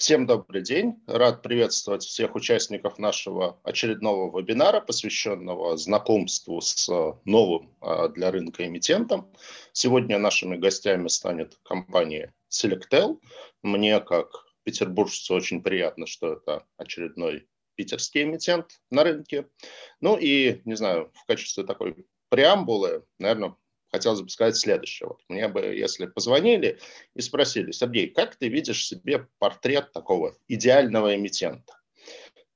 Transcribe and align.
Всем 0.00 0.26
добрый 0.26 0.62
день. 0.62 0.94
Рад 1.06 1.42
приветствовать 1.42 2.04
всех 2.04 2.34
участников 2.34 2.98
нашего 2.98 3.60
очередного 3.64 4.34
вебинара, 4.34 4.80
посвященного 4.80 5.76
знакомству 5.76 6.62
с 6.62 6.88
новым 7.26 7.76
а, 7.82 8.08
для 8.08 8.30
рынка 8.30 8.66
эмитентом. 8.66 9.30
Сегодня 9.74 10.16
нашими 10.18 10.56
гостями 10.56 11.08
станет 11.08 11.58
компания 11.64 12.32
Selectel. 12.48 13.20
Мне, 13.62 14.00
как 14.00 14.46
петербуржцу, 14.62 15.34
очень 15.34 15.62
приятно, 15.62 16.06
что 16.06 16.32
это 16.32 16.64
очередной 16.78 17.46
питерский 17.74 18.22
эмитент 18.22 18.80
на 18.90 19.04
рынке. 19.04 19.50
Ну 20.00 20.16
и, 20.16 20.62
не 20.64 20.76
знаю, 20.76 21.12
в 21.12 21.26
качестве 21.26 21.62
такой 21.64 22.06
преамбулы, 22.30 23.04
наверное, 23.18 23.54
хотелось 23.90 24.22
бы 24.22 24.28
сказать 24.28 24.56
следующее. 24.56 25.08
Вот 25.08 25.20
мне 25.28 25.48
бы, 25.48 25.60
если 25.60 26.06
позвонили 26.06 26.78
и 27.14 27.20
спросили, 27.20 27.72
Сергей, 27.72 28.08
как 28.08 28.36
ты 28.36 28.48
видишь 28.48 28.86
себе 28.86 29.26
портрет 29.38 29.92
такого 29.92 30.34
идеального 30.48 31.14
эмитента? 31.14 31.78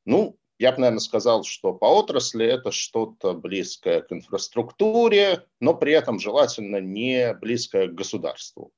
Ну, 0.05 0.39
я 0.59 0.73
бы, 0.73 0.79
наверное, 0.79 1.01
сказал, 1.01 1.43
что 1.45 1.73
по 1.73 1.87
отрасли 1.87 2.47
это 2.47 2.71
что-то 2.71 3.35
близкое 3.35 4.03
к 4.03 4.13
инфраструктуре, 4.13 5.47
но 5.61 5.75
при 5.75 5.93
этом 5.93 6.21
желательно 6.21 6.81
не 6.81 7.35
близкое 7.35 7.89
к 7.89 7.95
государству. 7.95 8.73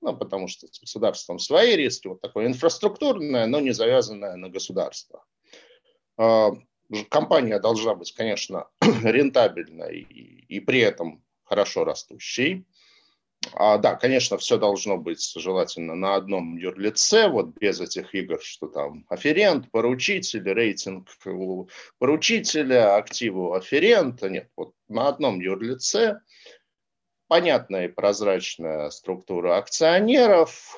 Ну, 0.00 0.16
потому 0.16 0.48
что 0.48 0.66
с 0.66 0.80
государством 0.80 1.38
свои 1.38 1.76
риски, 1.76 2.08
вот 2.08 2.20
такое 2.20 2.46
инфраструктурное, 2.48 3.46
но 3.46 3.60
не 3.60 3.70
завязанное 3.70 4.34
на 4.34 4.48
государство. 4.48 5.24
А, 6.18 6.50
компания 7.08 7.60
должна 7.60 7.94
быть, 7.94 8.12
конечно, 8.12 8.66
рентабельной 8.80 10.00
и, 10.00 10.56
и 10.56 10.60
при 10.60 10.80
этом 10.80 11.21
хорошо 11.52 11.84
растущий. 11.84 12.64
А, 13.52 13.76
да, 13.76 13.94
конечно, 13.96 14.38
все 14.38 14.56
должно 14.56 14.96
быть 14.96 15.34
желательно 15.36 15.94
на 15.94 16.14
одном 16.14 16.56
юрлице, 16.56 17.28
вот 17.28 17.48
без 17.58 17.78
этих 17.78 18.14
игр, 18.14 18.40
что 18.40 18.68
там 18.68 19.04
аферент, 19.10 19.70
поручитель, 19.70 20.50
рейтинг 20.50 21.08
у 21.26 21.68
поручителя, 21.98 22.96
активы 22.96 23.48
у 23.48 23.52
аферента. 23.52 24.30
Нет, 24.30 24.48
вот 24.56 24.72
на 24.88 25.08
одном 25.08 25.40
юрлице 25.40 26.22
понятная 27.28 27.84
и 27.88 27.92
прозрачная 27.92 28.88
структура 28.88 29.58
акционеров, 29.58 30.74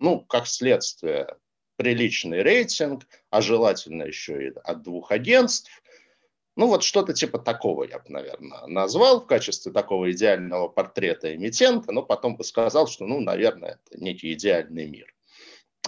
ну, 0.00 0.22
как 0.22 0.48
следствие, 0.48 1.36
приличный 1.76 2.42
рейтинг, 2.42 3.06
а 3.30 3.40
желательно 3.40 4.02
еще 4.02 4.48
и 4.48 4.52
от 4.64 4.82
двух 4.82 5.12
агентств– 5.12 5.70
ну, 6.56 6.68
вот 6.68 6.84
что-то 6.84 7.12
типа 7.12 7.38
такого 7.38 7.84
я 7.84 7.98
бы, 7.98 8.04
наверное, 8.08 8.66
назвал 8.66 9.20
в 9.20 9.26
качестве 9.26 9.72
такого 9.72 10.10
идеального 10.12 10.68
портрета 10.68 11.34
эмитента, 11.34 11.92
но 11.92 12.02
потом 12.02 12.36
бы 12.36 12.44
сказал, 12.44 12.86
что, 12.86 13.06
ну, 13.06 13.20
наверное, 13.20 13.80
это 13.86 14.02
некий 14.02 14.32
идеальный 14.32 14.88
мир. 14.88 15.14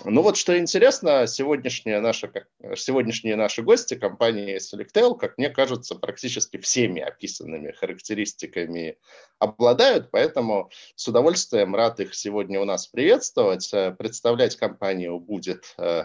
Ну 0.05 0.23
вот 0.23 0.37
что 0.37 0.59
интересно, 0.59 1.27
сегодняшние 1.27 2.01
наши, 2.01 2.31
сегодняшние 2.77 3.35
наши 3.35 3.63
гости 3.63 3.95
компании 3.95 4.59
Selectel, 4.59 5.17
как 5.17 5.39
мне 5.39 5.49
кажется, 5.49 5.95
практически 5.95 6.59
всеми 6.59 7.01
описанными 7.01 7.73
характеристиками 7.73 8.99
обладают, 9.39 10.11
поэтому 10.11 10.71
с 10.97 11.09
удовольствием 11.09 11.75
рад 11.75 11.99
их 12.01 12.15
сегодня 12.15 12.61
у 12.61 12.65
нас 12.65 12.87
приветствовать. 12.87 13.71
Представлять 13.99 14.57
компанию 14.57 15.19
будет 15.19 15.75
э, 15.79 16.05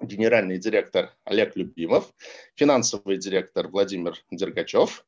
генеральный 0.00 0.58
директор 0.58 1.14
Олег 1.24 1.56
Любимов, 1.56 2.12
финансовый 2.54 3.18
директор 3.18 3.68
Владимир 3.68 4.14
Дергачев. 4.30 5.04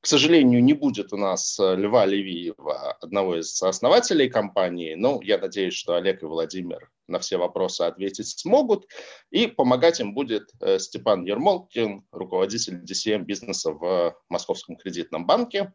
К 0.00 0.06
сожалению, 0.06 0.64
не 0.64 0.72
будет 0.72 1.12
у 1.12 1.18
нас 1.18 1.60
э, 1.60 1.76
Льва 1.76 2.06
Левиева, 2.06 2.92
одного 3.02 3.38
из 3.38 3.62
основателей 3.62 4.30
компании, 4.30 4.94
но 4.94 5.20
я 5.22 5.36
надеюсь, 5.36 5.74
что 5.74 5.94
Олег 5.94 6.22
и 6.22 6.26
Владимир 6.26 6.90
на 7.06 7.18
все 7.18 7.36
вопросы 7.36 7.82
ответить 7.82 8.28
смогут. 8.28 8.86
И 9.30 9.46
помогать 9.46 10.00
им 10.00 10.14
будет 10.14 10.50
э, 10.60 10.78
Степан 10.78 11.24
Ермолкин, 11.24 12.06
руководитель 12.12 12.82
DCM 12.82 13.24
бизнеса 13.24 13.72
в 13.72 14.16
Московском 14.30 14.76
кредитном 14.76 15.26
банке. 15.26 15.74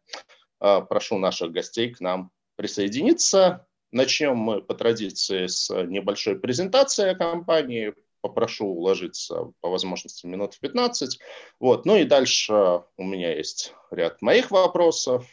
Э, 0.59 0.81
прошу 0.81 1.19
наших 1.19 1.51
гостей 1.51 1.93
к 1.93 1.99
нам 1.99 2.31
присоединиться. 2.55 3.67
Начнем 3.91 4.37
мы 4.37 4.61
по 4.61 4.73
традиции 4.73 5.45
с 5.45 5.69
небольшой 5.83 6.39
презентации 6.39 7.13
компании, 7.13 7.93
попрошу 8.25 8.65
уложиться 8.65 9.51
по 9.61 9.69
возможности 9.69 10.25
минут 10.25 10.55
в 10.55 10.59
15. 10.59 11.19
Вот. 11.59 11.85
Ну 11.85 11.95
и 11.95 12.05
дальше 12.05 12.81
у 12.97 13.03
меня 13.03 13.35
есть 13.35 13.75
ряд 13.91 14.19
моих 14.23 14.49
вопросов. 14.49 15.27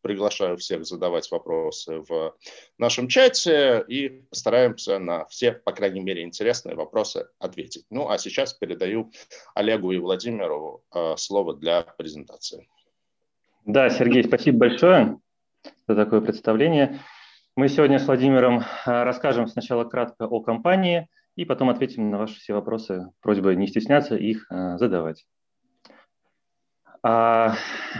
Приглашаю 0.00 0.56
всех 0.56 0.86
задавать 0.86 1.30
вопросы 1.30 1.98
в 2.08 2.34
нашем 2.78 3.06
чате 3.06 3.84
и 3.86 4.08
постараемся 4.30 4.98
на 4.98 5.26
все, 5.26 5.52
по 5.52 5.72
крайней 5.72 6.00
мере, 6.00 6.22
интересные 6.22 6.74
вопросы 6.74 7.28
ответить. 7.38 7.84
Ну 7.90 8.08
а 8.08 8.16
сейчас 8.16 8.54
передаю 8.54 9.12
Олегу 9.54 9.92
и 9.92 9.98
Владимиру 9.98 10.82
э, 10.92 11.14
слово 11.18 11.54
для 11.54 11.82
презентации. 11.82 12.66
Да, 13.66 13.90
Сергей, 13.90 14.24
спасибо 14.24 14.58
большое 14.58 15.20
за 15.86 15.94
такое 15.94 16.22
представление. 16.22 16.98
Мы 17.56 17.68
сегодня 17.68 17.98
с 18.00 18.06
Владимиром 18.06 18.60
э, 18.60 19.02
расскажем 19.04 19.46
сначала 19.48 19.84
кратко 19.84 20.26
о 20.26 20.40
компании– 20.40 21.08
и 21.36 21.44
потом 21.44 21.70
ответим 21.70 22.10
на 22.10 22.18
ваши 22.18 22.38
все 22.38 22.54
вопросы. 22.54 23.10
Просьба 23.20 23.54
не 23.54 23.66
стесняться 23.66 24.16
их 24.16 24.46
э, 24.50 24.78
задавать. 24.78 25.24
А, 27.04 27.56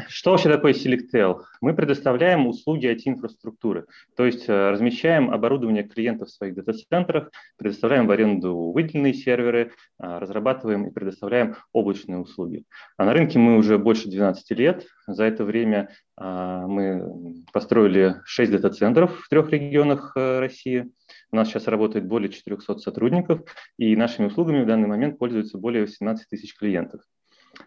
что 0.07 0.31
вообще 0.31 0.49
такое 0.49 0.75
Selectel? 0.75 1.41
Мы 1.61 1.75
предоставляем 1.75 2.47
услуги 2.47 2.87
IT-инфраструктуры, 2.87 3.87
то 4.17 4.25
есть 4.25 4.49
э, 4.49 4.71
размещаем 4.71 5.33
оборудование 5.33 5.83
клиентов 5.83 6.29
в 6.29 6.33
своих 6.33 6.55
дата-центрах, 6.55 7.33
предоставляем 7.57 8.07
в 8.07 8.13
аренду 8.13 8.71
выделенные 8.71 9.13
серверы, 9.13 9.73
а, 9.99 10.21
разрабатываем 10.21 10.87
и 10.87 10.93
предоставляем 10.93 11.57
облачные 11.73 12.19
услуги. 12.19 12.65
А 12.97 13.05
на 13.05 13.13
рынке 13.13 13.41
мы 13.41 13.57
уже 13.57 13.77
больше 13.77 14.09
12 14.09 14.53
лет. 14.53 14.87
За 15.09 15.25
это 15.25 15.45
время 15.45 15.89
а, 16.17 16.69
мы 16.69 17.43
построили 17.53 18.21
6 18.25 18.53
дата-центров 18.53 19.19
в 19.19 19.29
трех 19.29 19.51
регионах 19.51 20.13
э, 20.15 20.39
России. 20.39 20.93
У 21.33 21.37
нас 21.37 21.49
сейчас 21.49 21.67
работает 21.67 22.07
более 22.07 22.31
400 22.31 22.79
сотрудников, 22.79 23.41
и 23.79 23.97
нашими 23.97 24.27
услугами 24.27 24.63
в 24.63 24.67
данный 24.67 24.87
момент 24.87 25.19
пользуются 25.19 25.57
более 25.57 25.83
18 25.83 26.29
тысяч 26.29 26.55
клиентов. 26.55 27.01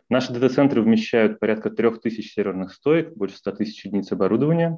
Наши 0.08 0.32
дата-центры 0.32 0.84
вмещают 0.84 1.40
порядка 1.40 1.72
3000 1.72 2.22
серверных 2.22 2.74
стоек, 2.74 3.16
больше 3.16 3.38
100 3.38 3.52
тысяч 3.54 3.84
единиц 3.86 4.12
оборудования. 4.12 4.78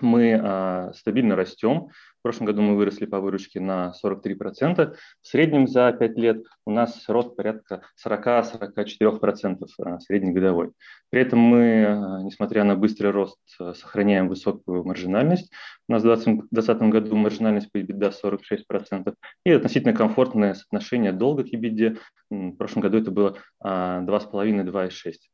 Мы 0.00 0.38
а, 0.42 0.92
стабильно 0.94 1.36
растем. 1.36 1.88
В 2.18 2.22
прошлом 2.22 2.46
году 2.46 2.62
мы 2.62 2.76
выросли 2.76 3.04
по 3.04 3.20
выручке 3.20 3.60
на 3.60 3.92
43%. 4.02 4.94
В 5.20 5.26
среднем 5.26 5.68
за 5.68 5.92
5 5.92 6.18
лет 6.18 6.42
у 6.64 6.70
нас 6.70 7.04
рост 7.08 7.36
порядка 7.36 7.82
40-44% 8.02 9.66
а, 9.82 10.00
среднегодовой. 10.00 10.70
При 11.10 11.20
этом 11.20 11.38
мы, 11.38 11.84
а, 11.84 12.22
несмотря 12.22 12.64
на 12.64 12.76
быстрый 12.76 13.10
рост, 13.10 13.38
а, 13.60 13.74
сохраняем 13.74 14.28
высокую 14.28 14.84
маржинальность. 14.84 15.52
У 15.86 15.92
нас 15.92 16.02
в 16.02 16.06
2020 16.06 16.82
году 16.88 17.14
маржинальность 17.16 17.70
по 17.70 17.76
EBITDA 17.76 18.10
46% 18.10 19.14
и 19.44 19.50
относительно 19.50 19.92
комфортное 19.92 20.54
соотношение 20.54 21.12
долга 21.12 21.44
к 21.44 21.52
EBITDA. 21.52 21.98
В 22.30 22.52
прошлом 22.52 22.80
году 22.80 22.98
это 22.98 23.10
было 23.10 23.36
2,5-2,6%. 23.62 25.33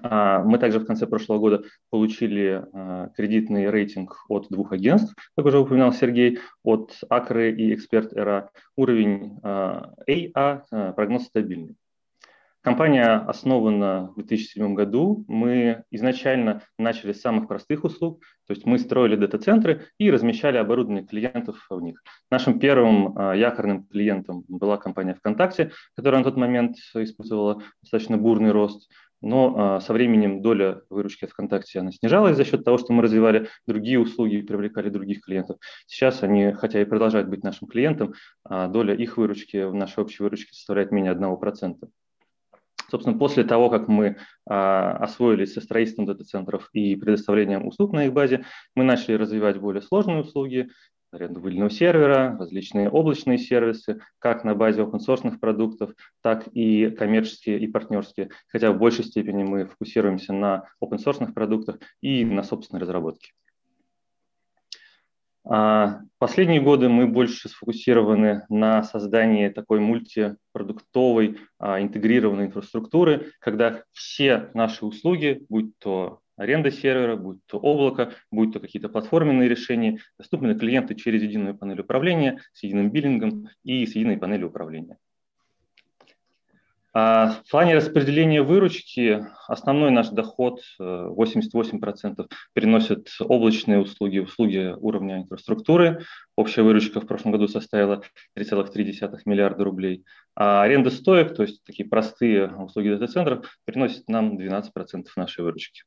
А, 0.00 0.42
мы 0.42 0.58
также 0.58 0.78
в 0.78 0.86
конце 0.86 1.06
прошлого 1.06 1.38
года 1.38 1.64
получили 1.90 2.64
а, 2.72 3.08
кредитный 3.16 3.70
рейтинг 3.70 4.24
от 4.28 4.48
двух 4.48 4.72
агентств, 4.72 5.14
как 5.36 5.46
уже 5.46 5.58
упоминал 5.58 5.92
Сергей, 5.92 6.38
от 6.62 6.98
Акры 7.08 7.52
и 7.52 7.74
Эксперт 7.74 8.12
ЭРА. 8.12 8.50
Уровень 8.76 9.38
AA, 9.42 10.30
а, 10.34 10.92
прогноз 10.92 11.24
стабильный. 11.24 11.76
Компания 12.62 13.16
основана 13.16 14.12
в 14.14 14.22
2007 14.22 14.74
году. 14.74 15.24
Мы 15.26 15.82
изначально 15.90 16.62
начали 16.78 17.12
с 17.12 17.20
самых 17.20 17.48
простых 17.48 17.82
услуг, 17.82 18.22
то 18.46 18.52
есть 18.54 18.64
мы 18.66 18.78
строили 18.78 19.16
дата-центры 19.16 19.88
и 19.98 20.12
размещали 20.12 20.58
оборудование 20.58 21.04
клиентов 21.04 21.56
в 21.68 21.80
них. 21.80 22.00
Нашим 22.30 22.60
первым 22.60 23.16
якорным 23.34 23.84
клиентом 23.86 24.44
была 24.46 24.76
компания 24.76 25.14
ВКонтакте, 25.14 25.72
которая 25.96 26.20
на 26.20 26.24
тот 26.24 26.36
момент 26.36 26.76
испытывала 26.94 27.62
достаточно 27.82 28.16
бурный 28.16 28.52
рост 28.52 28.88
но 29.22 29.54
а, 29.56 29.80
со 29.80 29.92
временем 29.92 30.42
доля 30.42 30.82
выручки 30.90 31.24
от 31.24 31.30
ВКонтакте 31.30 31.78
она 31.78 31.92
снижалась 31.92 32.36
за 32.36 32.44
счет 32.44 32.64
того, 32.64 32.76
что 32.76 32.92
мы 32.92 33.02
развивали 33.02 33.48
другие 33.66 33.98
услуги 33.98 34.36
и 34.36 34.42
привлекали 34.42 34.90
других 34.90 35.22
клиентов. 35.22 35.58
Сейчас 35.86 36.22
они, 36.22 36.52
хотя 36.52 36.82
и 36.82 36.84
продолжают 36.84 37.28
быть 37.28 37.44
нашим 37.44 37.68
клиентом, 37.68 38.14
а 38.44 38.68
доля 38.68 38.94
их 38.94 39.16
выручки 39.16 39.64
в 39.64 39.74
нашей 39.74 40.00
общей 40.00 40.22
выручке 40.22 40.52
составляет 40.52 40.90
менее 40.90 41.14
1%. 41.14 41.76
Собственно, 42.90 43.16
после 43.16 43.44
того, 43.44 43.70
как 43.70 43.88
мы 43.88 44.18
а, 44.46 44.98
освоились 44.98 45.54
со 45.54 45.62
строительством 45.62 46.04
дата-центров 46.04 46.68
и 46.74 46.94
предоставлением 46.96 47.66
услуг 47.66 47.92
на 47.92 48.04
их 48.04 48.12
базе, 48.12 48.44
мы 48.74 48.84
начали 48.84 49.14
развивать 49.14 49.58
более 49.58 49.80
сложные 49.80 50.20
услуги, 50.20 50.68
аренду 51.12 51.40
выделенного 51.40 51.70
сервера, 51.70 52.36
различные 52.38 52.88
облачные 52.88 53.38
сервисы, 53.38 54.00
как 54.18 54.44
на 54.44 54.54
базе 54.54 54.82
open 54.82 54.98
source 55.06 55.38
продуктов, 55.38 55.92
так 56.22 56.48
и 56.48 56.90
коммерческие 56.90 57.60
и 57.60 57.68
партнерские. 57.68 58.30
Хотя 58.48 58.72
в 58.72 58.78
большей 58.78 59.04
степени 59.04 59.44
мы 59.44 59.66
фокусируемся 59.66 60.32
на 60.32 60.64
open 60.82 60.98
source 60.98 61.32
продуктах 61.32 61.78
и 62.00 62.24
на 62.24 62.42
собственной 62.42 62.80
разработке. 62.80 63.32
А, 65.44 66.00
последние 66.18 66.60
годы 66.60 66.88
мы 66.88 67.06
больше 67.06 67.48
сфокусированы 67.48 68.46
на 68.48 68.82
создании 68.84 69.48
такой 69.48 69.80
мультипродуктовой 69.80 71.38
а, 71.58 71.82
интегрированной 71.82 72.46
инфраструктуры, 72.46 73.32
когда 73.40 73.82
все 73.92 74.50
наши 74.54 74.86
услуги, 74.86 75.44
будь 75.48 75.76
то 75.78 76.21
аренда 76.36 76.70
сервера, 76.70 77.16
будь 77.16 77.38
то 77.46 77.58
облако, 77.58 78.12
будь 78.30 78.52
то 78.52 78.60
какие-то 78.60 78.88
платформенные 78.88 79.48
решения, 79.48 79.98
доступны 80.18 80.54
клиенты 80.54 80.94
через 80.94 81.22
единую 81.22 81.56
панель 81.56 81.80
управления, 81.80 82.40
с 82.52 82.62
единым 82.62 82.90
биллингом 82.90 83.48
и 83.64 83.86
с 83.86 83.94
единой 83.94 84.18
панелью 84.18 84.48
управления. 84.48 84.98
А 86.94 87.30
в 87.30 87.50
плане 87.50 87.74
распределения 87.74 88.42
выручки 88.42 89.24
основной 89.48 89.90
наш 89.90 90.10
доход 90.10 90.60
88% 90.78 92.14
э, 92.18 92.24
переносят 92.52 93.08
облачные 93.18 93.78
услуги, 93.78 94.18
услуги 94.18 94.74
уровня 94.76 95.18
инфраструктуры. 95.18 96.02
Общая 96.36 96.62
выручка 96.62 97.00
в 97.00 97.06
прошлом 97.06 97.32
году 97.32 97.48
составила 97.48 98.02
3,3 98.38 99.20
миллиарда 99.24 99.64
рублей. 99.64 100.04
А 100.34 100.62
аренда 100.62 100.90
стоек, 100.90 101.34
то 101.34 101.44
есть 101.44 101.64
такие 101.64 101.88
простые 101.88 102.48
услуги 102.48 102.90
дата-центров, 102.90 103.58
приносит 103.64 104.06
нам 104.08 104.36
12% 104.36 105.06
нашей 105.16 105.44
выручки. 105.44 105.84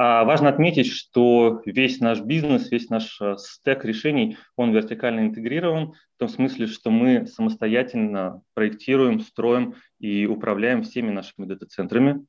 А 0.00 0.22
важно 0.22 0.48
отметить, 0.48 0.86
что 0.86 1.60
весь 1.66 1.98
наш 1.98 2.20
бизнес, 2.20 2.70
весь 2.70 2.88
наш 2.88 3.20
э, 3.20 3.34
стек 3.36 3.84
решений, 3.84 4.38
он 4.54 4.72
вертикально 4.72 5.20
интегрирован, 5.20 5.94
в 6.14 6.18
том 6.18 6.28
смысле, 6.28 6.68
что 6.68 6.92
мы 6.92 7.26
самостоятельно 7.26 8.42
проектируем, 8.54 9.18
строим 9.18 9.74
и 9.98 10.24
управляем 10.26 10.84
всеми 10.84 11.10
нашими 11.10 11.46
дата-центрами. 11.46 12.24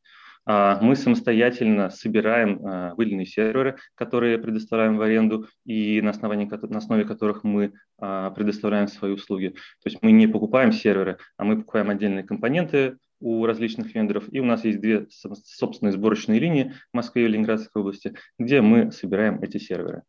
А, 0.48 0.80
мы 0.82 0.96
самостоятельно 0.96 1.92
собираем 1.92 2.66
э, 2.66 2.96
выделенные 2.96 3.28
серверы, 3.28 3.78
которые 3.94 4.40
предоставляем 4.40 4.98
в 4.98 5.02
аренду 5.04 5.46
и 5.64 6.02
на, 6.02 6.10
основании, 6.10 6.50
на 6.50 6.78
основе 6.80 7.06
которых 7.06 7.44
мы 7.44 7.74
а, 8.00 8.32
предоставляем 8.32 8.88
свои 8.88 9.12
услуги. 9.12 9.50
То 9.50 9.90
есть 9.90 10.00
мы 10.02 10.12
не 10.12 10.26
покупаем 10.26 10.72
серверы, 10.72 11.20
а 11.38 11.44
мы 11.44 11.58
покупаем 11.58 11.92
отдельные 11.92 12.24
компоненты, 12.24 12.98
у 13.20 13.46
различных 13.46 13.94
вендоров. 13.94 14.26
И 14.32 14.40
у 14.40 14.46
нас 14.46 14.64
есть 14.64 14.80
две 14.80 15.08
собственные 15.10 15.94
сборочные 15.94 16.40
линии 16.40 16.74
в 16.92 16.96
Москве 16.96 17.26
и 17.26 17.28
Ленинградской 17.28 17.82
области, 17.82 18.16
где 18.38 18.62
мы 18.62 18.92
собираем 18.92 19.42
эти 19.42 19.58
серверы. 19.58 20.04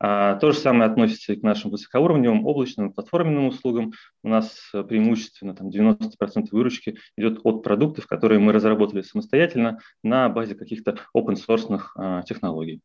А, 0.00 0.36
то 0.36 0.50
же 0.50 0.58
самое 0.58 0.90
относится 0.90 1.32
и 1.32 1.36
к 1.36 1.42
нашим 1.42 1.70
высокоуровневым 1.70 2.46
облачным 2.46 2.92
платформенным 2.92 3.46
услугам. 3.46 3.92
У 4.22 4.28
нас 4.28 4.70
преимущественно 4.88 5.54
там, 5.54 5.68
90% 5.68 6.48
выручки 6.50 6.98
идет 7.16 7.40
от 7.44 7.62
продуктов, 7.62 8.06
которые 8.06 8.40
мы 8.40 8.52
разработали 8.52 9.02
самостоятельно 9.02 9.78
на 10.02 10.28
базе 10.28 10.54
каких-то 10.54 10.98
open-source 11.16 11.80
а, 11.96 12.22
технологий. 12.22 12.82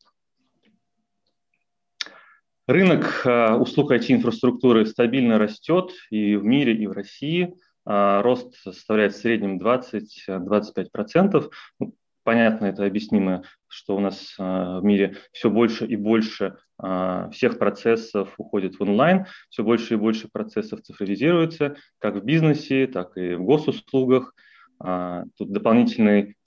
Рынок 2.67 3.23
а, 3.25 3.57
услуг 3.57 3.91
IT-инфраструктуры 3.91 4.85
стабильно 4.85 5.39
растет 5.39 5.91
и 6.11 6.35
в 6.35 6.43
мире, 6.43 6.75
и 6.75 6.85
в 6.85 6.91
России– 6.91 7.55
рост 7.89 8.55
составляет 8.55 9.13
в 9.13 9.17
среднем 9.17 9.57
20-25%. 9.57 11.51
Ну, 11.79 11.95
понятно, 12.23 12.67
это 12.67 12.85
объяснимо, 12.85 13.41
что 13.67 13.95
у 13.95 13.99
нас 13.99 14.35
а, 14.37 14.79
в 14.79 14.83
мире 14.83 15.15
все 15.31 15.49
больше 15.49 15.87
и 15.87 15.95
больше 15.95 16.57
а, 16.77 17.29
всех 17.31 17.57
процессов 17.57 18.35
уходит 18.37 18.75
в 18.75 18.83
онлайн, 18.83 19.25
все 19.49 19.63
больше 19.63 19.95
и 19.95 19.97
больше 19.97 20.29
процессов 20.31 20.83
цифровизируется, 20.83 21.77
как 21.97 22.15
в 22.15 22.23
бизнесе, 22.23 22.85
так 22.85 23.17
и 23.17 23.33
в 23.33 23.43
госуслугах. 23.43 24.35
Тут 25.37 25.51
дополнительный 25.51 26.37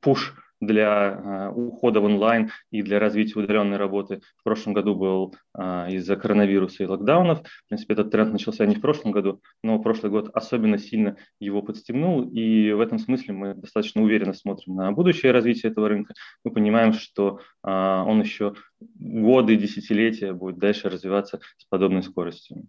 пуш 0.00 0.34
для 0.60 1.12
э, 1.12 1.48
ухода 1.50 2.00
в 2.00 2.04
онлайн 2.04 2.50
и 2.70 2.82
для 2.82 2.98
развития 2.98 3.38
удаленной 3.38 3.76
работы 3.76 4.20
в 4.36 4.44
прошлом 4.44 4.74
году 4.74 4.94
был 4.94 5.34
э, 5.56 5.92
из-за 5.92 6.16
коронавируса 6.16 6.82
и 6.82 6.86
локдаунов. 6.86 7.40
В 7.40 7.68
принципе, 7.68 7.94
этот 7.94 8.10
тренд 8.10 8.32
начался 8.32 8.66
не 8.66 8.74
в 8.74 8.80
прошлом 8.80 9.12
году, 9.12 9.40
но 9.62 9.78
прошлый 9.78 10.10
год 10.10 10.30
особенно 10.34 10.78
сильно 10.78 11.16
его 11.40 11.62
подстегнул, 11.62 12.22
и 12.22 12.72
в 12.72 12.80
этом 12.80 12.98
смысле 12.98 13.34
мы 13.34 13.54
достаточно 13.54 14.02
уверенно 14.02 14.34
смотрим 14.34 14.74
на 14.74 14.92
будущее 14.92 15.32
развитие 15.32 15.70
этого 15.70 15.88
рынка. 15.88 16.14
Мы 16.44 16.52
понимаем, 16.52 16.92
что 16.92 17.40
э, 17.64 17.70
он 17.70 18.20
еще 18.20 18.54
годы, 18.80 19.56
десятилетия 19.56 20.32
будет 20.32 20.58
дальше 20.58 20.88
развиваться 20.88 21.40
с 21.56 21.64
подобной 21.66 22.02
скоростью. 22.02 22.66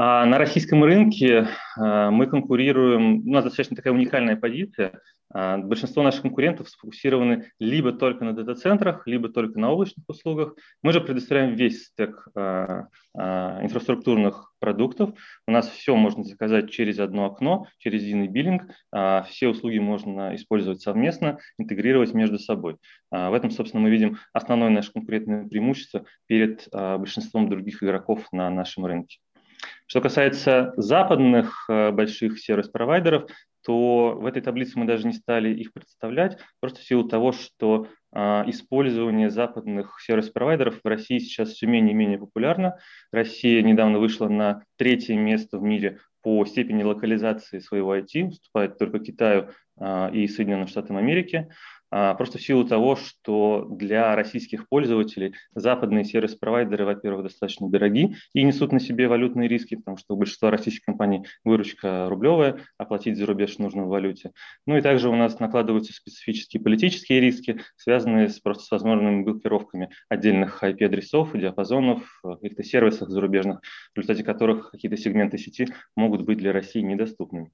А 0.00 0.24
на 0.26 0.38
российском 0.38 0.84
рынке 0.84 1.48
мы 1.76 2.28
конкурируем, 2.28 3.26
у 3.26 3.32
нас 3.32 3.42
достаточно 3.42 3.74
такая 3.74 3.92
уникальная 3.92 4.36
позиция. 4.36 4.92
А, 5.30 5.58
большинство 5.58 6.02
наших 6.02 6.22
конкурентов 6.22 6.70
сфокусированы 6.70 7.50
либо 7.58 7.92
только 7.92 8.24
на 8.24 8.32
дата-центрах, 8.32 9.06
либо 9.06 9.28
только 9.28 9.58
на 9.58 9.70
облачных 9.70 10.04
услугах. 10.08 10.54
Мы 10.82 10.92
же 10.92 11.00
предоставляем 11.00 11.54
весь 11.54 11.86
стек 11.86 12.28
а, 12.34 12.86
а, 13.14 13.62
инфраструктурных 13.62 14.52
продуктов. 14.58 15.10
У 15.46 15.52
нас 15.52 15.68
все 15.68 15.94
можно 15.94 16.24
заказать 16.24 16.70
через 16.70 16.98
одно 16.98 17.26
окно, 17.26 17.66
через 17.78 18.02
единый 18.02 18.26
биллинг. 18.26 18.64
Все 19.28 19.46
услуги 19.46 19.78
можно 19.78 20.34
использовать 20.34 20.80
совместно, 20.80 21.38
интегрировать 21.58 22.12
между 22.12 22.40
собой. 22.40 22.76
В 23.12 23.32
этом, 23.34 23.52
собственно, 23.52 23.84
мы 23.84 23.90
видим 23.90 24.18
основное 24.32 24.70
наше 24.70 24.92
конкурентное 24.92 25.46
преимущество 25.46 26.06
перед 26.26 26.68
большинством 26.72 27.48
других 27.48 27.84
игроков 27.84 28.26
на 28.32 28.50
нашем 28.50 28.84
рынке. 28.84 29.18
Что 29.88 30.00
касается 30.00 30.72
западных 30.76 31.66
больших 31.68 32.38
сервис-провайдеров, 32.38 33.28
то 33.64 34.16
в 34.18 34.26
этой 34.26 34.40
таблице 34.42 34.78
мы 34.78 34.86
даже 34.86 35.06
не 35.06 35.12
стали 35.12 35.52
их 35.52 35.72
представлять, 35.72 36.38
просто 36.60 36.80
в 36.80 36.84
силу 36.84 37.08
того, 37.08 37.32
что 37.32 37.88
а, 38.10 38.44
использование 38.46 39.30
западных 39.30 39.98
сервис-провайдеров 40.00 40.80
в 40.82 40.86
России 40.86 41.18
сейчас 41.18 41.50
все 41.50 41.66
менее 41.66 41.92
и 41.92 41.96
менее 41.96 42.18
популярно. 42.18 42.78
Россия 43.12 43.62
недавно 43.62 43.98
вышла 43.98 44.28
на 44.28 44.62
третье 44.76 45.16
место 45.16 45.58
в 45.58 45.62
мире 45.62 45.98
по 46.22 46.44
степени 46.46 46.82
локализации 46.82 47.58
своего 47.58 47.96
IT, 47.96 48.28
уступает 48.28 48.78
только 48.78 48.98
Китаю 49.00 49.50
и 50.12 50.26
Соединенным 50.28 50.68
Штатам 50.68 50.96
Америки. 50.96 51.48
А, 51.90 52.14
просто 52.14 52.38
в 52.38 52.42
силу 52.42 52.64
того, 52.64 52.96
что 52.96 53.66
для 53.70 54.14
российских 54.14 54.68
пользователей 54.68 55.34
западные 55.54 56.04
сервис-провайдеры, 56.04 56.84
во-первых, 56.84 57.24
достаточно 57.24 57.68
дороги 57.70 58.14
и 58.34 58.42
несут 58.42 58.72
на 58.72 58.80
себе 58.80 59.08
валютные 59.08 59.48
риски, 59.48 59.76
потому 59.76 59.96
что 59.96 60.14
у 60.14 60.18
большинства 60.18 60.50
российских 60.50 60.84
компаний 60.84 61.24
выручка 61.44 62.08
рублевая, 62.08 62.60
оплатить 62.76 63.16
за 63.16 63.24
рубеж 63.24 63.56
нужно 63.58 63.84
в 63.84 63.88
валюте. 63.88 64.32
Ну 64.66 64.76
и 64.76 64.82
также 64.82 65.08
у 65.08 65.16
нас 65.16 65.40
накладываются 65.40 65.94
специфические 65.94 66.62
политические 66.62 67.20
риски, 67.20 67.60
связанные 67.76 68.28
с, 68.28 68.38
просто 68.38 68.64
с 68.64 68.70
возможными 68.70 69.22
блокировками 69.22 69.90
отдельных 70.10 70.62
IP-адресов, 70.62 71.32
диапазонов, 71.32 72.20
каких-то 72.22 72.62
сервисов 72.64 73.08
зарубежных, 73.08 73.60
в 73.94 73.98
результате 73.98 74.24
которых 74.24 74.72
какие-то 74.72 74.98
сегменты 74.98 75.38
сети 75.38 75.68
могут 75.96 76.22
быть 76.22 76.38
для 76.38 76.52
России 76.52 76.80
недоступными. 76.80 77.50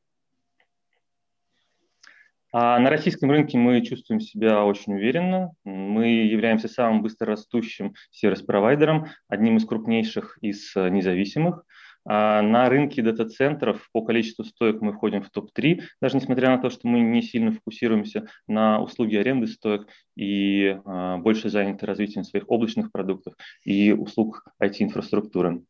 А 2.56 2.78
на 2.78 2.88
российском 2.88 3.32
рынке 3.32 3.58
мы 3.58 3.80
чувствуем 3.80 4.20
себя 4.20 4.64
очень 4.64 4.94
уверенно. 4.94 5.50
Мы 5.64 6.06
являемся 6.06 6.68
самым 6.68 7.02
быстрорастущим 7.02 7.94
сервис-провайдером, 8.12 9.08
одним 9.26 9.56
из 9.56 9.64
крупнейших 9.64 10.38
из 10.40 10.70
э, 10.76 10.88
независимых. 10.88 11.64
А 12.06 12.42
на 12.42 12.68
рынке 12.68 13.02
дата-центров 13.02 13.88
по 13.90 14.02
количеству 14.02 14.44
стоек 14.44 14.80
мы 14.80 14.92
входим 14.92 15.24
в 15.24 15.30
топ-3, 15.30 15.80
даже 16.00 16.16
несмотря 16.16 16.50
на 16.50 16.58
то, 16.58 16.70
что 16.70 16.86
мы 16.86 17.00
не 17.00 17.22
сильно 17.22 17.50
фокусируемся 17.50 18.28
на 18.46 18.80
услуги 18.80 19.16
аренды 19.16 19.48
стоек 19.48 19.88
и 20.14 20.78
а, 20.84 21.16
больше 21.16 21.48
заняты 21.48 21.86
развитием 21.86 22.22
своих 22.22 22.44
облачных 22.48 22.92
продуктов 22.92 23.34
и 23.64 23.90
услуг 23.90 24.44
IT-инфраструктуры. 24.62 25.64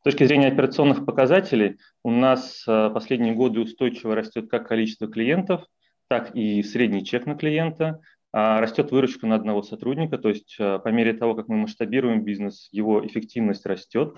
С 0.00 0.04
точки 0.04 0.24
зрения 0.24 0.48
операционных 0.48 1.04
показателей, 1.04 1.78
у 2.04 2.10
нас 2.10 2.64
э, 2.68 2.90
последние 2.94 3.34
годы 3.34 3.60
устойчиво 3.60 4.14
растет 4.14 4.48
как 4.48 4.68
количество 4.68 5.08
клиентов, 5.08 5.64
так 6.08 6.34
и 6.36 6.62
средний 6.62 7.04
чек 7.04 7.26
на 7.26 7.34
клиента, 7.34 8.00
а 8.32 8.60
растет 8.60 8.92
выручка 8.92 9.26
на 9.26 9.34
одного 9.34 9.62
сотрудника, 9.62 10.16
то 10.16 10.28
есть 10.28 10.54
э, 10.60 10.78
по 10.78 10.88
мере 10.88 11.14
того, 11.14 11.34
как 11.34 11.48
мы 11.48 11.56
масштабируем 11.56 12.22
бизнес, 12.22 12.68
его 12.70 13.04
эффективность 13.04 13.66
растет. 13.66 14.14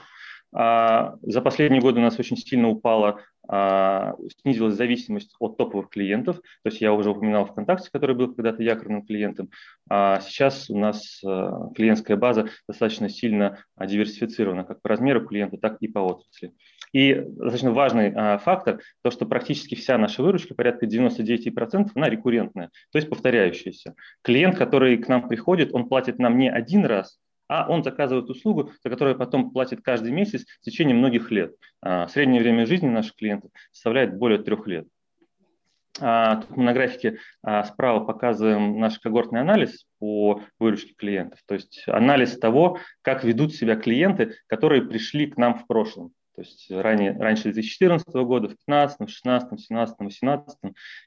А 0.52 1.14
за 1.22 1.40
последние 1.40 1.80
годы 1.80 2.00
у 2.00 2.02
нас 2.02 2.18
очень 2.18 2.36
сильно 2.36 2.68
упала 2.68 3.20
снизилась 3.50 4.74
зависимость 4.74 5.34
от 5.40 5.56
топовых 5.56 5.88
клиентов. 5.90 6.36
То 6.36 6.68
есть 6.68 6.80
я 6.80 6.92
уже 6.92 7.10
упоминал 7.10 7.46
ВКонтакте, 7.46 7.90
который 7.92 8.14
был 8.14 8.32
когда-то 8.32 8.62
якорным 8.62 9.04
клиентом. 9.04 9.50
А 9.88 10.20
сейчас 10.20 10.70
у 10.70 10.78
нас 10.78 11.20
а, 11.24 11.68
клиентская 11.74 12.16
база 12.16 12.48
достаточно 12.68 13.08
сильно 13.08 13.64
диверсифицирована 13.78 14.64
как 14.64 14.80
по 14.82 14.88
размеру 14.88 15.26
клиента, 15.26 15.56
так 15.56 15.78
и 15.80 15.88
по 15.88 15.98
отрасли. 15.98 16.52
И 16.92 17.14
достаточно 17.14 17.72
важный 17.72 18.12
а, 18.14 18.38
фактор, 18.38 18.80
то, 19.02 19.10
что 19.10 19.26
практически 19.26 19.74
вся 19.74 19.98
наша 19.98 20.22
выручка, 20.22 20.54
порядка 20.54 20.86
99%, 20.86 21.90
она 21.94 22.08
рекуррентная, 22.08 22.70
то 22.92 22.98
есть 22.98 23.08
повторяющаяся. 23.08 23.94
Клиент, 24.22 24.56
который 24.56 24.96
к 24.98 25.08
нам 25.08 25.28
приходит, 25.28 25.72
он 25.72 25.88
платит 25.88 26.18
нам 26.18 26.38
не 26.38 26.48
один 26.48 26.84
раз, 26.84 27.18
а 27.50 27.66
он 27.68 27.82
заказывает 27.82 28.30
услугу, 28.30 28.70
за 28.82 28.90
которую 28.90 29.18
потом 29.18 29.50
платит 29.50 29.82
каждый 29.82 30.12
месяц 30.12 30.46
в 30.60 30.64
течение 30.64 30.96
многих 30.96 31.32
лет. 31.32 31.56
А, 31.82 32.06
среднее 32.06 32.40
время 32.40 32.64
жизни 32.64 32.86
наших 32.86 33.16
клиентов 33.16 33.50
составляет 33.72 34.16
более 34.16 34.38
трех 34.38 34.68
лет. 34.68 34.86
А, 36.00 36.36
тут 36.36 36.56
мы 36.56 36.62
на 36.62 36.72
графике 36.72 37.18
а, 37.42 37.64
справа 37.64 38.04
показываем 38.04 38.78
наш 38.78 39.00
когортный 39.00 39.40
анализ 39.40 39.84
по 39.98 40.42
выручке 40.60 40.94
клиентов, 40.94 41.40
то 41.44 41.54
есть 41.54 41.82
анализ 41.88 42.38
того, 42.38 42.78
как 43.02 43.24
ведут 43.24 43.52
себя 43.52 43.74
клиенты, 43.74 44.36
которые 44.46 44.82
пришли 44.82 45.26
к 45.26 45.36
нам 45.36 45.58
в 45.58 45.66
прошлом. 45.66 46.12
То 46.40 46.46
есть 46.46 46.70
ранее, 46.70 47.12
раньше 47.18 47.52
2014 47.52 48.08
года, 48.14 48.46
в 48.46 48.56
2015, 48.56 48.98
2016, 49.00 49.48
2017, 49.50 49.96
2018. 49.98 50.58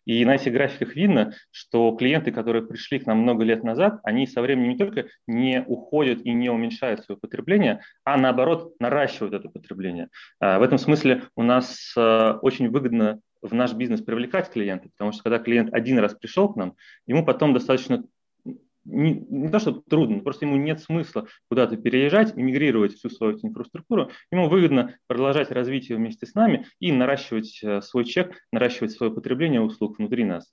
И 0.06 0.26
на 0.26 0.36
этих 0.36 0.54
графиках 0.54 0.96
видно, 0.96 1.34
что 1.50 1.92
клиенты, 1.96 2.32
которые 2.32 2.64
пришли 2.64 3.00
к 3.00 3.08
нам 3.08 3.18
много 3.18 3.44
лет 3.44 3.64
назад, 3.64 4.00
они 4.04 4.28
со 4.28 4.44
временем 4.44 4.70
не 4.70 4.78
только 4.78 5.06
не 5.26 5.64
уходят 5.66 6.22
и 6.24 6.32
не 6.34 6.52
уменьшают 6.52 7.04
свое 7.04 7.20
потребление, 7.20 7.82
а 8.04 8.16
наоборот 8.18 8.76
наращивают 8.80 9.34
это 9.34 9.50
потребление. 9.50 10.10
А, 10.40 10.60
в 10.60 10.62
этом 10.62 10.78
смысле 10.78 11.24
у 11.36 11.42
нас 11.42 11.96
очень 11.98 12.70
выгодно 12.70 13.20
в 13.42 13.56
наш 13.56 13.74
бизнес 13.74 14.02
привлекать 14.02 14.52
клиентов, 14.52 14.92
потому 14.94 15.14
что 15.14 15.24
когда 15.24 15.40
клиент 15.40 15.74
один 15.74 15.98
раз 15.98 16.14
пришел 16.14 16.48
к 16.54 16.56
нам, 16.56 16.76
ему 17.08 17.26
потом 17.26 17.54
достаточно 17.54 18.04
не, 18.86 19.14
не 19.14 19.50
то, 19.50 19.60
что 19.60 19.72
трудно, 19.72 20.20
просто 20.20 20.46
ему 20.46 20.58
нет 20.58 20.82
смысла 20.82 21.28
куда-то 21.50 21.78
переезжать, 21.78 22.34
иммигрировать 22.38 22.96
всю 22.96 23.10
свою 23.10 23.38
инфраструктуру. 23.42 24.12
Ему 24.32 24.50
выгодно 24.50 24.96
продолжать 25.08 25.52
развитие 25.52 25.98
вместе 25.98 26.26
с 26.26 26.34
нами 26.34 26.66
и 26.80 26.92
наращивать 26.92 27.60
э, 27.64 27.82
свой 27.82 28.06
чек, 28.06 28.36
наращивать 28.52 28.92
свое 28.92 29.12
потребление 29.12 29.62
услуг 29.62 29.98
внутри 29.98 30.24
нас. 30.24 30.52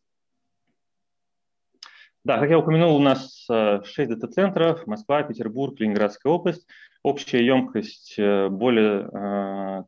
Да, 2.22 2.38
как 2.38 2.50
я 2.50 2.58
упомянул, 2.58 2.96
у 2.96 3.00
нас 3.00 3.46
6 3.48 3.98
э, 3.98 4.06
дата-центров, 4.06 4.86
Москва, 4.86 5.22
Петербург, 5.22 5.78
Ленинградская 5.80 6.32
область. 6.32 6.66
Общая 7.02 7.44
емкость 7.44 8.14
э, 8.18 8.48
более 8.48 9.86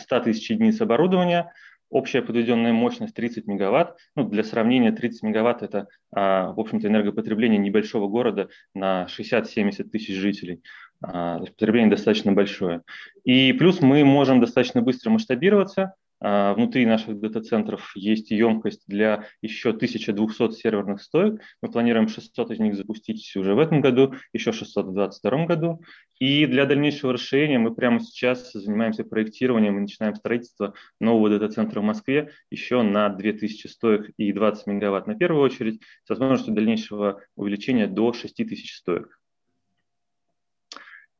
100 0.00 0.20
тысяч 0.20 0.50
единиц 0.50 0.80
оборудования– 0.80 1.52
Общая 1.90 2.22
подведенная 2.22 2.72
мощность 2.72 3.14
30 3.14 3.46
мегаватт. 3.46 3.96
Ну, 4.14 4.24
для 4.24 4.44
сравнения, 4.44 4.92
30 4.92 5.22
мегаватт– 5.22 5.62
это, 5.64 5.88
а, 6.12 6.52
в 6.52 6.60
общем-то, 6.60 6.86
энергопотребление 6.86 7.58
небольшого 7.58 8.08
города 8.08 8.48
на 8.74 9.06
60-70 9.08 9.84
тысяч 9.84 10.14
жителей. 10.14 10.62
А, 11.02 11.38
потребление 11.38 11.90
достаточно 11.90 12.32
большое. 12.32 12.82
И 13.24 13.52
плюс 13.52 13.80
мы 13.80 14.04
можем 14.04 14.40
достаточно 14.40 14.82
быстро 14.82 15.10
масштабироваться– 15.10 15.94
внутри 16.20 16.84
наших 16.84 17.20
дата-центров 17.20 17.92
есть 17.94 18.30
емкость 18.30 18.82
для 18.86 19.26
еще 19.40 19.70
1200 19.70 20.52
серверных 20.52 21.00
стоек. 21.00 21.40
Мы 21.62 21.70
планируем 21.70 22.08
600 22.08 22.50
из 22.50 22.58
них 22.58 22.74
запустить 22.74 23.36
уже 23.36 23.54
в 23.54 23.58
этом 23.58 23.80
году, 23.80 24.14
еще 24.32 24.52
600 24.52 24.86
в 24.86 24.94
2022 24.94 25.46
году. 25.46 25.82
И 26.18 26.46
для 26.46 26.66
дальнейшего 26.66 27.12
расширения 27.12 27.58
мы 27.58 27.72
прямо 27.74 28.00
сейчас 28.00 28.52
занимаемся 28.52 29.04
проектированием 29.04 29.78
и 29.78 29.82
начинаем 29.82 30.16
строительство 30.16 30.74
нового 31.00 31.30
дата-центра 31.30 31.80
в 31.80 31.84
Москве 31.84 32.32
еще 32.50 32.82
на 32.82 33.08
2000 33.08 33.66
стоек 33.68 34.10
и 34.16 34.32
20 34.32 34.66
мегаватт 34.66 35.06
на 35.06 35.14
первую 35.14 35.44
очередь, 35.44 35.80
с 36.04 36.10
возможностью 36.10 36.54
дальнейшего 36.54 37.20
увеличения 37.36 37.86
до 37.86 38.12
6000 38.12 38.72
стоек. 38.72 39.20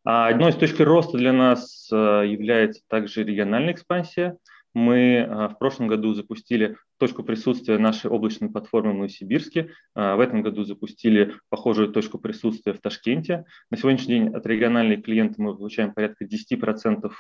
А 0.04 0.28
одной 0.28 0.50
из 0.50 0.56
точек 0.56 0.80
роста 0.80 1.18
для 1.18 1.32
нас 1.32 1.88
а, 1.92 2.22
является 2.22 2.82
также 2.88 3.22
региональная 3.22 3.74
экспансия– 3.74 4.36
мы 4.78 5.20
а, 5.20 5.48
в 5.48 5.58
прошлом 5.58 5.88
году 5.88 6.14
запустили 6.14 6.76
точку 6.98 7.22
присутствия 7.22 7.78
нашей 7.78 8.10
облачной 8.10 8.50
платформы 8.50 8.92
в 8.92 8.94
Новосибирске. 8.96 9.70
А, 9.94 10.16
в 10.16 10.20
этом 10.20 10.42
году 10.42 10.64
запустили 10.64 11.34
похожую 11.48 11.88
точку 11.88 12.18
присутствия 12.18 12.72
в 12.72 12.80
Ташкенте. 12.80 13.44
На 13.70 13.76
сегодняшний 13.76 14.18
день 14.18 14.28
от 14.28 14.44
региональных 14.46 15.04
клиентов 15.04 15.38
мы 15.38 15.56
получаем 15.56 15.92
порядка 15.92 16.24
10% 16.24 17.10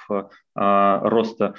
а, 0.54 1.08
роста 1.08 1.54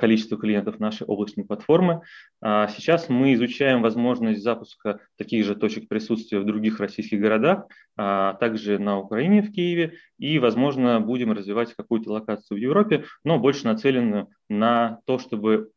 количества 0.00 0.36
клиентов 0.36 0.80
нашей 0.80 1.06
облачной 1.06 1.44
платформы. 1.44 2.02
Сейчас 2.42 3.08
мы 3.08 3.32
изучаем 3.34 3.80
возможность 3.80 4.42
запуска 4.42 4.98
таких 5.16 5.46
же 5.46 5.54
точек 5.54 5.88
присутствия 5.88 6.40
в 6.40 6.44
других 6.44 6.80
российских 6.80 7.20
городах, 7.20 7.66
также 7.96 8.80
на 8.80 8.98
Украине, 8.98 9.40
в 9.40 9.52
Киеве, 9.52 9.94
и, 10.18 10.40
возможно, 10.40 11.00
будем 11.00 11.32
развивать 11.32 11.74
какую-то 11.74 12.10
локацию 12.12 12.58
в 12.58 12.60
Европе, 12.60 13.04
но 13.24 13.38
больше 13.38 13.66
нацеленную 13.66 14.28
на 14.48 14.98
то, 15.06 15.18
чтобы 15.18 15.70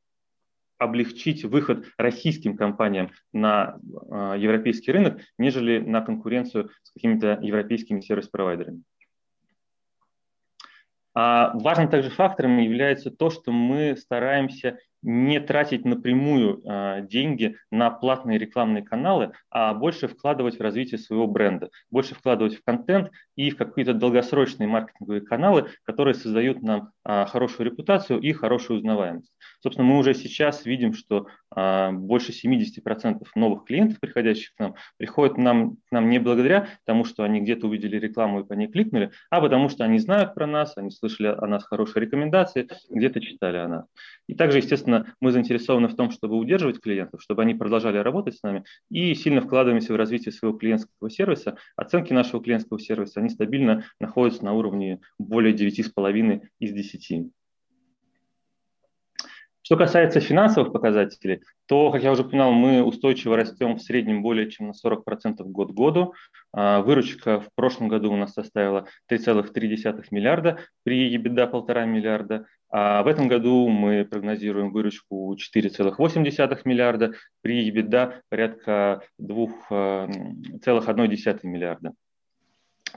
облегчить 0.78 1.44
выход 1.46 1.86
российским 1.98 2.58
компаниям 2.58 3.12
на 3.34 3.78
э, 4.12 4.36
европейский 4.38 4.92
рынок, 4.92 5.22
нежели 5.38 5.80
на 5.80 6.02
конкуренцию 6.02 6.70
с 6.84 6.92
какими-то 6.92 7.40
европейскими 7.42 8.02
сервис-провайдерами. 8.02 8.84
А 11.14 11.58
важным 11.58 11.90
также 11.90 12.10
фактором 12.10 12.58
является 12.58 13.10
то, 13.10 13.30
что 13.30 13.52
мы 13.52 13.96
стараемся 13.96 14.78
не 15.06 15.40
тратить 15.40 15.86
напрямую 15.86 16.62
э, 16.64 17.06
деньги 17.08 17.58
на 17.70 17.92
платные 17.92 18.40
рекламные 18.40 18.84
каналы, 18.84 19.34
а 19.52 19.76
больше 19.76 20.08
вкладывать 20.08 20.58
в 20.58 20.62
развитие 20.62 20.98
своего 20.98 21.28
бренда, 21.28 21.70
больше 21.92 22.16
вкладывать 22.16 22.56
в 22.56 22.64
контент 22.64 23.12
и 23.36 23.52
в 23.52 23.58
какие-то 23.58 23.94
долгосрочные 23.94 24.68
маркетинговые 24.68 25.22
каналы, 25.22 25.70
которые 25.84 26.16
создают 26.16 26.64
нам 26.64 26.90
э, 27.08 27.26
хорошую 27.28 27.70
репутацию 27.70 28.20
и 28.20 28.34
хорошую 28.34 28.78
узнаваемость. 28.78 29.32
Собственно, 29.62 29.88
мы 29.88 30.00
уже 30.00 30.16
сейчас 30.16 30.66
видим, 30.66 30.94
что 30.94 31.28
э, 31.56 31.92
больше 31.92 32.32
70% 32.32 33.24
новых 33.36 33.66
клиентов, 33.66 34.00
приходящих 34.00 34.56
к 34.56 34.60
нам, 34.60 34.76
приходят 34.98 35.38
нам, 35.38 35.76
к 35.88 35.92
нам 35.92 36.10
не 36.10 36.18
благодаря 36.18 36.68
тому, 36.86 37.06
что 37.06 37.24
они 37.24 37.42
где-то 37.42 37.68
увидели 37.68 37.98
рекламу 37.98 38.40
и 38.40 38.44
по 38.44 38.54
ней 38.54 38.68
кликнули, 38.68 39.12
а 39.30 39.40
потому 39.40 39.70
что 39.70 39.84
они 39.84 40.00
знают 40.00 40.34
про 40.34 40.48
нас, 40.48 40.78
они 40.78 40.90
слышали 40.90 41.28
о 41.28 41.46
нас 41.46 41.64
хорошие 41.64 42.04
рекомендации, 42.04 42.68
где-то 42.90 43.22
читали 43.22 43.58
о 43.58 43.68
нас. 43.68 43.86
И 44.28 44.34
также, 44.34 44.58
естественно, 44.58 44.95
мы 45.20 45.32
заинтересованы 45.32 45.88
в 45.88 45.96
том, 45.96 46.12
чтобы 46.12 46.38
удерживать 46.38 46.80
клиентов, 46.80 47.22
чтобы 47.22 47.42
они 47.42 47.54
продолжали 47.54 47.98
работать 47.98 48.38
с 48.38 48.44
нами 48.44 48.64
и 48.90 49.14
сильно 49.16 49.42
вкладываемся 49.42 49.94
в 49.94 49.96
развитие 49.96 50.32
своего 50.32 50.58
клиентского 50.58 51.10
сервиса. 51.10 51.58
Оценки 51.76 52.14
нашего 52.14 52.42
клиентского 52.42 52.80
сервиса, 52.80 53.20
они 53.20 53.30
стабильно 53.30 53.86
находятся 54.00 54.46
на 54.46 54.54
уровне 54.54 55.02
более 55.18 55.54
9,5 55.54 56.42
из 56.60 56.72
10. 56.72 57.32
Что 59.66 59.78
касается 59.78 60.20
финансовых 60.20 60.72
показателей, 60.72 61.42
то, 61.66 61.92
как 61.92 62.04
я 62.04 62.12
уже 62.12 62.22
упоминал, 62.22 62.52
мы 62.52 62.84
устойчиво 62.84 63.36
растем 63.36 63.78
в 63.78 63.82
среднем 63.82 64.22
более 64.22 64.52
чем 64.52 64.68
на 64.68 64.74
40% 64.74 65.44
год 65.46 65.72
к 65.72 65.74
году. 65.74 66.14
А, 66.54 66.84
выручка 66.84 67.40
в 67.40 67.48
прошлом 67.56 67.88
году 67.88 68.14
у 68.14 68.16
нас 68.16 68.34
составила 68.34 68.86
3,3 69.12 70.06
миллиарда 70.12 70.60
при 70.84 71.18
EBITDA 71.18 71.52
1,5 71.52 71.86
миллиарда. 71.88 72.46
А 72.70 73.02
в 73.02 73.08
этом 73.08 73.28
году 73.28 73.68
мы 73.68 74.06
прогнозируем 74.06 74.72
выручку 74.72 75.36
4,8 75.36 76.62
миллиарда 76.66 77.14
при 77.42 77.68
EBITDA 77.68 78.22
порядка 78.30 79.02
2,1 79.20 81.40
миллиарда. 81.42 81.96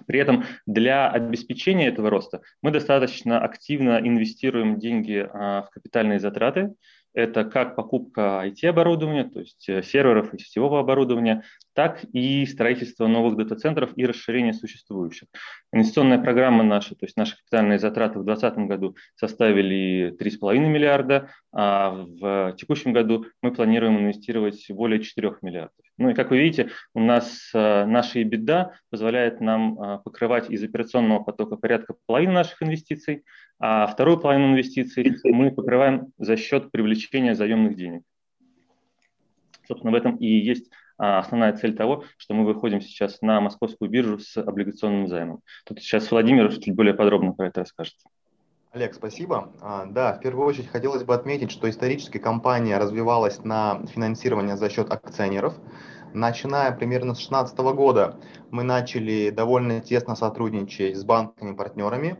При 0.07 0.19
этом 0.19 0.45
для 0.67 1.09
обеспечения 1.09 1.89
этого 1.89 2.11
роста 2.11 2.43
мы 2.63 2.71
достаточно 2.71 3.41
активно 3.41 3.99
инвестируем 3.99 4.79
деньги 4.79 5.29
а, 5.31 5.63
в 5.63 5.71
капитальные 5.71 6.21
затраты. 6.21 6.75
Это 7.15 7.45
как 7.45 7.75
покупка 7.75 8.43
IT-оборудования, 8.47 9.25
то 9.25 9.41
есть 9.41 9.69
э, 9.69 9.83
серверов 9.83 10.35
и 10.35 10.39
сетевого 10.39 10.81
оборудования, 10.81 11.43
так 11.75 12.05
и 12.13 12.45
строительство 12.47 13.07
новых 13.07 13.37
дата-центров 13.37 13.91
и 13.97 14.07
расширение 14.07 14.53
существующих. 14.53 15.29
Инвестиционная 15.73 16.19
программа 16.19 16.63
наша, 16.63 16.91
то 16.95 17.07
есть 17.07 17.17
наши 17.17 17.37
капитальные 17.37 17.79
затраты 17.79 18.19
в 18.19 18.25
2020 18.25 18.69
году 18.69 18.97
составили 19.17 20.15
3,5 20.21 20.59
миллиарда, 20.59 21.31
а 21.53 21.91
в 21.91 22.55
текущем 22.59 22.93
году 22.93 23.27
мы 23.43 23.53
планируем 23.53 23.99
инвестировать 23.99 24.65
более 24.71 25.03
4 25.03 25.37
миллиардов. 25.43 25.85
Ну 25.99 26.11
и 26.11 26.15
как 26.15 26.31
вы 26.31 26.39
видите, 26.39 26.71
у 26.95 27.01
нас 27.01 27.51
а, 27.55 27.85
наша 27.85 28.23
EBITDA 28.23 28.71
позволяет 28.89 29.41
нам 29.41 29.81
а, 29.81 29.99
покрывать 29.99 30.49
из 30.49 30.63
операционного 30.63 31.25
потока 31.25 31.57
порядка 31.57 31.95
половины 32.07 32.33
наших 32.33 32.63
инвестиций, 32.63 33.25
а 33.59 33.87
вторую 33.87 34.19
половину 34.19 34.53
инвестиций 34.53 35.17
мы 35.25 35.51
покрываем 35.51 36.13
за 36.19 36.37
счет 36.37 36.71
привлечения 36.71 37.35
заемных 37.35 37.77
денег. 37.77 38.03
Собственно, 39.67 39.93
в 39.93 39.97
этом 39.97 40.17
и 40.17 40.27
есть 40.27 40.71
а 40.99 41.21
основная 41.21 41.57
цель 41.57 41.77
того, 41.77 42.05
что 42.17 42.35
мы 42.35 42.45
выходим 42.45 42.81
сейчас 42.81 43.23
на 43.23 43.41
московскую 43.41 43.89
биржу 43.89 44.19
с 44.19 44.37
облигационным 44.37 45.07
займом. 45.07 45.43
Тут 45.65 45.79
сейчас 45.81 46.11
Владимир 46.11 46.53
чуть 46.53 46.75
более 46.75 46.93
подробно 46.93 47.33
про 47.33 47.47
это 47.47 47.61
расскажет. 47.61 47.95
Олег, 48.73 48.95
спасибо. 48.95 49.53
А, 49.61 49.87
да, 49.87 50.15
в 50.15 50.21
первую 50.21 50.47
очередь 50.47 50.69
хотелось 50.69 51.05
бы 51.05 51.15
отметить, 51.15 51.53
что 51.53 51.71
исторически 51.71 52.19
компания 52.19 52.79
развивалась 52.79 53.45
на 53.45 53.87
финансирование 53.87 54.57
за 54.57 54.69
счет 54.69 54.91
акционеров. 54.91 55.55
Начиная 56.13 56.73
примерно 56.73 57.15
с 57.15 57.19
2016 57.19 57.59
года 57.77 58.19
мы 58.51 58.65
начали 58.65 59.31
довольно 59.31 59.81
тесно 59.81 60.17
сотрудничать 60.17 60.97
с 60.97 61.05
банками-партнерами. 61.05 62.19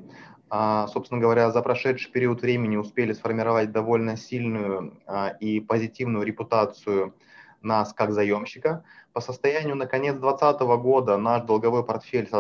А, 0.51 0.87
собственно 0.89 1.21
говоря, 1.21 1.51
за 1.51 1.61
прошедший 1.61 2.11
период 2.11 2.41
времени 2.41 2.77
успели 2.77 3.13
сформировать 3.13 3.71
довольно 3.71 4.17
сильную 4.17 4.99
а, 5.07 5.29
и 5.29 5.61
позитивную 5.61 6.25
репутацию 6.25 7.15
нас 7.61 7.93
как 7.93 8.13
заемщика. 8.13 8.85
По 9.13 9.21
состоянию 9.21 9.77
на 9.77 9.87
конец 9.87 10.17
2020 10.17 10.61
года 10.83 11.19
наш 11.19 11.43
долговой 11.43 11.85
портфель, 11.85 12.31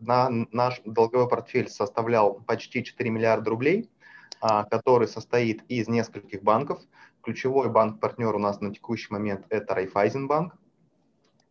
на, 0.00 0.30
наш 0.52 0.80
долговой 0.86 1.28
портфель 1.28 1.68
составлял 1.68 2.34
почти 2.46 2.82
4 2.82 3.10
миллиарда 3.10 3.50
рублей, 3.50 3.90
а, 4.40 4.64
который 4.64 5.06
состоит 5.06 5.64
из 5.68 5.86
нескольких 5.86 6.42
банков. 6.42 6.80
ключевой 7.22 7.68
банк-партнер 7.68 8.34
у 8.34 8.38
нас 8.38 8.60
на 8.60 8.72
текущий 8.72 9.12
момент 9.12 9.44
это 9.50 9.74
Райфайзенбанк. 9.74 10.54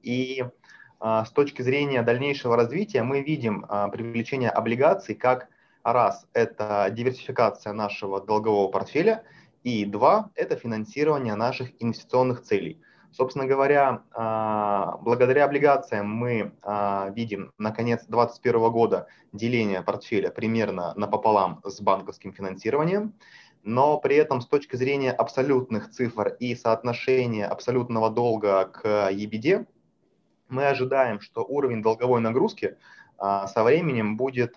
И 0.02 0.44
с 1.00 1.32
точки 1.32 1.62
зрения 1.62 2.02
дальнейшего 2.02 2.56
развития 2.56 3.04
мы 3.04 3.22
видим 3.22 3.66
привлечение 3.92 4.50
облигаций 4.50 5.16
как 5.16 5.50
раз 5.84 6.25
это 6.34 6.88
диверсификация 6.92 7.74
нашего 7.74 8.22
долгового 8.22 8.70
портфеля, 8.70 9.24
и 9.63 9.86
два– 9.86 10.30
это 10.36 10.56
финансирование 10.56 11.36
наших 11.36 11.72
инвестиционных 11.82 12.42
целей. 12.42 12.82
Собственно 13.12 13.46
говоря, 13.46 14.02
а, 14.12 14.98
благодаря 15.02 15.46
облигациям 15.46 16.10
мы 16.10 16.54
а, 16.63 17.12
видим 17.16 17.52
на 17.60 17.72
конец 17.72 18.06
2021 18.08 18.72
года 18.72 19.08
деление 19.32 19.84
портфеля 19.84 20.32
примерно 20.32 20.94
напополам 20.96 21.62
с 21.63 21.80
банковским 21.80 22.34
финансированием, 22.34 23.13
но 23.62 24.00
при 24.00 24.16
этом 24.16 24.42
с 24.42 24.48
точки 24.48 24.75
зрения 24.75 25.12
абсолютных 25.12 25.92
цифр 25.92 26.30
и 26.40 26.56
соотношения 26.56 27.46
абсолютного 27.46 28.10
долга 28.10 28.66
к 28.66 29.12
EBD, 29.12 29.68
мы 30.50 30.66
ожидаем, 30.68 31.22
что 31.22 31.44
уровень 31.44 31.82
долговой 31.82 32.20
нагрузки 32.20 32.78
со 33.20 33.63
временем 33.63 34.17
будет 34.17 34.55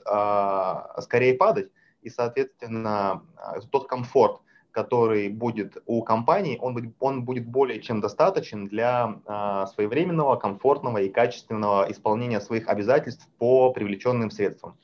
скорее 1.00 1.34
падать, 1.34 1.70
и, 2.02 2.10
соответственно, 2.10 3.22
тот 3.70 3.88
комфорт, 3.88 4.40
который 4.76 5.30
будет 5.30 5.78
у 5.86 6.02
компании, 6.02 6.58
он 6.60 6.94
он 7.00 7.24
будет 7.24 7.46
более 7.46 7.80
чем 7.80 8.02
достаточен 8.02 8.66
для 8.66 9.22
а, 9.24 9.66
своевременного, 9.68 10.36
комфортного 10.36 10.98
и 10.98 11.08
качественного 11.08 11.90
исполнения 11.90 12.42
своих 12.42 12.68
обязательств 12.68 13.26
по 13.38 13.72
привлеченным 13.72 14.30
средствам. 14.30 14.76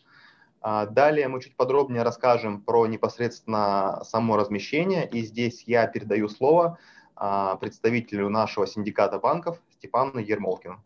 А, 0.63 0.87
далее 0.87 1.29
мы 1.29 1.43
чуть 1.43 1.57
подробнее 1.57 2.05
расскажем 2.05 2.63
про 2.63 2.87
непосредственно 2.87 4.01
само 4.05 4.39
размещение, 4.39 5.07
и 5.07 5.21
здесь 5.21 5.65
я 5.67 5.87
передаю 5.87 6.31
слово 6.31 6.79
а, 7.15 7.57
представителю 7.57 8.31
нашего 8.31 8.67
синдиката 8.67 9.19
банков 9.19 9.61
Степану 9.73 10.21
Ермолкину. 10.21 10.83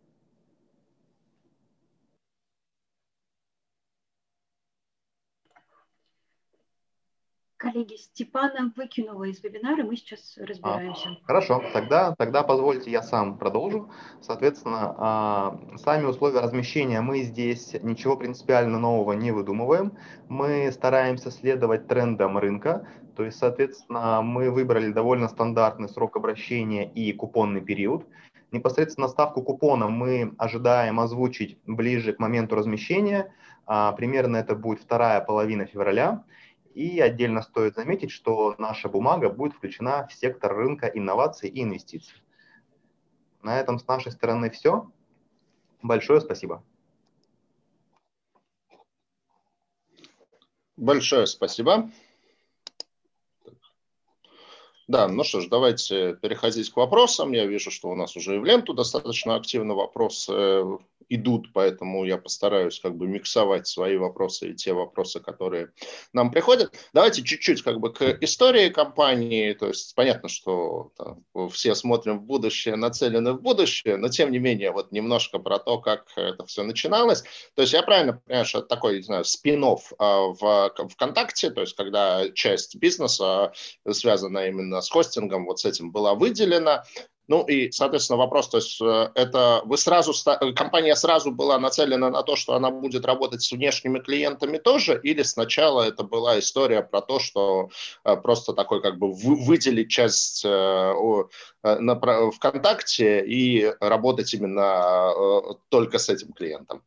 Коллеги, 7.57 7.95
Степана 7.97 8.73
выкинула 8.77 9.25
из 9.25 9.43
вебинара, 9.43 9.83
мы 9.83 9.97
сейчас 9.97 10.37
разбираемся. 10.37 11.11
А, 11.11 11.27
хорошо, 11.27 11.63
тогда, 11.73 12.15
тогда 12.17 12.43
позвольте 12.43 12.91
я 12.91 13.03
сам 13.03 13.39
продолжу. 13.39 13.91
Соответственно, 14.21 14.95
а, 14.99 15.61
сами 15.77 16.05
условия 16.05 16.41
размещения 16.41 17.01
мы 17.01 17.23
здесь 17.23 17.75
ничего 17.83 18.17
принципиально 18.17 18.79
нового 18.79 19.13
не 19.13 19.33
выдумываем. 19.33 19.97
Мы 20.29 20.71
стараемся 20.73 21.31
следовать 21.31 21.89
трендам 21.89 22.39
рынка, 22.39 22.87
то 23.17 23.25
есть, 23.25 23.39
соответственно, 23.39 24.21
мы 24.23 24.51
выбрали 24.51 24.93
довольно 24.93 25.29
стандартный 25.29 25.89
срок 25.89 26.17
обращения 26.17 26.91
и 26.91 27.13
купонный 27.13 27.63
период. 27.63 28.07
Непосредственно 28.53 29.09
ставку 29.09 29.43
купона 29.43 29.89
мы 29.89 30.35
ожидаем 30.39 31.01
озвучить 31.01 31.59
ближе 31.67 32.13
к 32.13 32.19
моменту 32.19 32.55
размещения. 32.55 33.35
А, 33.67 33.93
примерно 33.93 34.37
это 34.37 34.55
будет 34.55 34.81
вторая 34.81 35.21
половина 35.21 35.67
февраля. 35.67 36.25
И 36.76 37.00
отдельно 37.00 37.40
стоит 37.40 37.75
заметить, 37.75 38.11
что 38.11 38.54
наша 38.59 38.90
бумага 38.90 39.30
будет 39.30 39.54
включена 39.54 40.06
в 40.09 40.12
сектор 40.12 40.54
рынка 40.54 40.87
инноваций 40.87 41.49
и 41.49 41.62
инвестиций. 41.62 42.23
На 43.42 43.59
этом 43.59 43.78
с 43.78 43.87
нашей 43.87 44.12
стороны 44.12 44.50
все. 44.50 44.92
Большое 45.80 46.21
спасибо. 46.21 46.62
Большое 50.76 51.26
спасибо. 51.26 51.90
Да, 54.88 55.09
ну 55.09 55.25
что 55.25 55.40
ж, 55.40 55.49
давайте 55.49 56.14
переходить 56.14 56.71
к 56.71 56.76
вопросам. 56.76 57.33
Я 57.33 57.47
вижу, 57.47 57.71
что 57.73 57.88
у 57.88 57.97
нас 57.97 58.16
уже 58.16 58.37
и 58.37 58.38
в 58.38 58.45
ленту 58.45 58.73
достаточно 58.73 59.35
активно 59.35 59.75
вопросы 59.75 60.78
идут, 61.09 61.52
поэтому 61.52 62.05
я 62.05 62.19
постараюсь 62.19 62.81
как 62.81 62.97
бы 62.97 63.07
миксовать 63.07 63.66
свои 63.66 63.97
вопросы 63.97 64.50
и 64.50 64.55
те 64.55 64.73
вопросы, 64.73 65.21
которые 65.21 65.71
нам 66.12 66.31
приходят. 66.31 66.75
Давайте 66.93 67.23
чуть-чуть 67.23 67.63
как 67.63 67.80
бы 67.80 67.93
к 67.93 68.02
истории 68.21 68.71
компании, 68.71 69.52
то 69.52 69.69
есть 69.69 69.95
понятно, 69.95 70.28
что 70.28 70.91
там, 70.97 71.25
все 71.50 71.75
смотрим 71.75 72.19
в 72.19 72.23
будущее, 72.23 72.76
нацелены 72.76 73.32
в 73.32 73.43
будущее, 73.43 73.97
но 73.97 74.08
тем 74.08 74.32
не 74.32 74.39
менее 74.39 74.73
вот 74.73 74.93
немножко 74.93 75.39
про 75.39 75.58
то, 75.58 75.78
как 75.78 76.06
это 76.17 76.45
все 76.47 76.63
начиналось. 76.63 77.23
То 77.54 77.63
есть 77.63 77.73
я 77.73 77.82
правильно 77.82 78.21
понимаю, 78.25 78.45
что 78.45 78.58
это 78.58 78.69
такой, 78.69 78.97
не 78.97 79.02
знаю, 79.02 79.25
спин 79.25 79.56
а, 79.99 80.21
в 80.39 80.73
ВКонтакте, 80.91 81.50
то 81.50 81.63
есть 81.63 81.75
когда 81.76 82.28
часть 82.30 82.76
бизнеса, 82.76 83.52
связанная 83.91 84.49
именно 84.49 84.75
с 84.80 84.91
хостингом, 84.91 85.47
вот 85.47 85.60
с 85.60 85.65
этим 85.65 85.91
была 85.91 86.15
выделена, 86.15 86.84
ну 87.28 87.43
и, 87.43 87.73
соответственно, 87.73 88.19
вопрос, 88.19 88.49
то 88.49 88.58
есть 88.58 88.80
э, 88.80 89.10
это 89.15 89.62
вы 89.65 89.76
сразу, 89.78 90.12
э, 90.12 90.52
компания 90.52 90.95
сразу 90.95 91.32
была 91.32 91.58
нацелена 91.58 92.08
на 92.10 92.23
то, 92.23 92.36
что 92.36 92.54
она 92.54 92.71
будет 92.71 93.04
работать 93.04 93.43
с 93.43 93.50
внешними 93.50 93.99
клиентами 93.99 94.58
тоже, 94.58 95.00
или 95.02 95.23
сначала 95.23 95.82
это 95.82 96.04
была 96.04 96.39
история 96.39 96.82
про 96.82 97.00
то, 97.00 97.19
что 97.19 97.71
э, 98.04 98.17
просто 98.17 98.52
такой 98.52 98.80
как 98.80 98.99
бы 98.99 99.12
выделить 99.12 99.91
часть 99.91 100.47
ВКонтакте 102.36 103.25
и 103.26 103.73
работать 103.80 104.32
именно 104.34 105.12
только 105.69 105.99
с 105.99 106.08
этим 106.08 106.32
клиентом? 106.32 106.82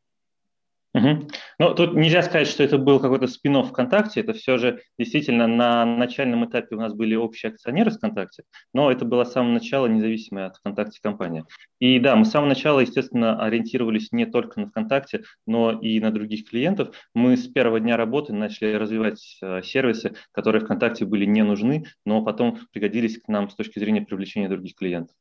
Угу. 0.96 1.28
Ну, 1.60 1.76
тут 1.76 1.94
нельзя 1.94 2.24
сказать, 2.24 2.48
что 2.48 2.64
это 2.64 2.80
был 2.80 3.00
какой-то 3.00 3.28
спин 3.28 3.62
ВКонтакте, 3.64 4.22
это 4.22 4.34
все 4.34 4.58
же 4.58 4.82
действительно 4.98 5.46
на 5.46 5.86
начальном 5.86 6.46
этапе 6.46 6.76
у 6.76 6.80
нас 6.80 6.94
были 6.94 7.14
общие 7.16 7.52
акционеры 7.52 7.92
ВКонтакте, 7.92 8.44
но 8.74 8.92
это 8.92 9.06
была 9.06 9.26
с 9.26 9.34
самого 9.34 9.54
начала 9.54 9.86
независимая 9.86 10.48
от 10.48 10.58
ВКонтакте 10.58 11.00
компания. 11.02 11.46
И 11.80 12.00
да, 12.00 12.16
мы 12.16 12.26
с 12.26 12.32
самого 12.32 12.50
начала, 12.50 12.80
естественно, 12.80 13.40
ориентировались 13.44 14.12
не 14.12 14.26
только 14.26 14.60
на 14.60 14.68
ВКонтакте, 14.68 15.24
но 15.46 15.72
и 15.72 16.00
на 16.00 16.12
других 16.12 16.50
клиентов. 16.50 16.96
Мы 17.14 17.38
с 17.38 17.48
первого 17.48 17.80
дня 17.80 17.96
работы 17.96 18.34
начали 18.34 18.74
развивать 18.74 19.38
э, 19.44 19.62
сервисы, 19.62 20.16
которые 20.32 20.64
ВКонтакте 20.64 21.06
были 21.06 21.26
не 21.26 21.44
нужны, 21.44 21.86
но 22.04 22.24
потом 22.24 22.58
пригодились 22.72 23.22
к 23.22 23.28
нам 23.28 23.50
с 23.50 23.56
точки 23.56 23.78
зрения 23.78 24.02
привлечения 24.02 24.50
других 24.50 24.76
клиентов. 24.76 25.16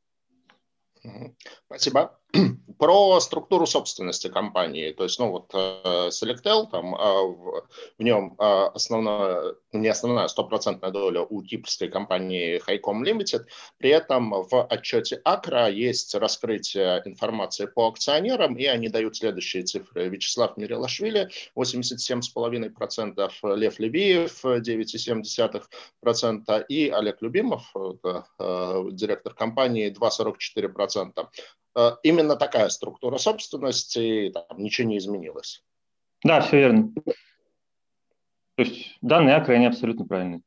Спасибо. 1.67 2.19
Про 2.79 3.19
структуру 3.19 3.67
собственности 3.67 4.29
компании. 4.29 4.93
То 4.93 5.03
есть, 5.03 5.19
ну 5.19 5.31
вот 5.31 5.51
э, 5.53 6.07
Selectel, 6.07 6.69
там 6.71 6.95
а, 6.95 7.23
в, 7.23 7.67
нем 7.99 8.35
а, 8.37 8.67
основная, 8.67 9.55
не 9.73 9.89
основная, 9.89 10.29
стопроцентная 10.29 10.91
доля 10.91 11.21
у 11.21 11.43
кипрской 11.43 11.89
компании 11.89 12.61
Highcom 12.65 13.03
Limited. 13.03 13.47
При 13.77 13.89
этом 13.89 14.31
в 14.31 14.63
отчете 14.63 15.19
Акра 15.25 15.67
есть 15.67 16.15
раскрытие 16.15 17.01
информации 17.03 17.65
по 17.65 17.89
акционерам, 17.89 18.55
и 18.55 18.65
они 18.65 18.87
дают 18.87 19.17
следующие 19.17 19.63
цифры. 19.63 20.07
Вячеслав 20.07 20.55
Мирилашвили 20.55 21.27
87,5%, 21.57 23.57
Лев 23.57 23.79
Левиев 23.79 24.45
9,7% 24.45 26.65
и 26.69 26.89
Олег 26.89 27.21
Любимов, 27.21 27.75
это, 27.75 28.25
э, 28.39 28.83
директор 28.93 29.33
компании, 29.33 29.89
2,44%. 29.89 31.27
Э, 31.79 31.95
именно 32.03 32.35
такая 32.35 32.67
структура 32.69 33.17
собственности, 33.17 34.31
там 34.33 34.61
ничего 34.61 34.87
не 34.89 34.97
изменилось. 34.97 35.63
Да, 36.23 36.41
все 36.41 36.57
верно. 36.57 36.91
То 38.55 38.63
есть 38.63 38.97
данные 39.01 39.35
Акры, 39.35 39.55
они 39.55 39.67
абсолютно 39.67 40.05
правильные. 40.05 40.41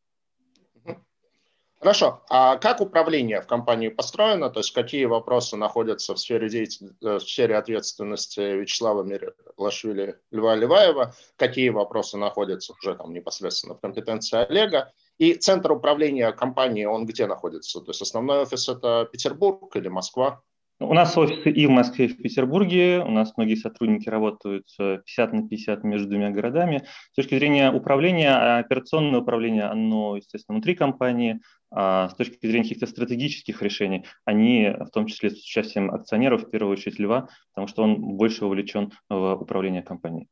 Хорошо. 1.79 2.23
А 2.29 2.59
как 2.59 2.81
управление 2.81 3.41
в 3.41 3.47
компании 3.47 3.89
построено? 3.89 4.51
То 4.51 4.61
есть 4.61 4.73
какие 4.73 5.07
вопросы 5.07 5.57
находятся 5.57 6.15
в 6.15 6.19
сфере, 6.19 6.51
деятель... 6.51 6.95
Э, 7.03 7.17
в 7.17 7.21
сфере 7.21 7.57
ответственности 7.57 8.41
Вячеслава 8.41 9.03
Мирилашвили, 9.03 10.19
Льва 10.31 10.55
Леваева? 10.55 11.15
Какие 11.37 11.71
вопросы 11.71 12.19
находятся 12.19 12.75
уже 12.75 12.95
там 12.95 13.15
непосредственно 13.15 13.75
в 13.75 13.81
компетенции 13.81 14.45
Олега? 14.45 14.93
И 15.17 15.33
центр 15.35 15.73
управления 15.73 16.31
компанией, 16.33 16.87
он 16.87 17.07
где 17.07 17.27
находится? 17.27 17.81
То 17.81 17.91
есть 17.91 18.03
основной 18.03 18.43
офис 18.43 18.69
это 18.69 19.09
Петербург 19.11 19.75
или 19.75 19.89
Москва? 19.89 20.43
У 20.83 20.95
нас 20.95 21.17
офисы 21.17 21.51
и 21.51 21.67
в 21.67 21.71
Москве, 21.71 22.07
и 22.07 22.09
в 22.09 22.17
Петербурге. 22.17 23.03
У 23.05 23.11
нас 23.11 23.37
многие 23.37 23.55
сотрудники 23.55 24.09
работают 24.09 24.67
50 24.77 25.33
на 25.33 25.49
50 25.49 25.85
между 25.85 26.09
двумя 26.09 26.31
городами. 26.31 26.85
С 27.13 27.17
точки 27.17 27.37
зрения 27.37 27.71
управления, 27.73 28.59
операционное 28.59 29.21
управление, 29.21 29.65
оно, 29.65 30.17
естественно, 30.17 30.57
внутри 30.57 30.75
компании. 30.75 31.41
А 31.71 32.11
с 32.11 32.15
точки 32.15 32.47
зрения 32.47 32.65
каких-то 32.65 32.87
стратегических 32.87 33.63
решений, 33.63 34.05
они, 34.27 34.75
в 34.79 34.91
том 34.91 35.07
числе 35.07 35.31
с 35.31 35.39
участием 35.43 35.91
акционеров, 35.91 36.43
в 36.43 36.51
первую 36.51 36.73
очередь 36.73 36.99
Льва, 36.99 37.29
потому 37.55 37.67
что 37.67 37.83
он 37.83 37.97
больше 38.17 38.45
вовлечен 38.45 38.93
в 39.09 39.37
управление 39.37 39.83
компанией. 39.83 40.29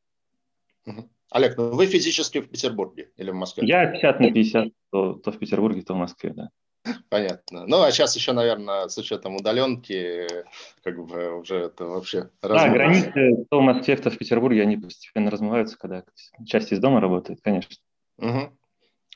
Олег, 1.30 1.56
ну 1.56 1.70
вы 1.70 1.86
физически 1.86 2.40
в 2.40 2.50
Петербурге 2.50 3.10
или 3.16 3.30
в 3.30 3.34
Москве? 3.34 3.66
Я 3.66 3.86
50 3.86 4.20
на 4.20 4.32
50, 4.32 4.68
то, 4.90 5.14
то 5.14 5.32
в 5.32 5.38
Петербурге, 5.38 5.82
то 5.82 5.94
в 5.94 5.96
Москве, 5.96 6.32
да. 6.34 6.50
Понятно. 7.08 7.66
Ну, 7.66 7.82
а 7.82 7.90
сейчас 7.90 8.16
еще, 8.16 8.32
наверное, 8.32 8.88
с 8.88 8.96
учетом 8.96 9.36
удаленки, 9.36 10.26
как 10.82 11.04
бы 11.04 11.38
уже 11.38 11.56
это 11.56 11.84
вообще... 11.84 12.30
Да, 12.42 12.68
границы 12.68 13.46
Москве, 13.50 13.96
то 13.96 14.10
в 14.10 14.16
Петербурге, 14.16 14.62
они 14.62 14.76
постепенно 14.76 15.30
размываются, 15.30 15.78
когда 15.78 16.04
часть 16.46 16.72
из 16.72 16.78
дома 16.78 17.00
работает, 17.00 17.40
конечно. 17.42 17.76
Угу. 18.18 18.56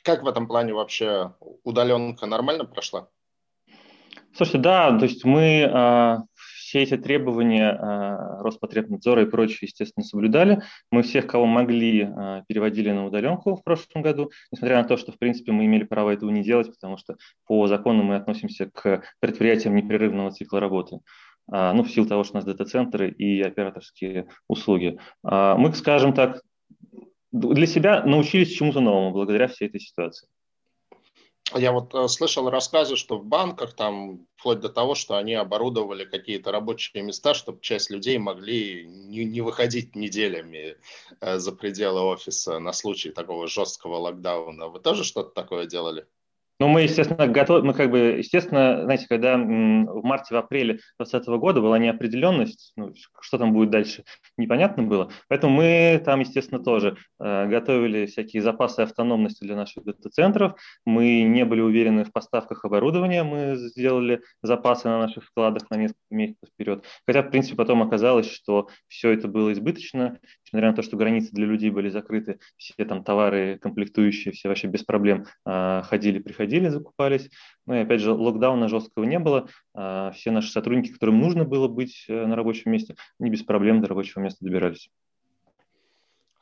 Как 0.03 0.22
в 0.22 0.29
этом 0.29 0.46
плане 0.46 0.74
вообще 0.74 1.35
удаленка 1.62 2.27
нормально 2.27 2.64
прошла? 2.64 3.09
Слушайте, 4.37 4.59
да, 4.59 4.98
то 4.98 5.05
есть 5.05 5.24
мы 5.24 5.64
а, 5.72 6.24
все 6.74 6.82
эти 6.82 6.96
требования 6.96 7.70
а, 7.70 8.42
Роспотребнадзора 8.42 9.22
и 9.22 9.26
прочее, 9.26 9.58
естественно, 9.62 10.02
соблюдали. 10.02 10.60
Мы 10.90 11.02
всех, 11.02 11.28
кого 11.28 11.46
могли, 11.46 12.02
а, 12.02 12.42
переводили 12.48 12.90
на 12.90 13.06
удаленку 13.06 13.54
в 13.54 13.62
прошлом 13.62 14.02
году, 14.02 14.32
несмотря 14.50 14.82
на 14.82 14.88
то, 14.88 14.96
что, 14.96 15.12
в 15.12 15.18
принципе, 15.18 15.52
мы 15.52 15.66
имели 15.66 15.84
право 15.84 16.10
этого 16.10 16.30
не 16.30 16.42
делать, 16.42 16.66
потому 16.68 16.96
что 16.96 17.14
по 17.46 17.68
закону 17.68 18.02
мы 18.02 18.16
относимся 18.16 18.68
к 18.68 19.04
предприятиям 19.20 19.76
непрерывного 19.76 20.32
цикла 20.32 20.58
работы 20.58 20.98
ну, 21.46 21.84
в 21.84 21.90
силу 21.90 22.08
того, 22.08 22.24
что 22.24 22.34
у 22.34 22.37
нас 22.38 22.44
дата-центры 22.44 23.10
и 23.10 23.40
операторские 23.42 24.26
услуги. 24.48 24.98
Мы, 25.22 25.72
скажем 25.74 26.14
так, 26.14 26.40
для 27.30 27.66
себя 27.66 28.02
научились 28.02 28.50
чему-то 28.50 28.80
новому 28.80 29.12
благодаря 29.12 29.46
всей 29.46 29.68
этой 29.68 29.78
ситуации. 29.78 30.26
Я 31.52 31.72
вот 31.72 31.94
э, 31.94 32.09
слышал 32.09 32.48
рассказы, 32.48 32.96
что 32.96 33.18
в 33.18 33.24
банках 33.24 33.74
там 33.74 34.26
вплоть 34.37 34.61
до 34.61 34.70
того, 34.70 34.94
что 34.94 35.16
они 35.16 35.35
оборудовали 35.35 36.04
какие-то 36.04 36.50
рабочие 36.50 37.02
места, 37.02 37.35
чтобы 37.35 37.61
часть 37.61 37.90
людей 37.90 38.16
могли 38.16 38.87
не, 38.87 39.24
не 39.24 39.42
выходить 39.42 39.94
неделями 39.94 40.78
э, 41.20 41.38
за 41.38 41.52
пределы 41.52 42.00
офиса 42.00 42.59
на 42.61 42.72
случай 42.72 43.11
такого 43.11 43.46
жесткого 43.46 43.96
локдауна. 43.96 44.68
Вы 44.68 44.80
тоже 44.80 45.04
что-то 45.04 45.30
такое 45.30 45.66
делали? 45.66 46.07
Ну, 46.60 46.68
мы, 46.68 46.82
естественно, 46.82 47.26
готовы, 47.26 47.62
мы 47.62 47.74
как 47.74 47.90
бы, 47.90 47.98
естественно, 48.18 48.82
знаете, 48.84 49.06
когда 49.08 49.36
в 49.36 50.02
марте, 50.04 50.34
в 50.34 50.38
апреле 50.38 50.74
2020 50.98 51.28
года 51.40 51.60
была 51.60 51.78
неопределенность, 51.78 52.72
ну, 52.76 52.92
что 53.20 53.38
там 53.38 53.52
будет 53.52 53.70
дальше, 53.70 54.04
непонятно 54.36 54.84
было, 54.84 55.10
поэтому 55.28 55.56
мы 55.56 56.00
там, 56.04 56.20
естественно, 56.20 56.62
тоже 56.62 56.96
э, 57.18 57.46
готовили 57.48 58.06
всякие 58.06 58.40
запасы 58.40 58.80
автономности 58.80 59.42
для 59.42 59.56
наших 59.56 59.84
дата-центров, 59.84 60.54
мы 60.84 61.22
не 61.22 61.44
были 61.44 61.60
уверены 61.60 62.04
в 62.04 62.12
поставках 62.12 62.64
оборудования, 62.64 63.24
мы 63.24 63.56
сделали 63.56 64.22
запасы 64.40 64.86
на 64.86 65.00
наших 65.00 65.24
складах 65.24 65.68
на 65.70 65.76
несколько 65.76 65.98
месяцев 66.10 66.48
вперед, 66.52 66.84
хотя, 67.04 67.22
в 67.22 67.30
принципе, 67.30 67.56
потом 67.56 67.82
оказалось, 67.82 68.30
что 68.30 68.68
все 68.86 69.10
это 69.10 69.26
было 69.26 69.52
избыточно, 69.52 70.20
несмотря 70.54 70.70
на 70.70 70.76
то, 70.76 70.82
что 70.82 70.96
границы 70.96 71.32
для 71.32 71.46
людей 71.46 71.70
были 71.70 71.88
закрыты, 71.88 72.38
все 72.56 72.84
там 72.84 73.02
товары 73.02 73.58
комплектующие, 73.60 74.32
все 74.32 74.48
вообще 74.48 74.68
без 74.68 74.84
проблем 74.84 75.26
э, 75.44 75.82
ходили, 75.82 76.20
приходили, 76.20 76.68
закупались. 76.68 77.28
Ну 77.66 77.74
и 77.74 77.78
опять 77.78 78.00
же, 78.00 78.12
локдауна 78.12 78.68
жесткого 78.68 79.02
не 79.02 79.18
было. 79.18 79.48
А, 79.74 80.12
все 80.12 80.30
наши 80.30 80.52
сотрудники, 80.52 80.92
которым 80.92 81.18
нужно 81.18 81.44
было 81.44 81.66
быть 81.66 82.04
э, 82.08 82.26
на 82.26 82.36
рабочем 82.36 82.70
месте, 82.70 82.94
не 83.18 83.30
без 83.30 83.42
проблем 83.42 83.82
до 83.82 83.88
рабочего 83.88 84.22
места 84.22 84.44
добирались. 84.44 84.90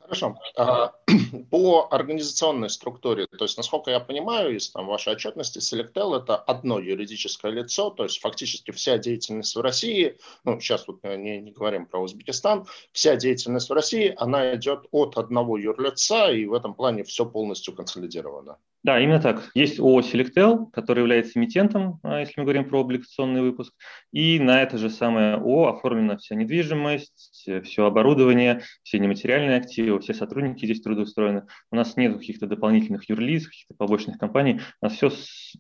Хорошо. 0.03 0.37
А, 0.57 0.93
по 1.51 1.89
организационной 1.91 2.71
структуре, 2.71 3.27
то 3.27 3.45
есть, 3.45 3.57
насколько 3.57 3.91
я 3.91 4.01
понимаю, 4.01 4.57
из 4.57 4.71
там, 4.71 4.87
вашей 4.87 5.13
отчетности, 5.13 5.59
Selectel– 5.59 6.17
это 6.23 6.37
одно 6.37 6.79
юридическое 6.79 7.53
лицо, 7.53 7.91
то 7.91 8.03
есть 8.03 8.21
фактически 8.21 8.73
вся 8.73 8.99
деятельность 8.99 9.55
в 9.55 9.61
России, 9.61 10.19
ну, 10.45 10.61
сейчас 10.61 10.87
вот 10.89 11.03
не, 11.05 11.41
не 11.41 11.53
говорим 11.53 11.87
про 11.87 12.01
Узбекистан, 12.01 12.67
вся 12.93 13.17
деятельность 13.17 13.71
в 13.71 13.73
России, 13.73 14.15
она 14.17 14.55
идет 14.57 14.87
от 14.91 15.17
одного 15.17 15.57
юрлица, 15.57 16.31
и 16.33 16.47
в 16.47 16.53
этом 16.53 16.75
плане 16.75 17.05
все 17.05 17.25
полностью 17.25 17.75
консолидировано. 17.75 18.59
Да, 18.85 18.99
именно 18.99 19.21
так. 19.21 19.49
Есть 19.55 19.79
ООО 19.79 20.01
Selectel, 20.01 20.69
который 20.73 21.01
является 21.01 21.39
эмитентом, 21.39 22.01
а, 22.03 22.19
если 22.19 22.35
мы 22.37 22.43
говорим 22.45 22.69
про 22.69 22.81
облигационный 22.81 23.41
выпуск, 23.41 23.73
и 24.11 24.41
на 24.41 24.61
это 24.61 24.77
же 24.77 24.91
самое 24.91 25.35
ООО 25.37 25.69
оформлена 25.77 26.17
вся 26.17 26.35
недвижимость, 26.35 27.49
все 27.63 27.87
оборудование, 27.87 28.63
все 28.83 28.99
нематериальные 28.99 29.59
активы, 29.59 30.01
все 30.01 30.15
сотрудники 30.15 30.65
здесь 30.65 30.83
трудоустроены. 30.83 31.47
У 31.71 31.77
нас 31.77 31.97
нет 31.97 32.19
каких-то 32.19 32.49
дополнительных 32.49 33.09
юрлиц, 33.09 33.47
каких-то 33.47 33.75
побочных 33.75 34.19
компаний. 34.19 34.61
У 34.81 34.87
нас 34.87 34.95
все, 34.95 35.11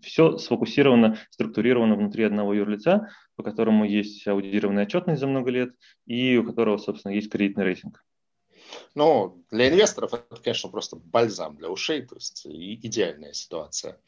все 0.03 0.37
сфокусировано, 0.39 1.17
структурировано 1.31 1.95
внутри 1.95 2.25
одного 2.25 2.55
юрлица, 2.55 3.09
по 3.37 3.45
которому 3.45 3.85
есть 3.85 4.27
аудитированная 4.27 4.83
отчетность 4.85 5.21
за 5.21 5.29
много 5.29 5.51
лет 5.53 5.75
и 6.07 6.37
у 6.39 6.45
которого, 6.45 6.77
собственно, 6.77 7.13
есть 7.13 7.31
кредитный 7.31 7.65
рейтинг. 7.65 8.03
Ну, 8.95 9.43
для 9.51 9.69
инвесторов 9.69 10.15
это, 10.15 10.41
конечно, 10.43 10.69
просто 10.71 10.97
бальзам 10.97 11.57
для 11.57 11.71
ушей, 11.71 12.03
то 12.03 12.15
есть 12.15 12.47
идеальная 12.47 13.33
ситуация. 13.33 13.99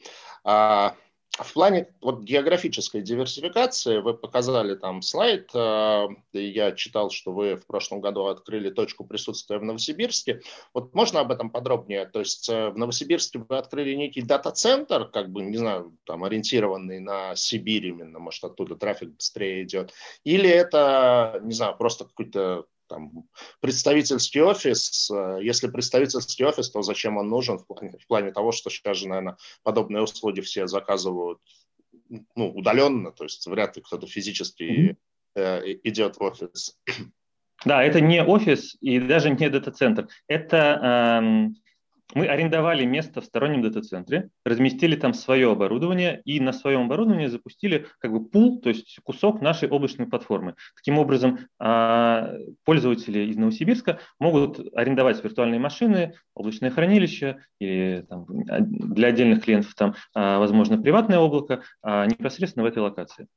А 0.43 0.95
в 1.37 1.53
плане 1.53 1.87
вот, 2.01 2.21
географической 2.21 3.01
диверсификации 3.01 3.99
вы 3.99 4.13
показали 4.13 4.75
там 4.75 5.01
слайд. 5.01 5.49
А, 5.53 6.07
я 6.31 6.71
читал, 6.71 7.09
что 7.09 7.33
вы 7.33 7.55
в 7.55 7.65
прошлом 7.65 7.99
году 7.99 8.25
открыли 8.27 8.69
точку 8.69 9.03
присутствия 9.03 9.57
в 9.57 9.63
Новосибирске. 9.63 10.41
Вот 10.73 10.93
можно 10.93 11.19
об 11.19 11.31
этом 11.31 11.49
подробнее? 11.49 12.05
То 12.05 12.19
есть 12.19 12.47
э, 12.47 12.69
в 12.69 12.77
Новосибирске 12.77 13.39
вы 13.39 13.57
открыли 13.57 13.95
некий 13.95 14.21
дата-центр, 14.21 15.09
как 15.09 15.29
бы, 15.29 15.41
не 15.41 15.57
знаю, 15.57 15.97
там 16.05 16.23
ориентированный 16.23 16.99
на 16.99 17.35
Сибирь 17.35 17.87
именно, 17.87 18.19
может, 18.19 18.43
оттуда 18.43 18.75
трафик 18.75 19.09
быстрее 19.09 19.63
идет. 19.63 19.91
Или 20.23 20.49
это, 20.49 21.41
не 21.43 21.53
знаю, 21.53 21.75
просто 21.77 22.05
какой-то 22.05 22.65
там, 22.95 23.11
представительский 23.59 24.41
офис. 24.41 25.09
Э, 25.11 25.39
если 25.41 25.67
представительский 25.67 26.45
офис, 26.45 26.69
то 26.69 26.81
зачем 26.81 27.17
он 27.17 27.29
нужен 27.29 27.59
в 27.59 27.67
плане, 27.67 27.97
в 27.97 28.07
плане 28.07 28.31
того, 28.31 28.51
что 28.51 28.69
сейчас 28.69 28.97
же, 28.97 29.07
наверное, 29.07 29.37
подобные 29.63 30.01
услуги 30.01 30.41
все 30.41 30.67
заказывают 30.67 31.39
ну, 32.35 32.51
удаленно, 32.51 33.11
то 33.11 33.23
есть 33.23 33.45
вряд 33.47 33.75
ли 33.75 33.81
кто-то 33.81 34.07
физически 34.07 34.97
mm-hmm. 35.35 35.79
идет 35.83 36.17
в 36.17 36.23
офис. 36.23 36.77
Да, 37.65 37.83
это 37.83 37.99
не 37.99 38.21
офис 38.21 38.77
и 38.81 38.99
даже 38.99 39.29
не 39.29 39.49
дата-центр. 39.49 40.07
Это 40.27 41.19
эм, 41.21 41.55
мы 42.15 42.27
арендовали 42.27 42.85
место 42.85 43.21
в 43.21 43.25
стороннем 43.25 43.61
дата-центре, 43.61 44.29
разместили 44.43 44.95
там 44.95 45.13
свое 45.13 45.51
оборудование 45.51 46.21
и 46.25 46.39
на 46.39 46.53
своем 46.53 46.85
оборудовании 46.85 47.27
запустили 47.27 47.87
как 47.99 48.11
бы 48.11 48.25
пул, 48.25 48.61
то 48.61 48.69
есть 48.69 48.99
кусок 49.03 49.41
нашей 49.41 49.69
облачной 49.69 50.07
платформы. 50.07 50.55
Таким 50.75 50.97
образом, 50.97 51.39
а, 51.59 52.33
пользователи 52.63 53.19
из 53.19 53.35
Новосибирска 53.35 53.99
могут 54.19 54.59
арендовать 54.73 55.23
виртуальные 55.23 55.59
машины, 55.59 56.15
облачное 56.33 56.71
хранилище 56.71 57.37
или 57.59 58.05
там, 58.09 58.25
для 58.27 59.09
отдельных 59.09 59.43
клиентов 59.43 59.75
там, 59.75 59.93
а, 60.13 60.39
возможно, 60.39 60.81
приватное 60.81 61.19
облако 61.19 61.61
непосредственно 61.83 62.63
в 62.63 62.67
этой 62.67 62.79
локации. 62.79 63.27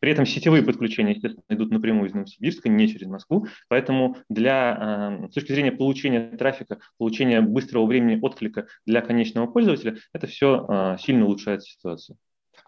При 0.00 0.12
этом 0.12 0.26
сетевые 0.26 0.62
подключения, 0.62 1.12
естественно, 1.12 1.44
идут 1.48 1.70
напрямую 1.70 2.08
из 2.08 2.14
Новосибирска, 2.14 2.68
не 2.68 2.88
через 2.88 3.06
Москву. 3.08 3.46
Поэтому 3.68 4.16
для, 4.28 5.20
э, 5.22 5.28
с 5.30 5.34
точки 5.34 5.52
зрения 5.52 5.72
получения 5.72 6.36
трафика, 6.36 6.78
получения 6.98 7.40
быстрого 7.40 7.86
времени 7.86 8.18
отклика 8.20 8.66
для 8.86 9.00
конечного 9.00 9.46
пользователя, 9.46 9.96
это 10.12 10.26
все 10.26 10.66
э, 10.68 10.96
сильно 10.98 11.24
улучшает 11.24 11.62
ситуацию. 11.62 12.16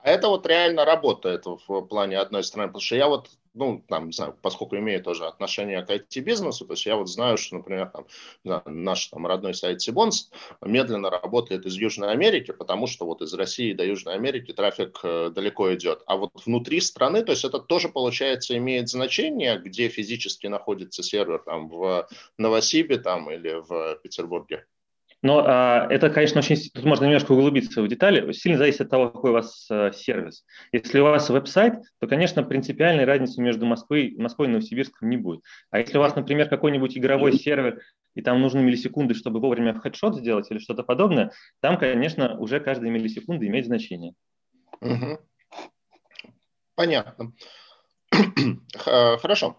А 0.04 0.10
это 0.10 0.28
вот 0.28 0.46
реально 0.46 0.84
работает 0.84 1.46
в 1.46 1.80
плане 1.86 2.18
одной 2.18 2.44
страны, 2.44 2.68
потому 2.68 2.82
что 2.82 2.94
я 2.94 3.08
вот 3.08 3.30
ну, 3.54 3.82
там, 3.88 4.06
не 4.06 4.12
знаю, 4.12 4.36
поскольку 4.42 4.76
имею 4.76 5.02
тоже 5.02 5.26
отношение 5.26 5.80
к 5.82 5.88
IT-бизнесу, 5.88 6.66
то 6.66 6.74
есть 6.74 6.84
я 6.84 6.96
вот 6.96 7.08
знаю, 7.08 7.38
что, 7.38 7.56
например, 7.56 7.90
там, 7.90 8.62
наш 8.66 9.06
там 9.06 9.26
родной 9.26 9.54
сайт 9.54 9.80
Сибонс 9.80 10.30
медленно 10.60 11.08
работает 11.08 11.64
из 11.64 11.74
Южной 11.74 12.10
Америки, 12.10 12.50
потому 12.50 12.86
что 12.86 13.06
вот 13.06 13.22
из 13.22 13.32
России 13.32 13.72
до 13.72 13.84
Южной 13.84 14.14
Америки 14.14 14.52
трафик 14.52 14.98
э, 15.04 15.30
далеко 15.30 15.72
идет. 15.72 16.02
А 16.06 16.16
вот 16.16 16.32
внутри 16.44 16.80
страны, 16.80 17.22
то 17.22 17.30
есть 17.30 17.44
это 17.44 17.58
тоже, 17.60 17.88
получается, 17.88 18.58
имеет 18.58 18.90
значение, 18.90 19.58
где 19.58 19.88
физически 19.88 20.48
находится 20.48 21.02
сервер, 21.02 21.38
там, 21.38 21.68
в 21.68 22.08
Новосибе 22.36 22.98
там 22.98 23.30
или 23.30 23.54
в 23.66 24.00
Петербурге? 24.02 24.66
Но 25.24 25.42
а, 25.42 25.86
это, 25.88 26.10
конечно, 26.10 26.40
очень... 26.40 26.56
Тут 26.70 26.84
можно 26.84 27.06
немножко 27.06 27.32
углубиться 27.32 27.80
в 27.82 27.88
детали. 27.88 28.30
Сильно 28.32 28.58
зависит 28.58 28.82
от 28.82 28.90
того, 28.90 29.08
какой 29.08 29.30
у 29.30 29.32
вас 29.32 29.66
а, 29.70 29.90
сервис. 29.90 30.44
Если 30.70 31.00
у 31.00 31.04
вас 31.04 31.30
веб-сайт, 31.30 31.76
то, 31.98 32.06
конечно, 32.06 32.42
принципиальной 32.42 33.06
разницы 33.06 33.40
между 33.40 33.64
Москвой, 33.64 34.14
Москвой 34.18 34.48
и 34.48 34.50
Новосибирском 34.50 35.08
не 35.08 35.16
будет. 35.16 35.40
А 35.70 35.78
если 35.78 35.96
у 35.96 36.02
вас, 36.02 36.14
например, 36.14 36.50
какой-нибудь 36.50 36.98
игровой 36.98 37.32
сервер, 37.32 37.80
и 38.14 38.20
там 38.20 38.42
нужны 38.42 38.60
миллисекунды, 38.60 39.14
чтобы 39.14 39.40
вовремя 39.40 39.72
хедшот 39.80 40.14
сделать 40.16 40.50
или 40.50 40.58
что-то 40.58 40.82
подобное, 40.82 41.32
там, 41.60 41.78
конечно, 41.78 42.38
уже 42.38 42.60
каждая 42.60 42.90
миллисекунда 42.90 43.46
имеет 43.46 43.64
значение. 43.64 44.12
Угу. 44.82 45.20
Понятно. 46.74 47.32
Хорошо. 48.76 49.56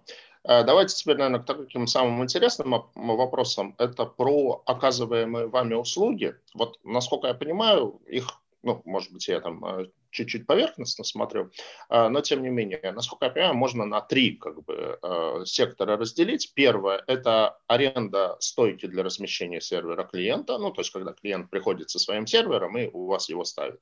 Э, 0.47 0.63
давайте 0.63 0.95
теперь, 0.95 1.17
наверное, 1.17 1.39
к 1.41 1.45
таким 1.45 1.88
самым 1.88 2.23
интересным 2.23 2.86
вопросам. 2.95 3.75
Это 3.77 4.05
про 4.05 4.62
оказываемые 4.65 5.47
вами 5.47 5.73
услуги. 5.73 6.36
Вот, 6.53 6.79
насколько 6.84 7.27
я 7.27 7.34
понимаю, 7.34 7.99
их, 8.08 8.27
ну, 8.62 8.81
может 8.86 9.12
быть, 9.12 9.27
я 9.27 9.41
там 9.41 9.65
э, 9.65 9.88
чуть-чуть 10.15 10.47
поверхностно 10.47 11.04
смотрю, 11.04 11.51
а, 11.89 12.10
но 12.10 12.21
тем 12.21 12.41
не 12.41 12.49
менее, 12.49 12.91
насколько 12.91 13.25
я 13.25 13.32
понимаю, 13.32 13.56
можно 13.56 13.86
на 13.86 14.01
три 14.01 14.32
как 14.32 14.63
бы, 14.63 14.97
а, 15.01 15.43
сектора 15.45 15.97
разделить. 15.97 16.54
Первое– 16.54 17.04
это 17.08 17.58
аренда 17.67 18.38
стойки 18.39 18.88
для 18.88 19.04
размещения 19.04 19.62
сервера 19.62 20.04
клиента, 20.06 20.58
ну, 20.58 20.71
то 20.71 20.82
есть 20.82 20.91
когда 20.91 21.13
клиент 21.13 21.49
приходит 21.49 21.89
со 21.89 21.99
своим 21.99 22.25
сервером 22.25 22.78
и 22.78 22.89
у 22.91 23.08
вас 23.08 23.30
его 23.30 23.43
ставит. 23.43 23.82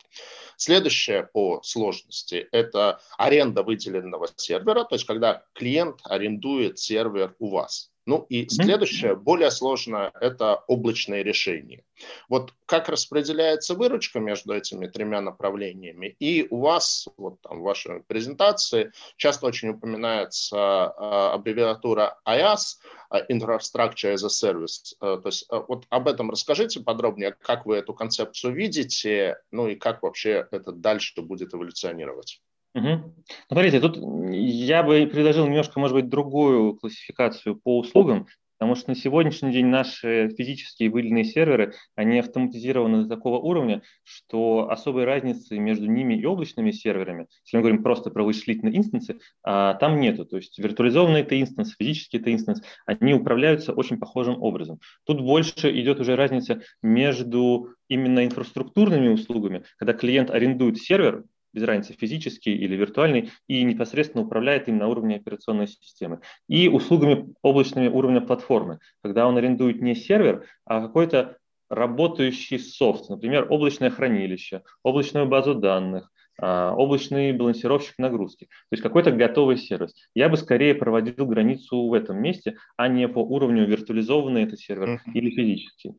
Следующее 0.58 1.30
по 1.32 1.62
сложности– 1.64 2.48
это 2.52 3.00
аренда 3.18 3.64
выделенного 3.64 4.28
сервера, 4.36 4.84
то 4.84 4.96
есть 4.96 5.06
когда 5.06 5.44
клиент 5.54 6.00
арендует 6.04 6.80
сервер 6.80 7.36
у 7.40 7.50
вас. 7.50 7.93
Ну 8.06 8.26
и 8.28 8.50
следующее, 8.50 9.16
более 9.16 9.50
сложное, 9.50 10.12
это 10.20 10.56
облачные 10.68 11.24
решения. 11.24 11.84
Вот 12.28 12.54
как 12.66 12.90
распределяется 12.90 13.76
выручка 13.76 14.20
между 14.20 14.54
этими 14.54 14.88
тремя 14.88 15.22
направлениями? 15.22 16.16
И 16.20 16.46
у 16.50 16.60
вас, 16.60 17.08
вот 17.16 17.40
там 17.42 17.62
в 17.62 17.64
вашей 17.64 18.04
презентации, 18.04 18.92
часто 19.16 19.48
очень 19.48 19.70
упоминается 19.70 20.58
а, 20.58 21.34
аббревиатура 21.34 22.20
IaaS, 22.28 22.78
а, 23.10 23.22
Infrastructure 23.32 24.14
as 24.14 24.26
a 24.26 24.30
Service. 24.30 24.96
А, 25.00 25.18
то 25.18 25.30
есть 25.30 25.48
вот 25.50 25.86
об 25.90 26.08
этом 26.10 26.30
расскажите 26.30 26.82
подробнее, 26.82 27.36
как 27.40 27.66
вы 27.66 27.78
эту 27.78 27.94
концепцию 27.94 28.54
видите, 28.54 29.38
ну 29.52 29.70
и 29.70 29.76
как 29.76 30.04
вообще 30.04 30.46
это 30.52 30.74
дальше 30.74 31.22
будет 31.22 31.54
эволюционировать. 31.54 32.42
Угу. 32.76 33.14
Смотрите, 33.50 33.80
тут 33.80 33.98
я 34.32 34.82
бы 34.84 35.06
предложил 35.06 35.46
немножко, 35.46 35.80
может 35.80 35.96
быть, 35.96 36.10
другую 36.10 36.76
классификацию 36.76 37.56
по 37.56 37.78
услугам, 37.78 38.26
потому 38.58 38.76
что 38.76 38.92
на 38.92 38.96
сегодняшний 38.96 39.52
день 39.52 39.68
наши 39.68 40.30
физические 40.30 40.90
выделенные 40.90 41.26
серверы, 41.26 41.74
они 41.96 42.20
автоматизированы 42.20 43.04
до 43.04 43.10
такого 43.10 43.38
уровня, 43.38 43.84
что 44.04 44.72
особой 44.72 45.04
разницы 45.04 45.60
между 45.60 45.86
ними 45.86 46.16
и 46.16 46.26
облачными 46.26 46.72
серверами, 46.72 47.28
если 47.46 47.58
мы 47.58 47.62
говорим 47.62 47.84
просто 47.84 48.10
про 48.10 48.24
вычислительные 48.24 48.78
инстансы, 48.78 49.20
а, 49.44 49.74
там 49.76 50.00
нету. 50.00 50.26
То 50.26 50.38
есть 50.38 50.58
виртуализованные 50.58 51.24
это 51.24 51.40
инстанс, 51.40 51.76
физические 51.78 52.22
это 52.22 52.34
инстанс, 52.34 52.64
они 52.86 53.14
управляются 53.14 53.74
очень 53.74 54.00
похожим 54.00 54.42
образом. 54.42 54.80
Тут 55.06 55.22
больше 55.22 55.78
идет 55.80 56.00
уже 56.00 56.16
разница 56.16 56.62
между 56.82 57.76
именно 57.88 58.26
инфраструктурными 58.26 59.10
услугами, 59.10 59.64
когда 59.78 59.94
клиент 59.94 60.32
арендует 60.32 60.78
сервер, 60.78 61.26
без 61.54 61.64
разницы 61.64 61.94
физический 61.94 62.56
или 62.56 62.76
виртуальный, 62.76 63.32
и 63.48 63.64
непосредственно 63.64 64.24
управляет 64.24 64.68
им 64.68 64.78
на 64.78 64.88
уровне 64.88 65.16
операционной 65.18 65.68
системы. 65.68 66.20
И 66.48 66.68
услугами 66.68 67.34
облачными 67.42 67.88
уровня 67.88 68.22
платформы, 68.22 68.80
когда 69.02 69.28
он 69.28 69.38
арендует 69.38 69.82
не 69.82 69.96
сервер, 69.96 70.46
а 70.66 70.82
какой-то 70.82 71.38
работающий 71.70 72.60
софт, 72.60 73.10
например, 73.10 73.48
облачное 73.50 73.90
хранилище, 73.90 74.64
облачную 74.84 75.28
базу 75.28 75.56
данных, 75.56 76.12
а, 76.40 76.74
облачный 76.76 77.32
балансировщик 77.32 77.98
нагрузки, 78.00 78.46
то 78.46 78.74
есть 78.74 78.84
какой-то 78.84 79.12
готовый 79.12 79.58
сервис. 79.58 79.94
Я 80.16 80.30
бы 80.30 80.38
скорее 80.38 80.74
проводил 80.74 81.26
границу 81.28 81.88
в 81.88 81.94
этом 81.94 82.22
месте, 82.22 82.58
а 82.76 82.88
не 82.88 83.08
по 83.08 83.20
уровню 83.20 83.68
виртуализованный 83.68 84.44
это 84.44 84.58
сервер 84.58 85.02
или 85.14 85.30
физический. 85.30 85.94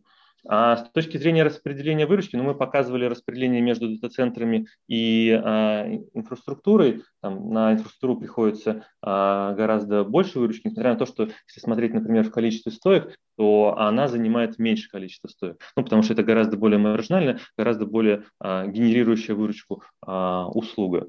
А 0.47 0.77
с 0.77 0.91
точки 0.91 1.17
зрения 1.17 1.43
распределения 1.43 2.07
выручки, 2.07 2.37
ну, 2.37 2.43
мы 2.43 2.55
показывали 2.55 3.07
распределение 3.07 3.63
между 3.63 3.89
дата-центрами 3.89 4.67
и 4.89 5.31
а, 5.31 5.87
инфраструктурой. 6.13 7.03
Там, 7.23 7.51
на 7.51 7.73
инфраструктуру 7.73 8.19
приходится 8.19 8.87
а, 9.01 9.55
гораздо 9.55 10.05
больше 10.05 10.39
выручки, 10.39 10.69
несмотря 10.69 10.93
на 10.93 10.99
то, 10.99 11.07
что 11.07 11.25
если 11.25 11.61
смотреть, 11.61 11.95
например, 11.95 12.25
в 12.25 12.31
количестве 12.31 12.73
стоек, 12.73 13.17
то 13.37 13.75
она 13.79 14.09
занимает 14.09 14.59
меньше 14.59 14.89
количество 14.91 15.29
стоек. 15.29 15.61
Ну, 15.77 15.85
потому 15.85 16.03
что 16.03 16.13
это 16.13 16.23
гораздо 16.23 16.57
более 16.57 16.79
маржинальная, 16.79 17.41
гораздо 17.57 17.87
более 17.87 18.25
а, 18.39 18.67
генерирующая 18.67 19.35
выручку 19.35 19.83
а, 20.07 20.49
услуга. 20.49 21.09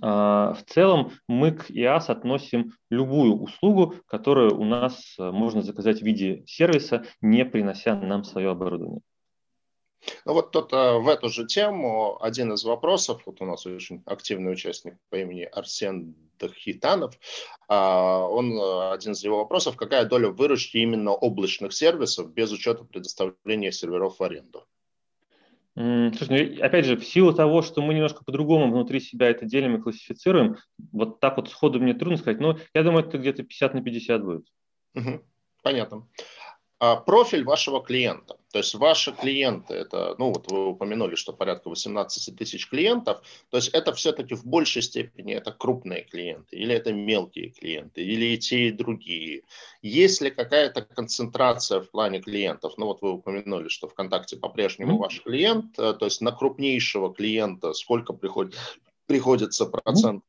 А, 0.00 0.54
в 0.54 0.64
целом 0.64 1.12
мы 1.26 1.52
к 1.52 1.70
IaaS 1.70 2.06
относим 2.08 2.72
любую 2.90 3.34
услугу, 3.40 3.94
которую 4.06 4.58
у 4.58 4.64
нас 4.64 5.14
э, 5.18 5.30
можно 5.30 5.62
заказать 5.62 6.00
в 6.00 6.04
виде 6.04 6.44
сервиса, 6.46 7.04
не 7.20 7.44
принося 7.44 7.94
нам 7.94 8.24
свое 8.24 8.50
оборудование. 8.50 9.02
Ну 10.24 10.32
вот 10.34 10.52
тут 10.52 10.72
э, 10.72 10.98
в 10.98 11.08
эту 11.08 11.28
же 11.28 11.46
тему 11.46 12.22
один 12.22 12.52
из 12.52 12.64
вопросов, 12.64 13.22
вот 13.26 13.40
у 13.40 13.44
нас 13.44 13.66
очень 13.66 14.02
активный 14.06 14.52
участник 14.52 14.96
по 15.10 15.16
имени 15.16 15.42
Арсен 15.42 16.14
Дахитанов, 16.38 17.18
а, 17.68 18.26
он, 18.26 18.52
э, 18.52 18.92
один 18.92 19.12
из 19.12 19.24
его 19.24 19.38
вопросов, 19.38 19.76
какая 19.76 20.04
доля 20.04 20.28
выручки 20.28 20.76
именно 20.76 21.12
облачных 21.12 21.72
сервисов 21.72 22.32
без 22.32 22.52
учета 22.52 22.84
предоставления 22.84 23.72
серверов 23.72 24.18
в 24.18 24.22
аренду? 24.22 24.67
Слушай, 25.78 26.56
ну, 26.58 26.64
опять 26.64 26.86
же, 26.86 26.96
в 26.96 27.04
силу 27.06 27.32
того, 27.32 27.62
что 27.62 27.82
мы 27.82 27.94
немножко 27.94 28.24
по-другому 28.24 28.72
внутри 28.72 28.98
себя 28.98 29.28
это 29.28 29.46
делим 29.46 29.76
и 29.76 29.80
классифицируем, 29.80 30.56
вот 30.90 31.20
так 31.20 31.36
вот 31.36 31.50
сходу 31.50 31.78
мне 31.78 31.94
трудно 31.94 32.16
сказать, 32.16 32.40
но 32.40 32.58
я 32.74 32.82
думаю, 32.82 33.06
это 33.06 33.16
где-то 33.16 33.44
50 33.44 33.74
на 33.74 33.82
50 33.82 34.24
будет. 34.24 34.46
Угу. 34.96 35.22
Понятно. 35.62 36.08
А 36.80 36.94
профиль 36.94 37.44
вашего 37.44 37.82
клиента. 37.82 38.36
То 38.52 38.58
есть 38.58 38.74
ваши 38.74 39.12
клиенты, 39.12 39.74
это, 39.74 40.14
ну 40.18 40.28
вот 40.32 40.50
вы 40.50 40.68
упомянули, 40.68 41.16
что 41.16 41.32
порядка 41.32 41.68
18 41.68 42.36
тысяч 42.36 42.68
клиентов, 42.68 43.20
то 43.50 43.56
есть 43.56 43.68
это 43.68 43.92
все-таки 43.92 44.34
в 44.34 44.46
большей 44.46 44.82
степени 44.82 45.34
это 45.34 45.52
крупные 45.52 46.04
клиенты, 46.04 46.56
или 46.56 46.74
это 46.74 46.92
мелкие 46.92 47.50
клиенты, 47.50 48.02
или 48.02 48.26
и 48.26 48.38
те, 48.38 48.68
и 48.68 48.72
другие. 48.72 49.42
Есть 49.82 50.22
ли 50.22 50.30
какая-то 50.30 50.82
концентрация 50.82 51.80
в 51.80 51.90
плане 51.90 52.20
клиентов? 52.20 52.74
Ну 52.78 52.86
вот 52.86 53.02
вы 53.02 53.12
упомянули, 53.12 53.68
что 53.68 53.88
ВКонтакте 53.88 54.36
по-прежнему 54.36 54.96
mm-hmm. 54.96 55.00
ваш 55.00 55.22
клиент, 55.22 55.78
э, 55.78 55.92
то 55.94 56.04
есть 56.04 56.20
на 56.20 56.32
крупнейшего 56.32 57.12
клиента 57.12 57.74
сколько 57.74 58.12
приходит, 58.12 58.56
приходится 59.06 59.66
процент 59.66 60.22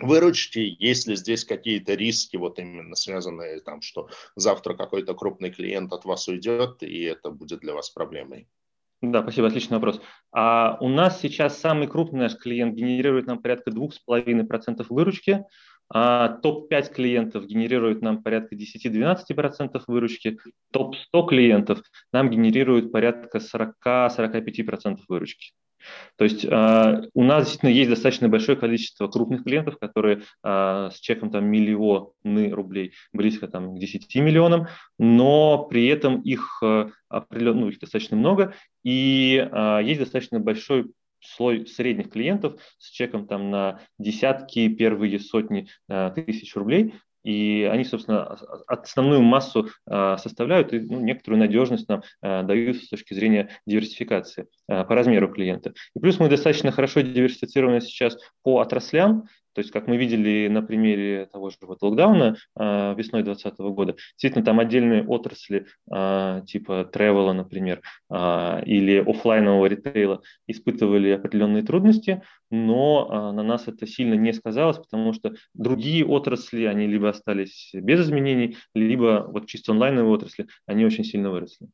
выручки, 0.00 0.76
есть 0.78 1.06
ли 1.06 1.16
здесь 1.16 1.44
какие-то 1.44 1.94
риски, 1.94 2.36
вот 2.36 2.58
именно 2.58 2.96
связанные 2.96 3.60
там, 3.60 3.82
что 3.82 4.08
завтра 4.36 4.74
какой-то 4.74 5.14
крупный 5.14 5.50
клиент 5.50 5.92
от 5.92 6.04
вас 6.04 6.28
уйдет, 6.28 6.82
и 6.82 7.02
это 7.02 7.30
будет 7.30 7.60
для 7.60 7.74
вас 7.74 7.90
проблемой? 7.90 8.48
Да, 9.02 9.22
спасибо, 9.22 9.48
отличный 9.48 9.78
вопрос. 9.78 10.00
А 10.32 10.78
у 10.80 10.88
нас 10.88 11.20
сейчас 11.20 11.58
самый 11.58 11.88
крупный 11.88 12.20
наш 12.20 12.36
клиент 12.36 12.76
генерирует 12.76 13.26
нам 13.26 13.42
порядка 13.42 13.70
2,5% 13.72 14.86
выручки, 14.88 15.44
а 15.94 16.28
топ-5 16.28 16.94
клиентов 16.94 17.44
генерирует 17.46 18.00
нам 18.00 18.22
порядка 18.22 18.54
10-12% 18.54 19.82
выручки, 19.88 20.38
топ-100 20.72 21.28
клиентов 21.28 21.82
нам 22.12 22.30
генерирует 22.30 22.92
порядка 22.92 23.38
40-45% 23.38 25.00
выручки. 25.08 25.52
То 26.16 26.24
есть 26.24 26.44
э, 26.44 27.02
у 27.14 27.24
нас 27.24 27.44
действительно 27.44 27.70
есть 27.70 27.90
достаточно 27.90 28.28
большое 28.28 28.56
количество 28.58 29.08
крупных 29.08 29.44
клиентов, 29.44 29.78
которые 29.78 30.22
э, 30.44 30.90
с 30.92 31.00
чеком 31.00 31.30
там 31.30 31.46
миллионы 31.46 32.50
рублей, 32.50 32.92
близко 33.12 33.48
там 33.48 33.74
к 33.74 33.78
10 33.78 34.14
миллионам, 34.16 34.68
но 34.98 35.64
при 35.64 35.86
этом 35.86 36.20
их, 36.20 36.60
э, 36.62 36.90
ну, 37.30 37.68
их 37.68 37.78
достаточно 37.78 38.16
много, 38.16 38.54
и 38.84 39.48
есть 39.84 40.00
достаточно 40.00 40.40
большой 40.40 40.92
слой 41.20 41.66
средних 41.66 42.10
клиентов 42.10 42.60
с 42.78 42.90
чеком 42.90 43.28
там 43.28 43.50
на 43.50 43.80
десятки, 43.98 44.68
первые 44.68 45.20
сотни 45.20 45.68
тысяч 46.14 46.56
рублей, 46.56 46.94
и 47.22 47.68
они, 47.70 47.84
собственно, 47.84 48.36
основную 48.66 49.22
массу 49.22 49.68
а, 49.86 50.16
составляют 50.18 50.72
и 50.72 50.80
ну, 50.80 51.00
некоторую 51.00 51.40
надежность 51.40 51.88
нам 51.88 52.02
а, 52.20 52.42
дают 52.42 52.76
с 52.76 52.88
точки 52.88 53.14
зрения 53.14 53.50
диверсификации 53.66 54.46
а, 54.68 54.84
по 54.84 54.94
размеру 54.94 55.32
клиента. 55.32 55.72
И 55.94 56.00
плюс 56.00 56.18
мы 56.18 56.28
достаточно 56.28 56.72
хорошо 56.72 57.00
диверсифицированы 57.00 57.80
сейчас 57.80 58.16
по 58.42 58.60
отраслям, 58.60 59.28
то 59.54 59.60
есть, 59.60 59.70
как 59.70 59.86
мы 59.86 59.96
видели 59.96 60.48
на 60.48 60.62
примере 60.62 61.26
того 61.26 61.50
же 61.50 61.56
вот 61.62 61.82
локдауна 61.82 62.36
э, 62.58 62.94
весной 62.96 63.22
2020 63.22 63.58
года, 63.74 63.96
действительно 64.12 64.44
там 64.44 64.60
отдельные 64.60 65.04
отрасли 65.06 65.66
э, 65.92 66.42
типа 66.46 66.84
тревела, 66.84 67.32
например, 67.32 67.82
э, 68.10 68.64
или 68.64 68.98
офлайнового 68.98 69.66
ритейла 69.66 70.22
испытывали 70.46 71.10
определенные 71.10 71.62
трудности, 71.62 72.22
но 72.50 73.08
э, 73.10 73.32
на 73.34 73.42
нас 73.42 73.68
это 73.68 73.86
сильно 73.86 74.14
не 74.14 74.32
сказалось, 74.32 74.78
потому 74.78 75.12
что 75.12 75.34
другие 75.54 76.06
отрасли, 76.06 76.64
они 76.64 76.86
либо 76.86 77.08
остались 77.08 77.70
без 77.74 78.00
изменений, 78.00 78.56
либо 78.74 79.26
вот 79.28 79.46
чисто 79.46 79.72
онлайновые 79.72 80.12
отрасли, 80.12 80.46
они 80.66 80.84
очень 80.84 81.04
сильно 81.04 81.30
выросли. 81.30 81.68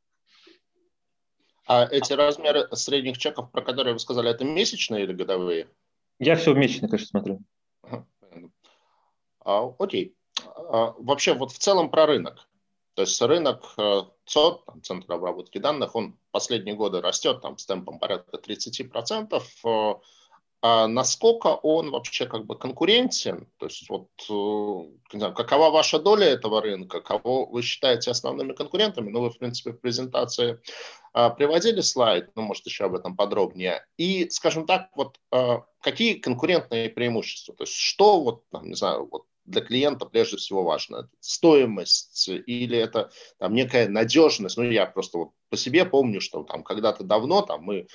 А 1.67 1.87
эти 1.91 2.15
размеры 2.15 2.67
средних 2.73 3.19
чеков, 3.19 3.53
про 3.53 3.61
которые 3.61 3.93
вы 3.93 3.99
сказали, 3.99 4.31
это 4.31 4.43
месячные 4.45 5.05
или 5.05 5.13
годовые? 5.13 5.69
Я 6.19 6.35
все 6.37 6.55
в 6.55 6.57
месячные, 6.57 6.89
конечно, 6.89 7.09
смотрю. 7.09 7.43
А, 9.49 9.75
окей. 9.79 10.15
А, 10.45 10.95
вообще 10.99 11.33
вот 11.33 11.53
в 11.53 11.59
целом 11.59 11.91
про 11.91 12.05
рынок. 12.05 12.47
То 12.95 13.03
есть 13.03 13.23
рынок 13.23 13.65
э, 13.79 14.03
ЦОД, 14.27 14.67
там, 14.67 14.83
Центр 14.83 15.13
обработки 15.13 15.59
данных, 15.59 15.95
он 15.95 16.19
последние 16.33 16.75
годы 16.75 17.01
растет 17.01 17.41
там, 17.41 17.57
с 17.57 17.65
темпом 17.65 17.99
порядка 17.99 18.37
30%. 18.37 19.43
Э, 19.65 19.95
а 20.61 20.87
насколько 20.89 21.47
он 21.47 21.93
вообще 21.93 22.27
как 22.27 22.45
бы 22.45 22.59
конкурентен? 22.59 23.49
То 23.59 23.67
есть 23.67 23.89
вот 23.89 24.09
э, 24.29 24.33
не 25.15 25.19
знаю, 25.21 25.33
какова 25.33 25.71
ваша 25.71 25.99
доля 25.99 26.27
этого 26.27 26.61
рынка? 26.61 27.01
Кого 27.01 27.47
вы 27.47 27.63
считаете 27.63 28.11
основными 28.11 28.53
конкурентами? 28.53 29.09
Ну, 29.09 29.23
вы, 29.23 29.31
в 29.31 29.39
принципе, 29.39 29.71
в 29.71 29.81
презентации 29.81 30.61
приводили 31.13 31.81
слайд, 31.81 32.31
ну, 32.35 32.43
может, 32.43 32.67
еще 32.67 32.85
об 32.85 32.95
этом 32.95 33.17
подробнее. 33.17 33.87
И, 33.97 34.29
скажем 34.29 34.67
так, 34.67 34.91
вот 34.95 35.19
какие 35.81 36.15
конкурентные 36.15 36.91
преимущества? 36.91 37.55
То 37.55 37.63
есть 37.63 37.75
что 37.75 38.21
вот, 38.21 38.49
там, 38.51 38.69
не 38.69 38.75
знаю, 38.75 39.09
вот 39.11 39.25
для 39.49 39.63
клиента 39.63 40.07
прежде 40.07 40.37
всего 40.37 40.63
важно? 40.63 41.09
Стоимость 41.21 42.29
или 42.29 42.77
это 42.77 43.11
там, 43.39 43.55
некая 43.55 43.89
надежность? 43.89 44.57
Ну, 44.57 44.65
я 44.65 44.87
просто 44.87 45.19
вот 45.19 45.31
по 45.51 45.57
себе 45.57 45.85
помню, 45.85 46.21
что 46.21 46.43
там 46.43 46.63
когда-то 46.63 47.05
давно 47.05 47.43
там, 47.43 47.63
мы 47.63 47.87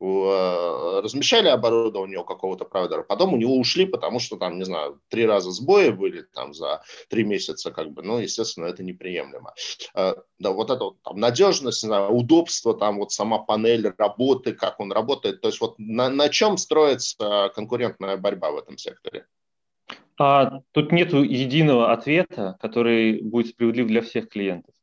Э, 0.00 1.00
размещали 1.02 1.48
оборудование 1.48 2.18
у 2.18 2.24
какого-то 2.24 2.64
провайдера, 2.64 3.02
потом 3.02 3.32
у 3.32 3.36
него 3.36 3.56
ушли, 3.56 3.86
потому 3.86 4.18
что 4.18 4.36
там, 4.36 4.58
не 4.58 4.64
знаю, 4.64 5.00
три 5.08 5.24
раза 5.24 5.50
сбои 5.50 5.90
были 5.90 6.22
там 6.22 6.52
за 6.52 6.82
три 7.08 7.24
месяца, 7.24 7.70
как 7.70 7.90
бы, 7.92 8.02
ну, 8.02 8.18
естественно, 8.18 8.66
это 8.66 8.82
неприемлемо. 8.82 9.54
Э, 9.94 10.14
да, 10.38 10.50
вот 10.50 10.70
это 10.70 10.84
вот, 10.84 11.02
там, 11.02 11.18
надежность, 11.18 11.82
не 11.84 11.88
знаю, 11.88 12.10
удобство, 12.10 12.74
там 12.74 12.98
вот 12.98 13.12
сама 13.12 13.38
панель 13.38 13.92
работы, 13.96 14.52
как 14.52 14.80
он 14.80 14.92
работает, 14.92 15.40
то 15.40 15.48
есть 15.48 15.60
вот 15.60 15.78
на, 15.78 16.10
на 16.10 16.28
чем 16.28 16.58
строится 16.58 17.50
конкурентная 17.54 18.16
борьба 18.16 18.50
в 18.50 18.58
этом 18.58 18.76
секторе? 18.76 19.26
А, 20.18 20.60
тут 20.72 20.92
нет 20.92 21.12
единого 21.12 21.92
ответа, 21.92 22.56
который 22.60 23.20
будет 23.22 23.48
справедлив 23.48 23.86
для 23.88 24.00
всех 24.00 24.28
клиентов. 24.28 24.74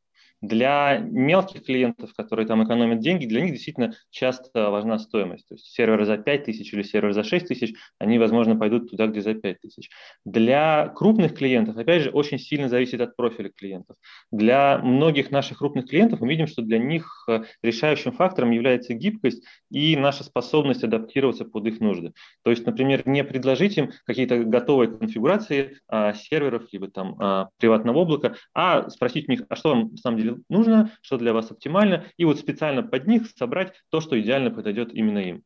Для 0.42 0.98
мелких 0.98 1.64
клиентов, 1.64 2.12
которые 2.14 2.46
там 2.46 2.64
экономят 2.64 2.98
деньги, 2.98 3.26
для 3.26 3.40
них 3.40 3.52
действительно 3.52 3.94
часто 4.10 4.70
важна 4.70 4.98
стоимость. 4.98 5.48
То 5.48 5.54
есть 5.54 5.66
серверы 5.66 6.04
за 6.04 6.18
5 6.18 6.44
тысяч 6.44 6.72
или 6.74 6.82
серверы 6.82 7.14
за 7.14 7.22
6 7.22 7.46
тысяч, 7.46 7.74
они, 7.98 8.18
возможно, 8.18 8.56
пойдут 8.56 8.90
туда, 8.90 9.06
где 9.06 9.20
за 9.20 9.34
5 9.34 9.60
тысяч. 9.60 9.88
Для 10.24 10.88
крупных 10.88 11.36
клиентов, 11.36 11.76
опять 11.76 12.02
же, 12.02 12.10
очень 12.10 12.38
сильно 12.38 12.68
зависит 12.68 13.00
от 13.00 13.16
профиля 13.16 13.50
клиентов. 13.50 13.96
Для 14.30 14.78
многих 14.78 15.30
наших 15.30 15.58
крупных 15.58 15.88
клиентов 15.88 16.20
мы 16.20 16.28
видим, 16.28 16.46
что 16.46 16.62
для 16.62 16.78
них 16.78 17.24
э, 17.28 17.44
решающим 17.62 18.12
фактором 18.12 18.50
является 18.50 18.94
гибкость 18.94 19.44
и 19.70 19.96
наша 19.96 20.24
способность 20.24 20.84
адаптироваться 20.84 21.44
под 21.44 21.66
их 21.66 21.80
нужды. 21.80 22.12
То 22.42 22.50
есть, 22.50 22.66
например, 22.66 23.06
не 23.06 23.22
предложить 23.22 23.78
им 23.78 23.92
какие-то 24.04 24.42
готовые 24.44 24.90
конфигурации 24.90 25.78
а, 25.88 26.12
серверов, 26.14 26.64
либо 26.72 26.88
там 26.88 27.16
а, 27.18 27.48
приватного 27.58 28.00
облака, 28.00 28.34
а 28.54 28.90
спросить 28.90 29.28
у 29.28 29.32
них, 29.32 29.42
а 29.48 29.56
что 29.56 29.70
вам 29.70 29.90
на 29.92 29.96
самом 29.96 30.18
деле 30.18 30.31
нужно, 30.48 30.90
что 31.02 31.18
для 31.18 31.32
вас 31.32 31.50
оптимально, 31.50 32.04
и 32.16 32.24
вот 32.24 32.38
специально 32.38 32.82
под 32.82 33.06
них 33.06 33.28
собрать 33.36 33.74
то, 33.90 34.00
что 34.00 34.20
идеально 34.20 34.50
подойдет 34.50 34.92
именно 34.92 35.18
им. 35.18 35.44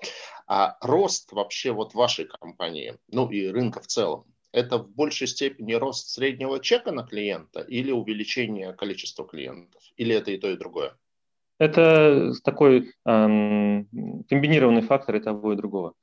А 0.46 0.76
рост 0.80 1.32
вообще 1.32 1.72
вот 1.72 1.94
вашей 1.94 2.26
компании, 2.26 2.96
ну 3.08 3.28
и 3.30 3.48
рынка 3.48 3.80
в 3.80 3.86
целом, 3.86 4.26
это 4.52 4.78
в 4.78 4.88
большей 4.90 5.26
степени 5.26 5.74
рост 5.74 6.10
среднего 6.10 6.60
чека 6.60 6.92
на 6.92 7.02
клиента 7.02 7.60
или 7.60 7.90
увеличение 7.90 8.72
количества 8.72 9.26
клиентов? 9.26 9.82
Или 9.96 10.14
это 10.14 10.30
и 10.30 10.38
то, 10.38 10.48
и 10.50 10.56
другое? 10.56 10.96
Это 11.58 12.32
такой 12.44 12.92
эм, 13.06 13.88
комбинированный 14.28 14.82
фактор 14.82 15.16
и 15.16 15.20
того, 15.20 15.54
и 15.54 15.56
другого. 15.56 15.94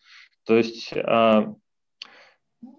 То 0.46 0.58
есть 0.58 0.94
а, 0.96 1.56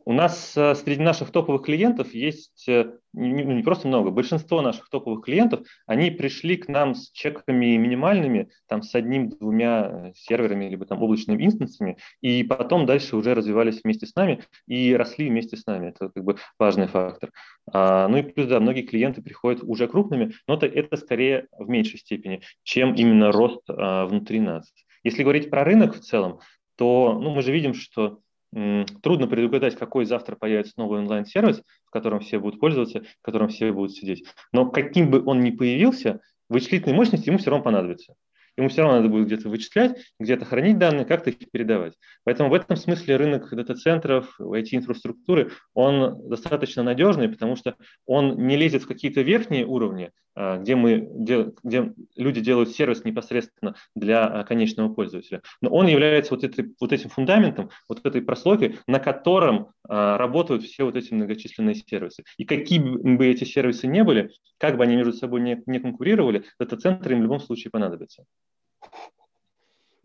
у 0.05 0.13
нас 0.13 0.57
а, 0.57 0.75
среди 0.75 1.03
наших 1.03 1.31
топовых 1.31 1.63
клиентов 1.63 2.15
есть 2.15 2.69
э, 2.69 2.93
ну, 3.13 3.53
не 3.53 3.63
просто 3.63 3.89
много, 3.89 4.11
большинство 4.11 4.61
наших 4.61 4.89
топовых 4.91 5.25
клиентов, 5.25 5.67
они 5.87 6.11
пришли 6.11 6.57
к 6.57 6.69
нам 6.69 6.95
с 6.95 7.11
чеками 7.11 7.77
минимальными, 7.77 8.51
там 8.69 8.83
с 8.83 8.95
одним-двумя 8.95 10.13
серверами, 10.15 10.67
либо 10.67 10.85
там 10.85 11.03
облачными 11.03 11.45
инстансами, 11.45 11.97
и 12.21 12.43
потом 12.45 12.87
дальше 12.87 13.17
уже 13.17 13.35
развивались 13.35 13.81
вместе 13.83 14.07
с 14.07 14.15
нами 14.15 14.41
и 14.67 14.95
росли 14.95 15.29
вместе 15.29 15.57
с 15.57 15.67
нами. 15.67 15.89
Это 15.89 16.11
как 16.11 16.25
бы 16.25 16.37
важный 16.59 16.87
фактор. 16.87 17.31
А, 17.73 18.09
ну 18.09 18.19
и 18.19 18.23
плюс, 18.23 18.47
да, 18.47 18.61
многие 18.61 18.83
клиенты 18.83 19.23
приходят 19.23 19.63
уже 19.63 19.89
крупными, 19.89 20.33
но 20.47 20.55
это, 20.55 20.67
это 20.67 20.97
скорее 20.97 21.47
в 21.59 21.69
меньшей 21.69 21.99
степени, 21.99 22.43
чем 22.63 22.95
именно 22.95 23.33
рост 23.33 23.63
внутри 23.69 24.41
нас. 24.41 24.71
Если 25.05 25.23
говорить 25.23 25.51
про 25.51 25.65
рынок 25.65 25.95
в 25.95 26.01
целом, 26.01 26.41
то 26.77 27.19
ну, 27.21 27.31
мы 27.31 27.43
же 27.43 27.53
видим, 27.53 27.75
что 27.75 28.21
трудно 29.03 29.27
предугадать, 29.27 29.77
какой 29.77 30.05
завтра 30.05 30.37
появится 30.37 30.75
новый 30.77 31.01
онлайн-сервис, 31.01 31.63
в 31.85 31.91
котором 31.91 32.21
все 32.21 32.39
будут 32.39 32.61
пользоваться, 32.61 33.01
в 33.01 33.23
котором 33.23 33.49
все 33.49 33.73
будут 33.73 33.93
сидеть. 33.93 34.25
Но 34.53 34.71
каким 34.71 35.11
бы 35.11 35.25
он 35.25 35.41
ни 35.41 35.51
появился, 35.51 36.21
вычислительной 36.49 36.95
мощности 36.95 37.29
ему 37.29 37.39
все 37.39 37.51
равно 37.51 37.65
понадобится 37.65 38.15
ему 38.57 38.69
все 38.69 38.83
равно 38.83 38.99
надо 38.99 39.09
будет 39.09 39.27
где-то 39.27 39.49
вычислять, 39.49 39.99
где-то 40.19 40.45
хранить 40.45 40.79
данные, 40.79 41.05
как-то 41.05 41.31
их 41.31 41.51
передавать. 41.51 41.95
Поэтому 42.25 42.51
в 42.51 42.55
этом 42.55 42.77
смысле 42.77 43.17
рынок 43.17 43.55
дата-центров, 43.55 44.39
IT-инфраструктуры, 44.41 45.53
он 45.75 46.29
достаточно 46.29 46.83
надежный, 46.83 47.29
потому 47.29 47.57
что 47.57 47.77
он 48.07 48.47
не 48.47 48.57
лезет 48.57 48.83
в 48.83 48.89
какие-то 48.89 49.23
верхние 49.23 49.67
уровни, 49.67 50.11
а, 50.37 50.59
где, 50.59 50.75
мы, 50.75 51.09
где 51.13 51.53
люди 52.17 52.41
делают 52.41 52.71
сервис 52.71 53.05
непосредственно 53.05 53.75
для 53.95 54.25
а, 54.25 54.45
конечного 54.45 54.93
пользователя. 54.93 55.43
Но 55.61 55.71
он 55.71 55.87
является 55.87 56.35
вот, 56.35 56.45
этой, 56.45 56.75
вот 56.81 56.93
этим 56.93 57.11
фундаментом, 57.11 57.71
вот 57.89 58.05
этой 58.05 58.23
прослойкой, 58.23 58.79
на 58.87 58.99
котором 58.99 59.69
работают 59.89 60.63
все 60.65 60.85
вот 60.85 60.97
эти 60.97 61.13
многочисленные 61.13 61.75
сервисы. 61.75 62.25
И 62.37 62.45
какие 62.45 62.79
бы 62.79 63.27
эти 63.27 63.45
сервисы 63.45 63.87
не 63.87 64.03
были, 64.05 64.31
как 64.59 64.77
бы 64.77 64.85
они 64.85 64.97
между 64.97 65.13
собой 65.13 65.41
не, 65.41 65.63
не 65.67 65.79
конкурировали, 65.79 66.45
дата-центры 66.59 67.15
им 67.15 67.21
в 67.21 67.23
любом 67.25 67.41
случае 67.41 67.71
понадобятся. 67.71 68.25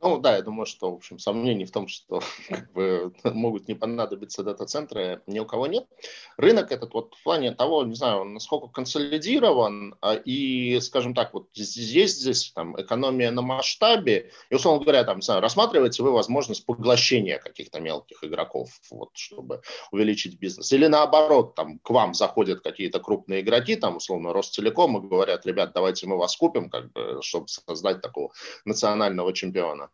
Ну 0.02 0.18
да, 0.18 0.38
я 0.38 0.42
думаю, 0.42 0.66
что, 0.66 0.92
в 0.92 0.96
общем, 0.96 1.20
сомнений 1.20 1.66
в 1.66 1.72
том, 1.72 1.88
что 1.88 2.22
как 2.50 2.72
бы, 2.72 3.14
могут 3.26 3.68
не 3.68 3.76
понадобиться 3.76 4.44
дата-центры, 4.44 5.22
ни 5.28 5.40
у 5.40 5.46
кого 5.46 5.68
нет. 5.68 5.88
Рынок 6.38 6.72
этот 6.72 6.94
вот 6.94 7.16
в 7.16 7.24
плане 7.24 7.52
того, 7.52 7.84
не 7.84 7.96
знаю, 7.96 8.24
насколько 8.24 8.68
консолидирован, 8.68 9.96
а, 10.02 10.14
и, 10.14 10.80
скажем 10.80 11.14
так, 11.14 11.34
вот 11.34 11.50
здесь, 11.54 12.18
здесь 12.18 12.52
там 12.54 12.80
экономия 12.80 13.32
на 13.32 13.42
масштабе, 13.42 14.32
и, 14.50 14.56
условно 14.56 14.84
говоря, 14.84 15.04
там, 15.04 15.18
не 15.18 15.22
знаю, 15.22 15.42
рассматриваете 15.42 16.02
вы 16.02 16.12
возможность 16.12 16.66
поглощения 16.66 17.38
каких-то 17.38 17.82
мелких 17.82 18.24
игроков, 18.24 18.70
вот, 18.92 19.10
чтобы 19.14 19.62
увеличить 19.92 20.40
бизнес. 20.40 20.72
Или 20.72 20.88
наоборот, 20.88 21.56
там, 21.56 21.80
к 21.80 21.90
вам 21.90 22.14
заходят 22.14 22.62
какие-то 22.62 23.00
крупные 23.00 23.42
игроки, 23.42 23.76
там, 23.76 23.98
условно, 23.98 24.32
Ростелеком, 24.32 24.98
и 24.98 25.08
говорят, 25.08 25.46
ребят, 25.46 25.72
давайте 25.74 26.08
мы 26.08 26.18
вас 26.18 26.38
купим, 26.38 26.70
как 26.70 26.92
бы, 26.94 27.20
чтобы 27.22 27.48
создать 27.50 28.02
такого 28.02 28.32
национального 28.64 29.34
чемпиона. 29.34 29.89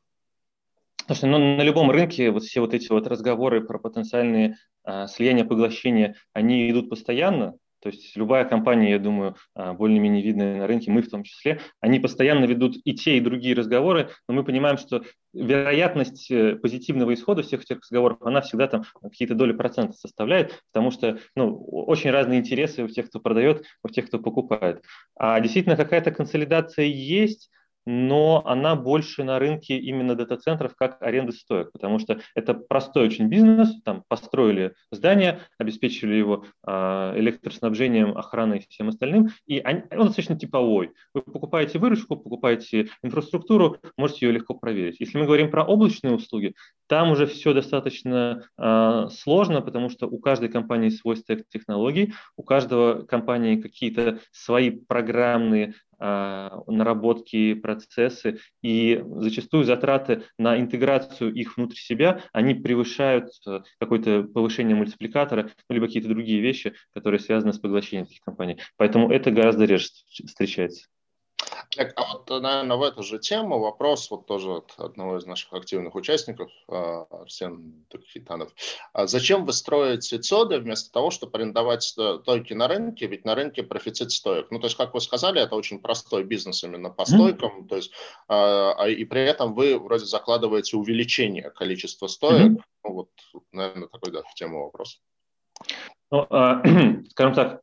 Слушай, 1.06 1.30
ну 1.30 1.38
на 1.38 1.62
любом 1.62 1.92
рынке 1.92 2.32
вот 2.32 2.44
все 2.44 2.62
вот 2.62 2.74
эти 2.74 2.90
вот 2.90 3.06
разговоры 3.06 3.62
про 3.62 3.78
потенциальные 3.78 4.58
а, 4.84 5.06
слияния, 5.08 5.46
поглощения, 5.46 6.16
они 6.34 6.70
идут 6.72 6.90
постоянно. 6.90 7.56
То 7.80 7.90
есть 7.90 8.18
любая 8.18 8.46
компания, 8.46 8.90
я 8.90 8.98
думаю, 8.98 9.36
а, 9.54 9.74
более-менее 9.74 10.24
видная 10.24 10.58
на 10.58 10.66
рынке, 10.66 10.90
мы 10.90 11.04
в 11.04 11.10
том 11.12 11.22
числе, 11.22 11.60
они 11.80 12.00
постоянно 12.00 12.46
ведут 12.46 12.78
и 12.84 12.96
те, 12.96 13.18
и 13.18 13.22
другие 13.22 13.54
разговоры, 13.54 14.10
но 14.28 14.34
мы 14.34 14.44
понимаем, 14.44 14.80
что 14.80 15.04
вероятность 15.32 16.32
э, 16.32 16.56
позитивного 16.56 17.14
исхода 17.14 17.44
всех 17.44 17.62
этих 17.62 17.82
разговоров, 17.82 18.18
она 18.22 18.42
всегда 18.42 18.68
там 18.68 18.84
какие-то 19.00 19.36
доли 19.36 19.52
процентов 19.52 19.98
составляет, 19.98 20.64
потому 20.74 20.90
что 20.90 21.20
ну, 21.36 21.56
очень 21.70 22.10
разные 22.10 22.40
интересы 22.40 22.84
у 22.84 22.88
тех, 22.88 23.10
кто 23.10 23.20
продает, 23.20 23.64
у 23.84 23.90
тех, 23.90 24.08
кто 24.08 24.18
покупает. 24.18 24.82
А 25.16 25.40
действительно 25.40 25.76
какая-то 25.76 26.10
консолидация 26.10 26.86
есть, 26.86 27.52
но 27.86 28.44
она 28.46 28.76
больше 28.76 29.24
на 29.24 29.40
рынке 29.40 29.78
именно 29.78 30.16
дата-центров 30.16 30.76
как 30.76 31.02
аренды 31.02 31.32
стоек, 31.32 31.72
потому 31.72 32.00
что 32.00 32.20
это 32.34 32.54
простой 32.54 33.06
очень 33.06 33.28
бизнес, 33.28 33.70
там 33.84 34.04
построили 34.08 34.74
здание, 34.92 35.40
обеспечили 35.58 36.16
его 36.16 36.46
э, 36.66 37.14
электроснабжением, 37.18 38.18
охраной 38.18 38.60
и 38.60 38.68
всем 38.70 38.90
остальным, 38.90 39.30
и 39.46 39.64
он 39.92 40.08
достаточно 40.08 40.38
типовой. 40.38 40.92
Вы 41.14 41.22
покупаете 41.22 41.80
выручку, 41.80 42.18
покупаете 42.18 42.90
инфраструктуру, 43.04 43.78
можете 43.98 44.26
ее 44.26 44.32
легко 44.32 44.54
проверить. 44.54 45.00
Если 45.00 45.18
мы 45.18 45.26
говорим 45.26 45.52
про 45.52 45.64
облачные 45.64 46.16
услуги, 46.16 46.56
там 46.88 47.12
уже 47.12 47.26
все 47.26 47.54
достаточно 47.54 48.44
э, 48.58 49.08
сложно, 49.12 49.62
потому 49.62 49.90
что 49.90 50.08
у 50.08 50.20
каждой 50.20 50.50
компании 50.50 50.90
свой 50.90 51.18
стек 51.18 51.48
технологий, 51.50 52.14
у 52.38 52.44
каждого 52.44 53.04
компании 53.04 53.62
какие-то 53.62 54.20
свои 54.32 54.70
программные 54.70 55.74
а, 55.95 55.95
наработки, 56.00 57.54
процессы, 57.54 58.40
и 58.62 59.04
зачастую 59.18 59.64
затраты 59.64 60.24
на 60.38 60.60
интеграцию 60.60 61.34
их 61.34 61.58
внутрь 61.58 61.78
себя, 61.78 62.22
они 62.34 62.54
превышают 62.54 63.30
э, 63.48 63.62
какое-то 63.80 64.24
повышение 64.24 64.76
мультипликатора, 64.76 65.52
ну, 65.70 65.76
либо 65.76 65.88
какие-то 65.88 66.10
другие 66.10 66.42
вещи, 66.42 66.74
которые 66.94 67.20
связаны 67.20 67.54
с 67.54 67.60
поглощением 67.60 68.06
этих 68.06 68.20
компаний. 68.22 68.58
Поэтому 68.78 69.12
это 69.12 69.32
гораздо 69.32 69.66
реже 69.66 69.88
встречается. 70.10 70.88
Олег, 71.78 71.94
а 71.96 72.14
вот, 72.14 72.30
наверное, 72.30 72.78
в 72.78 72.84
эту 72.84 73.04
же 73.04 73.20
тему 73.20 73.60
вопрос 73.60 74.10
вот 74.10 74.26
тоже 74.26 74.58
от 74.58 74.74
одного 74.78 75.18
из 75.18 75.26
наших 75.26 75.54
активных 75.54 75.96
участников, 75.96 76.50
а, 76.68 77.06
Арсен 77.10 77.86
Токхитанов. 77.90 78.52
А 78.94 79.08
зачем 79.08 79.46
вы 79.46 79.54
строите 79.54 80.20
ЦОДы 80.20 80.60
вместо 80.60 80.92
того, 80.92 81.12
чтобы 81.12 81.38
арендовать 81.38 81.84
стойки 81.84 82.54
на 82.54 82.68
рынке? 82.68 83.08
Ведь 83.08 83.26
на 83.26 83.36
рынке 83.36 83.64
профицит 83.64 84.12
стоек. 84.12 84.48
Ну, 84.52 84.60
то 84.60 84.68
есть, 84.68 84.78
как 84.78 84.94
вы 84.94 85.02
сказали, 85.02 85.42
это 85.42 85.56
очень 85.56 85.80
простой 85.80 86.24
бизнес 86.24 86.64
именно 86.64 86.90
по 86.90 87.06
стойкам. 87.06 87.62
Mm-hmm. 87.62 87.68
То 87.68 87.76
есть, 87.76 87.92
а, 88.28 88.88
и 88.88 89.04
при 89.06 89.22
этом 89.22 89.54
вы 89.54 89.78
вроде 89.78 90.06
закладываете 90.06 90.78
увеличение 90.78 91.50
количества 91.50 92.08
стоек. 92.08 92.54
Mm-hmm. 92.54 92.62
Ну, 92.86 92.94
вот, 92.94 93.10
наверное, 93.52 93.88
такой, 93.88 94.12
да, 94.12 94.22
в 94.22 94.34
тему 94.36 94.64
вопрос. 94.64 95.02
Ну, 96.12 96.28
скажем 97.10 97.34
так, 97.34 97.62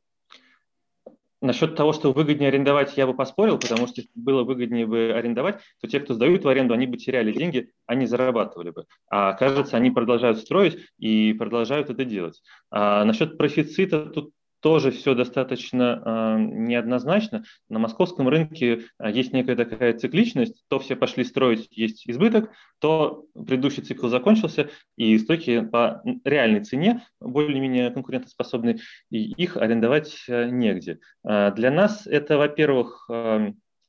Насчет 1.43 1.74
того, 1.74 1.93
что 1.93 2.12
выгоднее 2.12 2.49
арендовать, 2.49 2.97
я 2.97 3.05
бы 3.05 3.14
поспорил, 3.14 3.59
потому 3.59 3.88
что 3.88 4.01
было 4.14 4.45
выгоднее 4.45 4.86
бы 4.86 5.12
арендовать, 5.12 5.59
то 5.80 5.88
те, 5.88 5.99
кто 5.99 6.14
сдают 6.14 6.45
в 6.45 6.49
аренду, 6.49 6.72
они 6.72 6.86
бы 6.86 6.97
теряли 6.97 7.32
деньги, 7.32 7.72
они 7.84 8.07
зарабатывали 8.07 8.70
бы. 8.70 8.86
А 9.11 9.32
кажется, 9.32 9.76
они 9.76 9.90
продолжают 9.90 10.38
строить 10.38 10.78
и 10.99 11.32
продолжают 11.32 11.90
это 11.90 12.05
делать. 12.05 12.40
А 12.70 13.05
насчет 13.05 13.38
профицита 13.38 14.07
тут 14.07 14.30
тоже 14.63 14.93
все 14.93 15.15
достаточно 15.15 16.01
э, 16.05 16.37
неоднозначно. 16.39 17.45
На 17.69 17.81
московском 17.81 18.29
рынке 18.29 18.85
а, 18.97 19.11
есть 19.11 19.33
некая 19.33 19.57
такая 19.57 19.93
цикличность, 19.93 20.63
то 20.69 20.79
все 20.79 20.95
пошли 20.95 21.25
строить, 21.25 21.67
есть 21.73 22.09
избыток, 22.09 22.51
то 22.79 23.27
предыдущий 23.35 23.83
цикл 23.83 24.07
закончился, 24.07 24.71
и 24.97 25.19
стойки 25.19 25.63
по 25.63 26.01
реальной 26.25 26.65
цене 26.65 27.05
более-менее 27.21 27.91
конкурентоспособны, 27.91 28.79
и 29.11 29.33
их 29.33 29.57
арендовать 29.57 30.25
э, 30.29 30.49
негде. 30.49 31.01
Для 31.25 31.71
нас 31.71 32.07
это, 32.07 32.39
во-первых, 32.39 33.09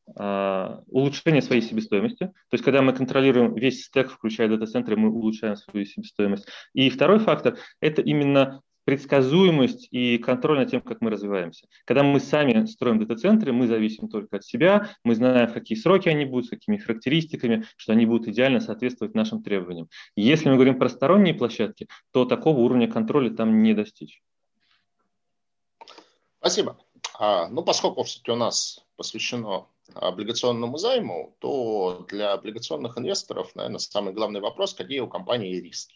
улучшение 0.05 1.41
своей 1.41 1.61
себестоимости. 1.61 2.25
То 2.25 2.53
есть, 2.53 2.63
когда 2.63 2.81
мы 2.81 2.93
контролируем 2.93 3.55
весь 3.55 3.85
стек, 3.85 4.11
включая 4.11 4.49
дата-центры, 4.49 4.97
мы 4.97 5.09
улучшаем 5.09 5.55
свою 5.55 5.85
себестоимость. 5.85 6.47
И 6.73 6.89
второй 6.89 7.19
фактор– 7.19 7.57
это 7.79 8.01
именно 8.01 8.61
предсказуемость 8.85 9.87
и 9.91 10.17
контроль 10.17 10.59
над 10.59 10.71
тем, 10.71 10.81
как 10.81 11.01
мы 11.01 11.09
развиваемся. 11.09 11.67
Когда 11.85 12.03
мы 12.03 12.19
сами 12.19 12.65
строим 12.65 12.99
дата-центры, 12.99 13.53
мы 13.53 13.67
зависим 13.67 14.07
только 14.07 14.37
от 14.37 14.45
себя, 14.45 14.89
мы 15.03 15.15
знаем, 15.15 15.47
в 15.47 15.53
какие 15.53 15.77
сроки 15.77 16.09
они 16.09 16.25
будут, 16.25 16.47
с 16.47 16.49
какими 16.49 16.77
характеристиками, 16.77 17.65
что 17.77 17.93
они 17.93 18.05
будут 18.05 18.27
идеально 18.27 18.59
соответствовать 18.59 19.15
нашим 19.15 19.43
требованиям. 19.43 19.89
Если 20.15 20.49
мы 20.49 20.55
говорим 20.55 20.77
про 20.77 20.89
сторонние 20.89 21.33
площадки, 21.33 21.87
то 22.11 22.25
такого 22.25 22.59
уровня 22.59 22.91
контроля 22.91 23.29
там 23.29 23.63
не 23.63 23.73
достичь. 23.73 24.21
Спасибо. 26.39 26.77
А, 27.19 27.47
ну, 27.47 27.63
поскольку 27.63 28.03
все-таки 28.03 28.31
у 28.31 28.35
нас 28.35 28.83
посвящено 28.97 29.67
облигационному 29.93 30.77
займу, 30.77 31.35
то 31.39 32.05
для 32.09 32.33
облигационных 32.33 32.97
инвесторов, 32.97 33.55
наверное, 33.55 33.79
самый 33.79 34.13
главный 34.13 34.41
вопрос, 34.41 34.73
какие 34.73 34.99
у 34.99 35.07
компании 35.07 35.59
риски. 35.59 35.95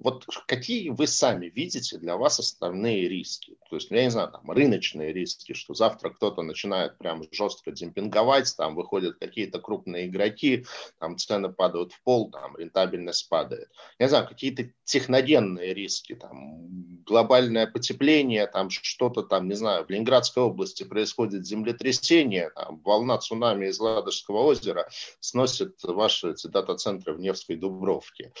Вот 0.00 0.24
какие 0.46 0.88
вы 0.88 1.06
сами 1.06 1.46
видите 1.46 1.98
для 1.98 2.16
вас 2.16 2.40
основные 2.40 3.06
риски? 3.06 3.58
То 3.68 3.76
есть, 3.76 3.90
я 3.90 4.02
не 4.02 4.10
знаю, 4.10 4.30
там 4.32 4.50
рыночные 4.50 5.12
риски, 5.12 5.52
что 5.52 5.74
завтра 5.74 6.08
кто-то 6.08 6.40
начинает 6.42 6.96
прям 6.96 7.22
жестко 7.30 7.70
демпинговать, 7.70 8.54
там 8.56 8.74
выходят 8.74 9.18
какие-то 9.18 9.60
крупные 9.60 10.06
игроки, 10.06 10.64
там 10.98 11.18
цены 11.18 11.52
падают 11.52 11.92
в 11.92 12.02
пол, 12.02 12.30
там 12.30 12.56
рентабельность 12.56 13.28
падает. 13.28 13.68
Я 13.98 14.06
не 14.06 14.10
знаю, 14.10 14.26
какие-то 14.26 14.70
техногенные 14.84 15.74
риски, 15.74 16.14
там 16.14 17.02
глобальное 17.04 17.66
потепление, 17.66 18.46
там 18.46 18.70
что-то 18.70 19.22
там, 19.22 19.48
не 19.48 19.54
знаю, 19.54 19.84
в 19.84 19.90
Ленинградской 19.90 20.42
области 20.42 20.82
происходит 20.82 21.46
землетрясение, 21.46 22.50
там 22.54 22.80
волна 22.84 23.18
цунами 23.18 23.66
из 23.66 23.78
Ладожского 23.78 24.44
озера 24.44 24.88
сносит 25.20 25.76
ваши 25.82 26.34
дата-центры 26.44 27.12
в 27.12 27.20
Невской 27.20 27.56
Дубровке 27.56 28.32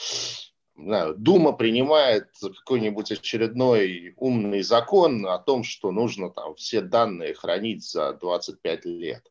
знаю, 0.84 1.14
Дума 1.14 1.52
принимает 1.52 2.28
какой-нибудь 2.40 3.12
очередной 3.12 4.14
умный 4.16 4.62
закон 4.62 5.26
о 5.26 5.38
том, 5.38 5.64
что 5.64 5.90
нужно 5.90 6.30
там 6.30 6.54
все 6.54 6.80
данные 6.80 7.34
хранить 7.34 7.84
за 7.84 8.14
25 8.14 8.84
лет. 8.86 9.30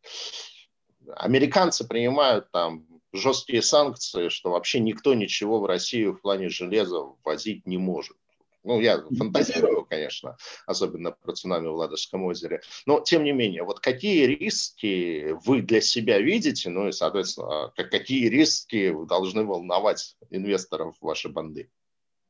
Американцы 1.16 1.88
принимают 1.88 2.52
там 2.52 2.86
жесткие 3.14 3.62
санкции, 3.62 4.30
что 4.30 4.52
вообще 4.52 4.80
никто 4.80 5.14
ничего 5.14 5.60
в 5.60 5.66
Россию 5.66 6.14
в 6.14 6.22
плане 6.22 6.50
железа 6.50 7.06
возить 7.24 7.66
не 7.66 7.78
может. 7.78 8.18
Ну, 8.64 8.82
я 8.82 9.02
фантазирую, 9.18 9.86
конечно, 9.86 10.38
особенно 10.68 11.12
про 11.12 11.34
цунами 11.34 11.68
в 11.68 11.76
Ладожском 11.76 12.24
озере. 12.24 12.62
Но, 12.86 13.00
тем 13.00 13.24
не 13.24 13.32
менее, 13.32 13.64
вот 13.64 13.80
какие 13.80 14.26
риски 14.26 15.36
вы 15.46 15.62
для 15.62 15.82
себя 15.82 16.20
видите, 16.20 16.70
ну 16.70 16.90
и, 16.90 16.92
соответственно, 16.92 17.72
какие 17.76 18.28
риски 18.28 18.94
должны 19.06 19.46
волновать 19.46 20.16
инвесторов 20.30 20.96
в 21.00 21.06
ваши 21.06 21.30
банды? 21.30 21.70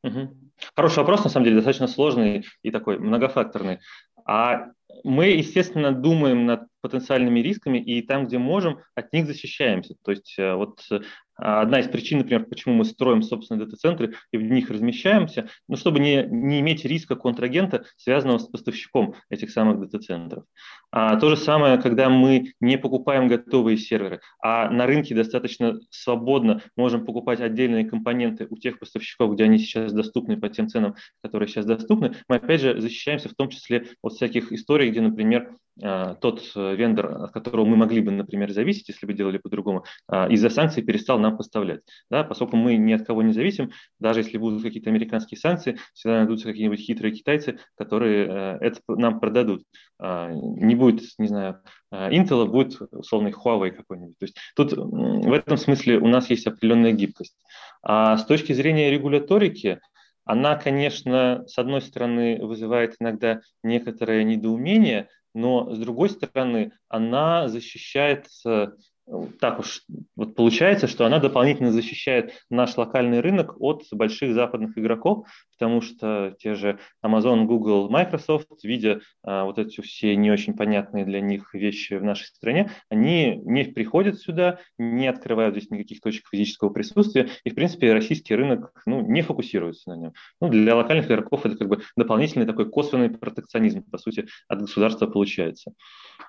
Угу. 0.04 0.30
Хороший 0.76 1.00
вопрос, 1.00 1.24
на 1.24 1.30
самом 1.30 1.46
деле, 1.46 1.58
достаточно 1.58 1.88
сложный 1.88 2.46
и 2.62 2.72
такой 2.72 3.00
многофакторный. 3.00 3.80
А 4.26 4.68
мы, 5.04 5.28
естественно, 5.28 5.92
думаем 5.92 6.46
над 6.46 6.62
потенциальными 6.82 7.40
рисками 7.40 7.80
и 7.80 8.02
там, 8.02 8.26
где 8.26 8.38
можем, 8.38 8.80
от 8.96 9.12
них 9.12 9.26
защищаемся. 9.26 9.96
То 10.04 10.12
есть 10.12 10.36
э, 10.38 10.54
вот 10.54 10.80
а 10.90 11.02
одна 11.40 11.80
из 11.80 11.88
причин, 11.88 12.20
например, 12.20 12.46
почему 12.46 12.76
мы 12.76 12.86
строим 12.86 13.22
собственные 13.22 13.66
дата-центры 13.66 14.16
и 14.32 14.38
в 14.38 14.44
них 14.44 14.70
размещаемся, 14.70 15.50
ну, 15.68 15.76
чтобы 15.76 16.00
не, 16.00 16.24
не 16.24 16.60
иметь 16.60 16.86
риска 16.86 17.16
контрагента, 17.16 17.86
связанного 17.98 18.38
с 18.40 18.48
поставщиком 18.48 19.16
этих 19.30 19.52
самых 19.52 19.80
дата-центров. 19.80 20.44
А 20.92 21.18
то 21.18 21.30
же 21.30 21.38
самое, 21.38 21.78
когда 21.78 22.10
мы 22.10 22.54
не 22.60 22.78
покупаем 22.78 23.28
готовые 23.28 23.78
серверы, 23.78 24.22
а 24.42 24.70
на 24.70 24.86
рынке 24.86 25.16
достаточно 25.16 25.80
свободно 25.90 26.62
можем 26.76 27.06
покупать 27.06 27.42
отдельные 27.42 27.86
компоненты 27.86 28.48
у 28.50 28.58
тех 28.58 28.80
поставщиков, 28.80 29.34
где 29.34 29.44
они 29.44 29.60
сейчас 29.60 29.94
доступны 29.94 30.38
по 30.38 30.50
тем 30.50 30.68
ценам, 30.68 30.96
которые 31.24 31.48
сейчас 31.48 31.66
доступны, 31.66 32.16
мы 32.28 32.38
опять 32.38 32.62
же 32.62 32.80
защищаемся 32.82 33.30
в 33.30 33.36
том 33.36 33.50
числе 33.50 33.88
от 34.02 34.14
всяких 34.14 34.52
историй, 34.52 34.90
где, 34.90 35.02
например, 35.02 35.52
а, 35.52 35.56
тот 35.80 36.52
э, 36.56 36.76
вендор, 36.76 37.24
от 37.24 37.32
которого 37.32 37.66
мы 37.66 37.76
могли 37.76 38.02
бы, 38.02 38.12
например, 38.12 38.52
зависеть, 38.52 38.90
если 38.90 39.06
бы 39.06 39.14
делали 39.14 39.38
по-другому, 39.38 39.86
а, 40.08 40.28
из-за 40.28 40.50
санкций 40.50 40.84
перестал 40.84 41.20
нам 41.20 41.38
поставлять. 41.38 41.82
Да, 42.10 42.24
поскольку 42.24 42.58
мы 42.58 42.76
ни 42.76 42.94
от 42.94 43.06
кого 43.06 43.22
не 43.22 43.34
зависим, 43.34 43.72
даже 44.00 44.22
если 44.22 44.38
будут 44.38 44.62
какие-то 44.62 44.90
американские 44.90 45.38
санкции, 45.38 45.78
всегда 45.94 46.18
найдутся 46.18 46.48
какие-нибудь 46.48 46.80
хитрые 46.80 47.14
китайцы, 47.14 47.60
которые 47.78 48.28
э, 48.28 48.58
это 48.62 48.82
нам 48.88 49.20
продадут. 49.20 49.64
А, 50.00 50.32
не 50.32 50.76
будет, 50.76 51.02
не 51.18 51.28
знаю, 51.28 51.62
Intel, 51.92 52.46
будет 52.46 52.80
условный 52.92 53.32
Huawei 53.32 53.72
какой-нибудь. 53.72 54.18
То 54.20 54.26
есть 54.26 54.38
тут 54.56 54.74
в 54.74 55.34
этом 55.34 55.58
смысле 55.58 55.98
у 55.98 56.08
нас 56.08 56.30
есть 56.30 56.46
определенная 56.46 56.92
гибкость. 56.92 57.36
А 57.82 58.18
с 58.18 58.26
точки 58.26 58.54
зрения 58.54 58.92
регуляторики, 58.92 59.80
она, 60.30 60.56
конечно, 60.58 61.44
с 61.48 61.58
одной 61.58 61.82
стороны 61.82 62.38
вызывает 62.40 62.96
иногда 63.00 63.42
некоторое 63.64 64.24
недоумение, 64.24 65.10
но 65.34 65.74
с 65.74 65.80
другой 65.80 66.12
стороны 66.12 66.72
она 66.88 67.48
защищает 67.48 68.28
так 69.40 69.60
уж 69.60 69.82
вот 70.16 70.36
получается, 70.36 70.86
что 70.86 71.08
она 71.08 71.18
дополнительно 71.18 71.72
защищает 71.72 72.44
наш 72.52 72.78
локальный 72.78 73.22
рынок 73.22 73.60
от 73.60 73.86
больших 73.92 74.36
западных 74.36 74.78
игроков, 74.78 75.26
потому 75.60 75.82
что 75.82 76.36
те 76.40 76.56
же 76.56 76.80
Amazon, 77.06 77.44
Google, 77.44 77.90
Microsoft, 77.90 78.48
видя 78.64 79.02
а, 79.24 79.44
вот 79.44 79.60
эти 79.60 79.82
все 79.82 80.16
не 80.16 80.32
очень 80.32 80.56
понятные 80.56 81.04
для 81.04 81.20
них 81.20 81.54
вещи 81.54 81.96
в 81.96 82.04
нашей 82.04 82.28
стране, 82.28 82.72
они 82.90 83.42
не 83.44 83.66
приходят 83.66 84.20
сюда, 84.20 84.60
не 84.78 85.08
открывают 85.08 85.56
здесь 85.56 85.70
никаких 85.70 86.00
точек 86.00 86.28
физического 86.32 86.70
присутствия, 86.70 87.30
и, 87.44 87.50
в 87.50 87.56
принципе, 87.56 87.92
российский 87.92 88.36
рынок 88.36 88.72
ну, 88.86 89.02
не 89.02 89.22
фокусируется 89.22 89.90
на 89.90 89.98
нем. 89.98 90.14
Ну, 90.40 90.48
для 90.48 90.76
локальных 90.76 91.08
игроков 91.08 91.46
это 91.46 91.58
как 91.58 91.68
бы 91.68 91.82
дополнительный 91.98 92.46
такой 92.46 92.70
косвенный 92.70 93.10
протекционизм, 93.10 93.84
по 93.84 93.98
сути, 93.98 94.28
от 94.48 94.62
государства 94.62 95.08
получается. 95.08 95.74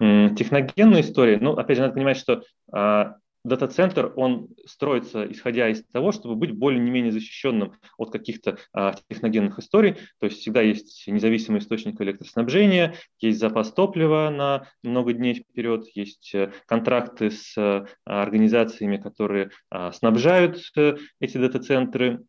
Техногенная 0.00 1.02
история, 1.02 1.38
ну, 1.40 1.52
опять 1.52 1.76
же, 1.76 1.82
надо 1.82 1.94
понимать, 1.94 2.16
что 2.16 2.42
а, 2.72 3.16
дата-центр, 3.44 4.12
он 4.16 4.48
строится 4.66 5.30
исходя 5.30 5.68
из 5.68 5.84
того, 5.92 6.12
чтобы 6.12 6.36
быть 6.36 6.52
более-не 6.52 6.90
менее 6.90 7.12
защищенным 7.12 7.74
от 7.96 8.10
каких-то 8.10 8.58
а, 8.72 8.94
техногенных 9.08 9.58
историй. 9.58 9.96
То 10.18 10.26
есть 10.26 10.40
всегда 10.40 10.60
есть 10.60 11.06
независимый 11.06 11.60
источник 11.60 12.00
электроснабжения, 12.00 12.94
есть 13.18 13.38
запас 13.38 13.72
топлива 13.72 14.30
на 14.30 14.68
много 14.82 15.12
дней 15.12 15.34
вперед, 15.34 15.86
есть 15.94 16.34
э, 16.34 16.52
контракты 16.66 17.30
с 17.30 17.54
а, 17.56 17.86
организациями, 18.04 18.96
которые 18.96 19.50
а, 19.70 19.92
снабжают 19.92 20.60
а, 20.76 20.96
эти 21.20 21.38
дата-центры 21.38 22.24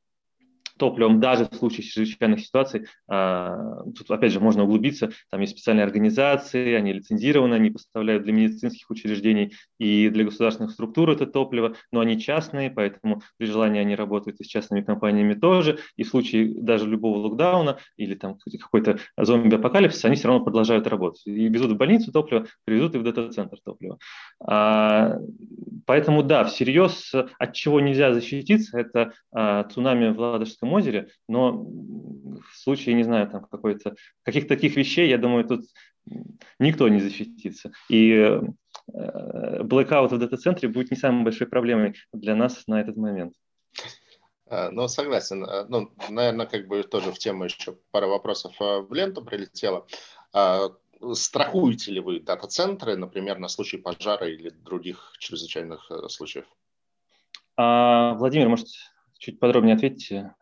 топливом 0.82 1.20
даже 1.20 1.46
в 1.46 1.54
случае 1.54 1.84
чрезвычайных 1.84 2.40
ситуаций. 2.40 2.88
А, 3.08 3.84
тут, 3.96 4.10
опять 4.10 4.32
же, 4.32 4.40
можно 4.40 4.64
углубиться. 4.64 5.12
Там 5.30 5.42
есть 5.42 5.54
специальные 5.54 5.84
организации, 5.84 6.74
они 6.74 6.92
лицензированы, 6.92 7.54
они 7.54 7.70
поставляют 7.70 8.24
для 8.24 8.34
медицинских 8.34 8.90
учреждений 8.90 9.54
и 9.78 10.10
для 10.10 10.24
государственных 10.24 10.72
структур 10.72 11.12
это 11.12 11.28
топливо, 11.28 11.76
но 11.92 12.00
они 12.00 12.20
частные, 12.20 12.72
поэтому 12.72 13.22
при 13.38 13.46
желании 13.46 13.80
они 13.80 13.96
работают 13.96 14.40
и 14.40 14.44
с 14.44 14.48
частными 14.48 14.82
компаниями 14.82 15.36
тоже. 15.36 15.78
И 15.98 16.04
в 16.04 16.08
случае 16.08 16.52
даже 16.60 16.88
любого 16.88 17.20
локдауна 17.20 17.78
или 17.96 18.16
там 18.16 18.38
какой-то 18.60 18.98
зомби-апокалипсис, 19.18 20.04
они 20.06 20.16
все 20.16 20.30
равно 20.30 20.44
продолжают 20.44 20.88
работать. 20.88 21.22
И 21.28 21.48
везут 21.48 21.74
в 21.74 21.78
больницу 21.78 22.12
топливо, 22.12 22.48
привезут 22.66 22.96
и 22.96 22.98
в 22.98 23.04
дата-центр 23.04 23.58
топливо. 23.64 24.00
А, 24.44 25.20
поэтому 25.86 26.24
да, 26.24 26.44
всерьез 26.44 27.14
от 27.14 27.54
чего 27.54 27.80
нельзя 27.80 28.16
защититься, 28.16 28.80
это 28.80 29.14
цунами 29.72 30.10
в 30.10 30.20
Ладожском 30.20 30.71
озере, 30.74 31.10
но 31.28 31.52
в 31.54 32.56
случае, 32.56 32.96
не 32.96 33.04
знаю, 33.04 33.30
там 33.30 33.46
какой-то, 33.46 33.96
каких-то 34.24 34.50
таких 34.50 34.76
вещей, 34.76 35.10
я 35.10 35.18
думаю, 35.18 35.46
тут 35.46 35.66
никто 36.60 36.88
не 36.90 37.00
защитится. 37.00 37.72
И 37.90 38.12
э, 38.12 39.64
блэкаут 39.64 40.12
в 40.12 40.18
дата-центре 40.18 40.70
будет 40.70 40.92
не 40.92 40.98
самой 40.98 41.24
большой 41.24 41.48
проблемой 41.48 41.96
для 42.14 42.36
нас 42.36 42.64
на 42.68 42.82
этот 42.82 42.98
момент. 42.98 43.34
А, 44.48 44.70
ну, 44.72 44.88
согласен. 44.88 45.46
А, 45.46 45.66
ну, 45.70 45.92
наверное, 46.10 46.46
как 46.46 46.68
бы 46.68 46.84
тоже 46.84 47.12
в 47.12 47.20
тему 47.20 47.46
еще 47.46 47.78
пара 47.92 48.08
вопросов 48.08 48.54
а, 48.60 48.82
в 48.82 48.94
ленту 48.94 49.24
прилетела. 49.24 49.86
Страхуете 51.14 51.92
ли 51.92 52.00
вы 52.00 52.20
дата-центры, 52.20 52.96
например, 52.96 53.40
на 53.40 53.48
случай 53.48 53.78
пожара 53.78 54.28
или 54.28 54.50
других 54.50 55.14
чрезвычайных 55.18 55.90
э, 55.90 56.08
случаев? 56.10 56.46
А, 57.58 58.14
Владимир, 58.16 58.50
может, 58.50 58.68
чуть 59.18 59.40
подробнее 59.40 59.76
ответьте 59.76 60.36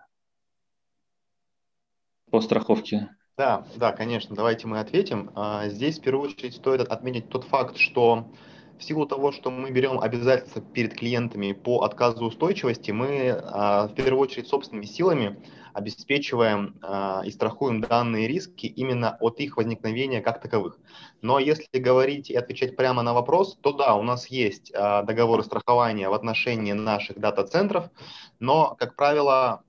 по 2.32 2.42
страховке. 2.42 3.10
Да, 3.40 3.64
да, 3.78 3.94
конечно, 3.94 4.36
давайте 4.36 4.68
мы 4.68 4.82
ответим. 4.82 5.32
А, 5.34 5.70
здесь 5.70 5.98
в 5.98 6.02
первую 6.02 6.30
очередь 6.30 6.56
стоит 6.56 6.82
отметить 6.82 7.30
тот 7.30 7.46
факт, 7.46 7.78
что 7.78 8.34
в 8.78 8.84
силу 8.84 9.06
того, 9.06 9.32
что 9.32 9.50
мы 9.50 9.72
берем 9.72 9.98
обязательства 9.98 10.62
перед 10.62 10.94
клиентами 10.94 11.54
по 11.54 11.84
отказу 11.84 12.26
устойчивости, 12.26 12.92
мы 12.92 13.30
а, 13.32 13.88
в 13.88 13.94
первую 13.96 14.20
очередь 14.20 14.50
собственными 14.50 14.86
силами 14.86 15.42
обеспечиваем 15.72 16.78
э, 16.82 17.22
и 17.26 17.32
страхуем 17.32 17.80
данные 17.80 18.28
риски 18.28 18.66
именно 18.66 19.16
от 19.22 19.40
их 19.40 19.56
возникновения 19.56 20.20
как 20.20 20.42
таковых. 20.42 20.80
Но 21.22 21.40
если 21.40 21.80
говорить 21.80 22.30
и 22.32 22.36
отвечать 22.36 22.76
прямо 22.76 23.04
на 23.04 23.14
вопрос, 23.14 23.56
то 23.62 23.72
да, 23.72 23.96
у 23.96 24.02
нас 24.02 24.28
есть 24.28 24.74
договоры 24.74 25.44
страхования 25.44 26.10
в 26.10 26.14
отношении 26.14 26.74
наших 26.74 27.20
дата-центров, 27.20 27.92
но, 28.40 28.76
как 28.80 28.96
правило, 28.96 29.64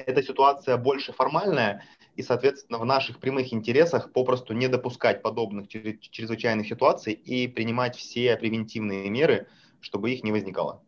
эта 0.00 0.22
ситуация 0.22 0.76
больше 0.76 1.12
формальная, 1.12 1.84
и, 2.16 2.22
соответственно, 2.22 2.78
в 2.78 2.84
наших 2.84 3.20
прямых 3.20 3.52
интересах 3.52 4.12
попросту 4.12 4.52
не 4.52 4.68
допускать 4.68 5.22
подобных 5.22 5.68
чрезвычайных 5.68 6.66
ситуаций 6.66 7.12
и 7.12 7.46
принимать 7.46 7.96
все 7.96 8.36
превентивные 8.36 9.08
меры, 9.08 9.46
чтобы 9.80 10.10
их 10.10 10.24
не 10.24 10.32
возникало. 10.32 10.82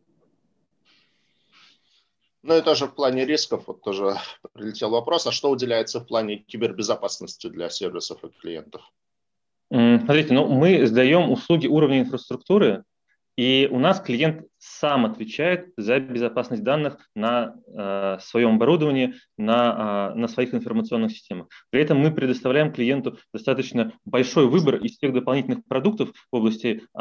Ну 2.43 2.57
и 2.57 2.63
тоже 2.63 2.87
в 2.87 2.95
плане 2.95 3.27
рисков, 3.27 3.65
вот 3.67 3.83
тоже 3.83 4.17
прилетел 4.55 4.91
вопрос, 4.91 5.27
а 5.27 5.33
что 5.33 5.51
уделяется 5.51 6.01
в 6.01 6.07
плане 6.07 6.39
кибербезопасности 6.39 7.49
для 7.49 7.69
сервисов 7.69 8.25
и 8.25 8.29
клиентов? 8.29 8.83
Смотрите, 9.71 10.35
ну 10.35 10.49
мы 10.49 10.87
сдаем 10.87 11.31
услуги 11.31 11.67
уровня 11.69 12.01
инфраструктуры, 12.01 12.85
и 13.37 13.68
у 13.70 13.78
нас 13.78 14.01
клиент 14.01 14.47
сам 14.61 15.07
отвечает 15.07 15.72
за 15.76 15.99
безопасность 15.99 16.62
данных 16.62 16.99
на 17.14 17.55
э, 17.66 18.18
своем 18.20 18.57
оборудовании, 18.57 19.14
на, 19.39 20.12
э, 20.12 20.18
на 20.18 20.28
своих 20.28 20.53
информационных 20.53 21.12
системах. 21.12 21.49
При 21.70 21.81
этом 21.81 21.99
мы 21.99 22.11
предоставляем 22.11 22.70
клиенту 22.70 23.18
достаточно 23.33 23.93
большой 24.05 24.47
выбор 24.49 24.76
из 24.76 24.99
тех 24.99 25.14
дополнительных 25.14 25.64
продуктов 25.66 26.11
в 26.31 26.37
области 26.37 26.83
э, 26.95 27.01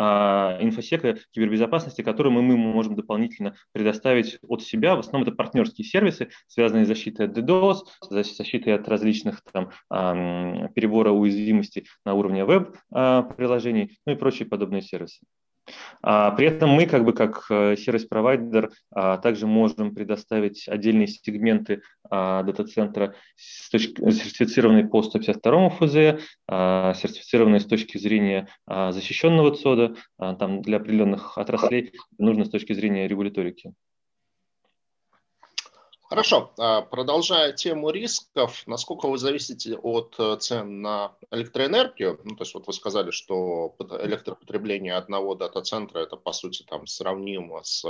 инфосека, 0.62 1.18
кибербезопасности, 1.32 2.02
которые 2.02 2.32
мы, 2.32 2.42
мы 2.42 2.56
можем 2.56 2.96
дополнительно 2.96 3.56
предоставить 3.74 4.40
от 4.48 4.64
себя. 4.64 4.96
В 4.96 5.00
основном 5.00 5.28
это 5.28 5.36
партнерские 5.36 5.86
сервисы, 5.86 6.30
связанные 6.48 6.86
с 6.86 6.88
защитой 6.88 7.26
от 7.26 7.38
DDoS, 7.38 7.80
защитой 8.10 8.76
от 8.76 8.88
различных 8.88 9.42
там, 9.52 9.72
э, 9.92 10.70
перебора 10.74 11.12
уязвимости 11.12 11.86
на 12.06 12.14
уровне 12.14 12.46
веб-приложений, 12.46 13.98
ну 14.06 14.14
и 14.14 14.16
прочие 14.16 14.48
подобные 14.48 14.82
сервисы. 14.82 15.20
А, 16.02 16.32
при 16.32 16.48
этом 16.48 16.70
мы, 16.70 16.86
как 16.86 17.04
бы 17.04 17.14
как 17.14 17.46
э, 17.50 17.76
сервис-провайдер, 17.76 18.72
а, 18.92 19.18
также 19.18 19.48
можем 19.48 19.94
предоставить 19.94 20.68
отдельные 20.68 21.08
сегменты 21.08 21.82
а, 22.10 22.44
дата-центра 22.44 23.16
сертифицированные 23.36 24.88
по 24.88 25.02
152 25.04 25.70
ФЗ, 25.70 25.94
сертифицированные 26.48 27.60
с 27.60 27.66
точки 27.66 27.98
зрения 27.98 28.48
защищенного 28.68 29.56
ЦОДа, 29.56 29.96
там 30.18 30.62
для 30.62 30.78
определенных 30.78 31.38
отраслей 31.38 31.94
нужно 32.18 32.46
с 32.46 32.50
точки 32.50 32.74
зрения 32.74 33.08
регуляторики. 33.08 33.74
Хорошо. 36.10 36.52
А, 36.58 36.82
продолжая 36.82 37.54
тему 37.54 37.92
рисков, 37.92 38.64
насколько 38.66 39.08
вы 39.08 39.20
зависите 39.20 39.76
от 39.78 40.16
э, 40.18 40.38
цен 40.40 40.82
на 40.82 41.16
электроэнергию? 41.30 42.20
Ну, 42.24 42.36
то 42.36 42.42
есть 42.42 42.56
вот 42.56 42.66
вы 42.66 42.74
сказали, 42.74 43.12
что 43.12 43.76
электропотребление 43.80 44.96
одного 44.96 45.36
дата-центра 45.36 46.00
это 46.00 46.18
по 46.18 46.32
сути 46.32 46.64
там 46.64 46.88
сравнимо 46.88 47.62
с 47.64 47.86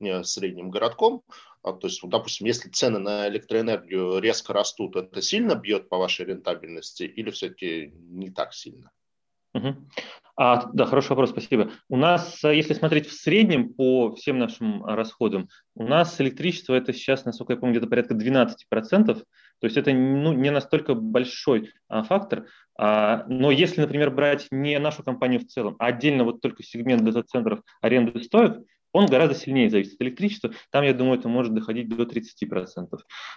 э, 0.00 0.22
средним 0.22 0.70
городком. 0.70 1.24
А, 1.64 1.72
то 1.72 1.88
есть, 1.88 2.00
допустим, 2.04 2.46
если 2.46 2.68
цены 2.70 3.00
на 3.00 3.26
электроэнергию 3.26 4.20
резко 4.20 4.52
растут, 4.52 4.94
это 4.94 5.20
сильно 5.20 5.56
бьет 5.56 5.88
по 5.88 5.98
вашей 5.98 6.26
рентабельности 6.26 7.02
или 7.02 7.32
все-таки 7.32 7.92
не 7.96 8.30
так 8.30 8.54
сильно? 8.54 8.92
А, 10.42 10.70
да, 10.72 10.86
хороший 10.86 11.10
вопрос, 11.10 11.30
спасибо. 11.30 11.70
У 11.90 11.98
нас, 11.98 12.42
э, 12.44 12.56
если 12.56 12.72
смотреть 12.72 13.06
в 13.06 13.12
среднем 13.12 13.74
по 13.74 14.14
всем 14.14 14.38
нашим 14.38 14.82
расходам, 14.86 15.50
у 15.74 15.84
нас 15.84 16.18
электричество 16.18 16.74
это 16.74 16.94
сейчас, 16.94 17.26
насколько 17.26 17.52
я 17.52 17.58
помню, 17.58 17.74
где-то 17.74 17.90
порядка 17.90 18.14
12%. 18.14 19.22
То 19.60 19.66
есть 19.66 19.76
это 19.76 19.92
ну, 19.92 20.32
не 20.32 20.50
настолько 20.50 20.94
большой 20.94 21.72
а, 21.88 22.02
фактор. 22.02 22.46
А, 22.78 23.24
но 23.28 23.50
если, 23.50 23.82
например, 23.82 24.10
брать 24.10 24.46
не 24.50 24.78
нашу 24.78 25.02
компанию 25.02 25.40
в 25.40 25.46
целом, 25.46 25.76
а 25.78 25.86
отдельно 25.86 26.24
вот 26.24 26.40
только 26.40 26.62
сегмент 26.62 27.04
дата-центров 27.04 27.60
аренды 27.82 28.22
стоек, 28.22 28.62
он 28.92 29.06
гораздо 29.06 29.34
сильнее 29.34 29.70
зависит 29.70 29.94
от 29.94 30.02
электричества. 30.02 30.50
Там, 30.70 30.84
я 30.84 30.94
думаю, 30.94 31.18
это 31.18 31.28
может 31.28 31.54
доходить 31.54 31.88
до 31.88 32.02
30%. 32.04 32.88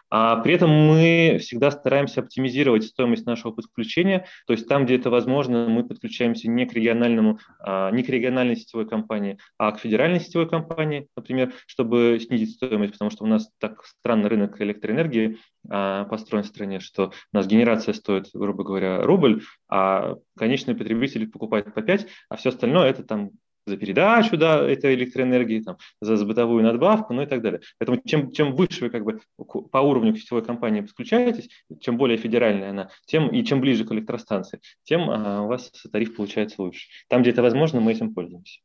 А 0.10 0.38
при 0.38 0.54
этом 0.54 0.70
мы 0.70 1.38
всегда 1.42 1.72
стараемся 1.72 2.22
оптимизировать 2.22 2.86
стоимость 2.86 3.26
нашего 3.26 3.52
подключения. 3.52 4.26
То 4.48 4.54
есть 4.54 4.68
там, 4.68 4.86
где 4.86 4.96
это 4.96 5.10
возможно, 5.10 5.68
мы 5.68 5.84
подключаемся 5.84 6.50
не 6.50 6.66
к, 6.66 6.74
региональному, 6.74 7.40
а, 7.60 7.92
не 7.92 8.04
к 8.04 8.10
региональной 8.10 8.56
сетевой 8.56 8.88
компании, 8.88 9.38
а 9.58 9.72
к 9.72 9.80
федеральной 9.80 10.20
сетевой 10.20 10.50
компании, 10.50 11.08
например, 11.16 11.54
чтобы 11.68 12.20
снизить 12.22 12.56
стоимость, 12.56 12.94
потому 12.94 13.12
что 13.12 13.24
у 13.24 13.28
нас 13.28 13.50
так 13.60 13.84
странный 13.86 14.30
рынок 14.30 14.60
электроэнергии 14.62 15.38
а, 15.70 16.06
построен 16.06 16.44
в 16.44 16.48
стране, 16.48 16.80
что 16.80 17.12
у 17.32 17.38
нас 17.38 17.48
генерация 17.48 17.94
стоит, 17.94 18.30
грубо 18.34 18.64
говоря, 18.64 19.02
рубль, 19.02 19.44
а 19.70 20.16
конечный 20.38 20.76
потребитель 20.76 21.30
покупает 21.30 21.74
по 21.74 21.82
5, 21.82 22.08
а 22.30 22.36
все 22.36 22.50
остальное 22.50 22.90
это 22.90 23.04
там 23.04 23.32
за 23.66 23.78
передачу 23.78 24.38
да, 24.38 24.62
этой 24.68 24.96
электроэнергии, 24.96 25.62
там, 25.62 25.78
за 26.02 26.24
бытовую 26.26 26.64
надбавку, 26.64 27.14
ну 27.14 27.22
и 27.22 27.26
так 27.26 27.42
далее. 27.42 27.62
Поэтому 27.80 28.02
чем, 28.06 28.32
чем 28.32 28.56
выше 28.56 28.86
вы 28.86 28.90
как 28.90 29.04
бы 29.04 29.22
по 29.38 29.78
уровню 29.78 30.14
к 30.14 30.18
сетевой 30.18 30.44
компании 30.44 30.82
подключаетесь, 30.82 31.50
чем 31.80 31.98
более 31.98 32.18
федеральная 32.18 32.72
она, 32.72 32.90
тем 33.06 33.30
и 33.30 33.44
чем 33.44 33.62
ближе 33.62 33.86
к 33.86 33.92
электростанции, 33.92 34.60
тем 34.84 35.10
а, 35.10 35.44
у 35.44 35.48
вас 35.48 35.72
тариф 35.92 36.16
получается 36.16 36.62
лучше. 36.62 36.88
Там, 37.08 37.22
где 37.22 37.32
это 37.32 37.42
возможно, 37.42 37.80
мы 37.80 37.92
этим 37.92 38.14
пользуемся. 38.14 38.60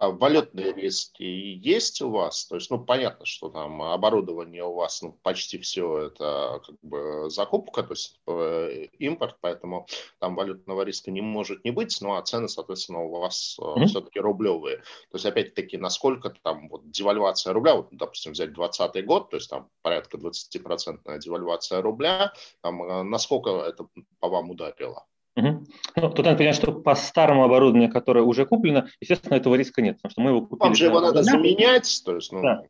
А 0.00 0.08
валютные 0.12 0.72
риски 0.72 1.22
есть 1.22 2.00
у 2.00 2.08
вас? 2.08 2.46
То 2.46 2.54
есть, 2.54 2.70
ну, 2.70 2.82
понятно, 2.82 3.26
что 3.26 3.50
там 3.50 3.82
оборудование 3.82 4.64
у 4.64 4.72
вас, 4.72 5.02
ну, 5.02 5.12
почти 5.22 5.58
все 5.58 6.06
это 6.06 6.62
как 6.64 6.74
бы 6.80 7.28
закупка, 7.28 7.82
то 7.82 7.92
есть 7.92 8.18
э, 8.26 8.86
импорт, 8.98 9.36
поэтому 9.42 9.86
там 10.18 10.36
валютного 10.36 10.84
риска 10.84 11.10
не 11.10 11.20
может 11.20 11.66
не 11.66 11.70
быть, 11.70 11.98
ну, 12.00 12.14
а 12.14 12.22
цены, 12.22 12.48
соответственно, 12.48 13.00
у 13.00 13.10
вас 13.10 13.58
mm-hmm. 13.60 13.84
все-таки 13.84 14.20
рублевые. 14.20 14.78
То 14.78 15.16
есть, 15.16 15.26
опять-таки, 15.26 15.76
насколько 15.76 16.30
там 16.30 16.70
вот 16.70 16.90
девальвация 16.90 17.52
рубля, 17.52 17.74
вот, 17.74 17.88
допустим, 17.90 18.32
взять 18.32 18.54
2020 18.54 19.04
год, 19.04 19.28
то 19.28 19.36
есть 19.36 19.50
там 19.50 19.68
порядка 19.82 20.16
20% 20.16 21.18
девальвация 21.18 21.82
рубля, 21.82 22.32
там, 22.62 22.82
э, 22.82 23.02
насколько 23.02 23.50
это 23.50 23.86
по 24.18 24.30
вам 24.30 24.48
ударило? 24.48 25.04
Угу. 25.40 25.66
Ну, 25.96 26.10
тут 26.10 26.24
надо 26.24 26.36
понять, 26.36 26.56
что 26.56 26.72
по 26.72 26.94
старому 26.94 27.44
оборудованию, 27.44 27.90
которое 27.90 28.22
уже 28.22 28.46
куплено, 28.46 28.88
естественно, 29.00 29.34
этого 29.34 29.54
риска 29.54 29.82
нет, 29.82 29.96
потому 29.96 30.10
что 30.10 30.20
мы 30.20 30.30
его 30.30 30.40
купили. 30.42 30.66
Вам 30.66 30.74
же 30.74 30.84
его 30.86 31.00
надо 31.00 31.22
заменять, 31.22 32.02
то 32.04 32.14
есть, 32.14 32.32
ну... 32.32 32.42
да. 32.42 32.62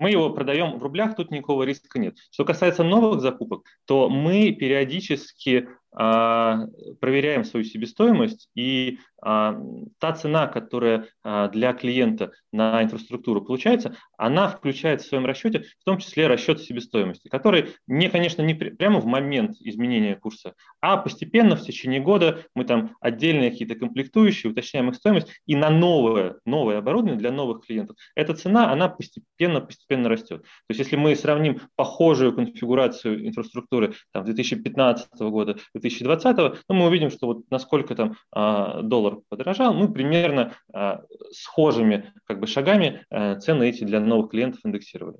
Мы 0.00 0.10
его 0.10 0.30
продаем 0.30 0.78
в 0.78 0.82
рублях, 0.82 1.14
тут 1.14 1.30
никакого 1.30 1.62
риска 1.62 2.00
нет. 2.00 2.16
Что 2.32 2.44
касается 2.44 2.82
новых 2.82 3.20
закупок, 3.20 3.62
то 3.84 4.08
мы 4.08 4.50
периодически 4.50 5.68
проверяем 5.94 7.44
свою 7.44 7.64
себестоимость, 7.64 8.48
и 8.54 8.98
а, 9.24 9.58
та 9.98 10.12
цена, 10.12 10.46
которая 10.46 11.08
а, 11.22 11.48
для 11.48 11.72
клиента 11.72 12.32
на 12.52 12.82
инфраструктуру 12.82 13.40
получается, 13.40 13.96
она 14.18 14.48
включает 14.48 15.00
в 15.00 15.06
своем 15.06 15.24
расчете, 15.24 15.60
в 15.80 15.84
том 15.84 15.96
числе 15.96 16.26
расчет 16.26 16.60
себестоимости, 16.60 17.28
который 17.28 17.70
не, 17.86 18.10
конечно, 18.10 18.42
не 18.42 18.52
прямо 18.54 19.00
в 19.00 19.06
момент 19.06 19.56
изменения 19.60 20.14
курса, 20.14 20.52
а 20.82 20.98
постепенно 20.98 21.56
в 21.56 21.62
течение 21.62 22.00
года 22.00 22.44
мы 22.54 22.66
там 22.66 22.96
отдельные 23.00 23.50
какие-то 23.50 23.76
комплектующие, 23.76 24.52
уточняем 24.52 24.90
их 24.90 24.96
стоимость, 24.96 25.28
и 25.46 25.56
на 25.56 25.70
новое, 25.70 26.36
новое 26.44 26.78
оборудование 26.78 27.18
для 27.18 27.32
новых 27.32 27.64
клиентов 27.64 27.96
эта 28.14 28.34
цена, 28.34 28.70
она 28.70 28.90
постепенно, 28.90 29.62
постепенно 29.62 30.10
растет. 30.10 30.42
То 30.42 30.48
есть 30.68 30.80
если 30.80 30.96
мы 30.96 31.16
сравним 31.16 31.62
похожую 31.76 32.34
конфигурацию 32.34 33.26
инфраструктуры 33.26 33.94
там, 34.12 34.26
2015 34.26 35.08
года, 35.20 35.56
2020, 35.88 36.36
то 36.36 36.74
мы 36.74 36.86
увидим, 36.86 37.10
что 37.10 37.26
вот 37.26 37.50
насколько 37.50 37.94
там 37.94 38.16
доллар 38.32 39.18
подорожал, 39.28 39.74
мы 39.74 39.92
примерно 39.92 40.56
а, 40.72 41.02
схожими 41.32 42.12
как 42.26 42.40
бы, 42.40 42.46
шагами 42.46 43.04
а, 43.10 43.36
цены 43.36 43.68
эти 43.68 43.84
для 43.84 44.00
новых 44.00 44.30
клиентов 44.30 44.60
индексировали. 44.64 45.18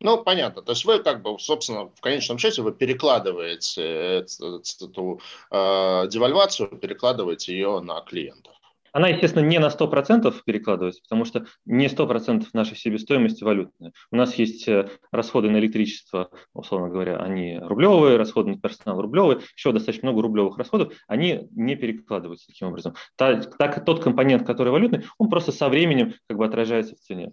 Ну, 0.00 0.22
понятно. 0.24 0.62
То 0.62 0.72
есть 0.72 0.84
вы 0.84 0.98
как 0.98 1.22
бы, 1.22 1.38
собственно, 1.38 1.88
в 1.88 2.00
конечном 2.00 2.36
счете 2.36 2.62
вы 2.62 2.72
перекладываете 2.72 4.24
эту 4.24 5.20
э, 5.52 6.08
девальвацию, 6.08 6.68
перекладываете 6.76 7.52
ее 7.52 7.78
на 7.78 8.00
клиентов. 8.00 8.52
Она, 8.92 9.08
естественно, 9.08 9.44
не 9.44 9.58
на 9.58 9.68
100% 9.68 10.34
перекладывается, 10.44 11.02
потому 11.02 11.24
что 11.24 11.46
не 11.64 11.86
100% 11.86 12.46
нашей 12.52 12.76
себестоимости 12.76 13.42
валютная. 13.42 13.92
У 14.10 14.16
нас 14.16 14.34
есть 14.34 14.68
э, 14.68 14.88
расходы 15.10 15.50
на 15.50 15.58
электричество, 15.58 16.30
условно 16.52 16.88
говоря, 16.88 17.18
они 17.18 17.58
рублевые, 17.58 18.16
расходы 18.16 18.50
на 18.50 18.60
персонал 18.60 19.00
рублевые, 19.00 19.40
еще 19.56 19.72
достаточно 19.72 20.10
много 20.10 20.22
рублевых 20.22 20.58
расходов, 20.58 20.92
они 21.06 21.48
не 21.52 21.74
перекладываются 21.74 22.46
таким 22.48 22.68
образом. 22.68 22.94
Так, 23.16 23.56
так 23.56 23.84
тот 23.84 24.02
компонент, 24.02 24.46
который 24.46 24.72
валютный, 24.72 25.04
он 25.18 25.30
просто 25.30 25.52
со 25.52 25.68
временем 25.68 26.14
как 26.28 26.36
бы 26.36 26.44
отражается 26.44 26.94
в 26.94 26.98
цене. 26.98 27.32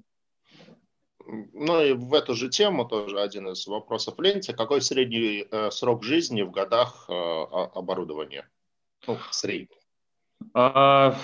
Ну 1.53 1.81
и 1.83 1.93
в 1.93 2.13
эту 2.13 2.33
же 2.33 2.49
тему 2.49 2.85
тоже 2.85 3.19
один 3.19 3.49
из 3.49 3.67
вопросов 3.67 4.19
ленте. 4.19 4.53
Какой 4.53 4.81
средний 4.81 5.45
э, 5.49 5.69
срок 5.69 6.03
жизни 6.03 6.41
в 6.41 6.51
годах 6.51 7.05
э, 7.07 7.13
оборудования? 7.13 8.49
Ну, 9.05 9.17
средний. 9.29 9.77
А, 10.53 11.15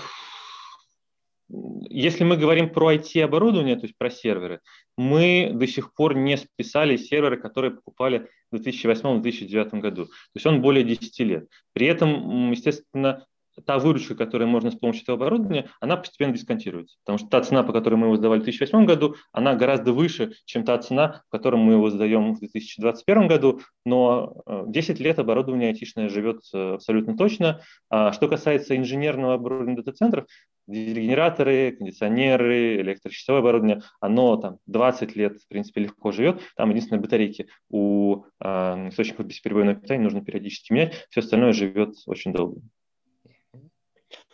если 1.47 2.23
мы 2.23 2.37
говорим 2.37 2.69
про 2.69 2.93
IT-оборудование, 2.93 3.75
то 3.75 3.83
есть 3.83 3.97
про 3.97 4.09
серверы, 4.09 4.61
мы 4.97 5.51
до 5.53 5.67
сих 5.67 5.93
пор 5.93 6.15
не 6.15 6.37
списали 6.37 6.97
серверы, 6.97 7.37
которые 7.37 7.71
покупали 7.71 8.29
в 8.51 8.55
2008-2009 8.55 9.79
году. 9.79 10.05
То 10.05 10.11
есть 10.35 10.45
он 10.45 10.61
более 10.61 10.83
10 10.83 11.19
лет. 11.19 11.47
При 11.73 11.87
этом, 11.87 12.51
естественно, 12.51 13.25
та 13.65 13.79
выручка, 13.79 14.15
которую 14.15 14.49
можно 14.49 14.71
с 14.71 14.75
помощью 14.75 15.03
этого 15.03 15.17
оборудования, 15.17 15.69
она 15.79 15.97
постепенно 15.97 16.33
дисконтируется. 16.33 16.97
Потому 17.05 17.19
что 17.19 17.27
та 17.29 17.41
цена, 17.41 17.63
по 17.63 17.71
которой 17.71 17.95
мы 17.95 18.07
его 18.07 18.17
сдавали 18.17 18.41
в 18.41 18.43
2008 18.43 18.85
году, 18.85 19.15
она 19.31 19.55
гораздо 19.55 19.93
выше, 19.93 20.33
чем 20.45 20.65
та 20.65 20.77
цена, 20.77 21.21
по 21.29 21.37
которой 21.37 21.57
мы 21.57 21.73
его 21.73 21.89
сдаем 21.89 22.33
в 22.33 22.39
2021 22.39 23.27
году. 23.27 23.61
Но 23.85 24.43
10 24.67 24.99
э, 24.99 25.03
лет 25.03 25.19
оборудование 25.19 25.69
айтишное 25.69 26.09
живет 26.09 26.41
э, 26.53 26.73
абсолютно 26.75 27.15
точно. 27.15 27.61
А 27.89 28.11
что 28.11 28.27
касается 28.27 28.75
инженерного 28.75 29.35
оборудования 29.35 29.77
дата-центров, 29.77 30.25
генераторы, 30.67 31.71
кондиционеры, 31.73 32.81
электрочасовое 32.81 33.41
оборудование, 33.41 33.81
оно 33.99 34.37
там 34.37 34.57
20 34.67 35.15
лет, 35.15 35.39
в 35.39 35.47
принципе, 35.47 35.81
легко 35.81 36.11
живет. 36.11 36.41
Там 36.55 36.69
единственное 36.69 37.01
батарейки 37.01 37.47
у 37.69 38.25
э, 38.39 38.47
источников 38.89 39.25
бесперебойного 39.25 39.79
питания 39.79 40.03
нужно 40.03 40.23
периодически 40.23 40.73
менять. 40.73 41.07
Все 41.09 41.21
остальное 41.21 41.53
живет 41.53 41.95
очень 42.05 42.33
долго. 42.33 42.61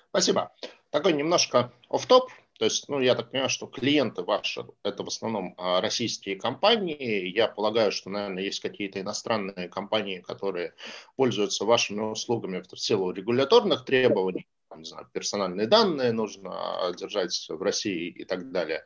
Спасибо. 0.10 0.52
Такой 0.90 1.14
немножко 1.14 1.72
оф 1.90 2.06
топ 2.06 2.30
то 2.62 2.66
есть, 2.66 2.90
ну, 2.90 3.00
я 3.00 3.16
так 3.16 3.32
понимаю, 3.32 3.50
что 3.50 3.66
клиенты 3.66 4.22
ваши– 4.22 4.68
это 4.84 5.04
в 5.04 5.08
основном 5.08 5.56
а, 5.58 5.82
российские 5.82 6.36
компании. 6.36 7.28
Я 7.28 7.48
полагаю, 7.48 7.92
что, 7.92 8.12
наверное, 8.12 8.44
есть 8.44 8.60
какие-то 8.60 9.02
иностранные 9.02 9.68
компании, 9.68 10.20
которые 10.20 10.76
пользуются 11.16 11.66
вашими 11.66 12.02
услугами 12.02 12.62
в 12.62 12.80
силу 12.80 13.10
регуляторных 13.14 13.84
требований. 13.84 14.46
Не 14.78 14.86
знаю, 14.86 15.08
персональные 15.12 15.68
данные 15.68 16.12
нужно 16.12 16.94
держать 16.98 17.48
в 17.50 17.62
России 17.62 18.10
и 18.10 18.26
так 18.26 18.52
далее. 18.52 18.84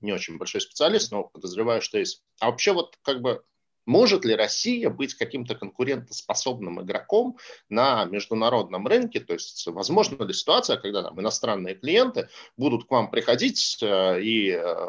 Не 0.00 0.12
очень 0.12 0.38
большой 0.38 0.60
специалист, 0.60 1.12
но 1.12 1.24
подозреваю, 1.24 1.82
что 1.82 1.98
есть. 1.98 2.22
А 2.40 2.50
вообще 2.50 2.72
вот 2.72 2.98
как 3.02 3.20
бы 3.20 3.42
может 3.86 4.24
ли 4.24 4.34
Россия 4.34 4.90
быть 4.90 5.14
каким-то 5.14 5.54
конкурентоспособным 5.54 6.82
игроком 6.82 7.38
на 7.68 8.04
международном 8.04 8.86
рынке? 8.86 9.20
То 9.20 9.34
есть 9.34 9.66
возможно 9.68 10.22
ли 10.24 10.34
ситуация, 10.34 10.76
когда 10.76 11.04
там, 11.04 11.18
иностранные 11.20 11.76
клиенты 11.76 12.28
будут 12.56 12.86
к 12.86 12.90
вам 12.90 13.10
приходить 13.10 13.78
э, 13.80 14.20
и, 14.20 14.50
э, 14.50 14.86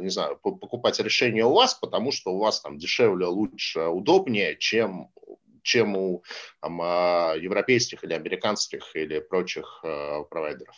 не 0.00 0.08
знаю, 0.08 0.38
покупать 0.38 0.98
решение 0.98 1.44
у 1.44 1.52
вас, 1.52 1.74
потому 1.74 2.10
что 2.10 2.32
у 2.32 2.38
вас 2.38 2.60
там 2.60 2.78
дешевле, 2.78 3.26
лучше, 3.26 3.82
удобнее, 3.82 4.56
чем 4.56 5.10
чем 5.68 5.96
у 5.96 6.22
там, 6.60 6.80
а, 6.82 7.34
европейских 7.36 8.02
или 8.02 8.14
американских 8.14 8.96
или 8.96 9.20
прочих 9.20 9.80
э, 9.84 10.24
провайдеров? 10.30 10.74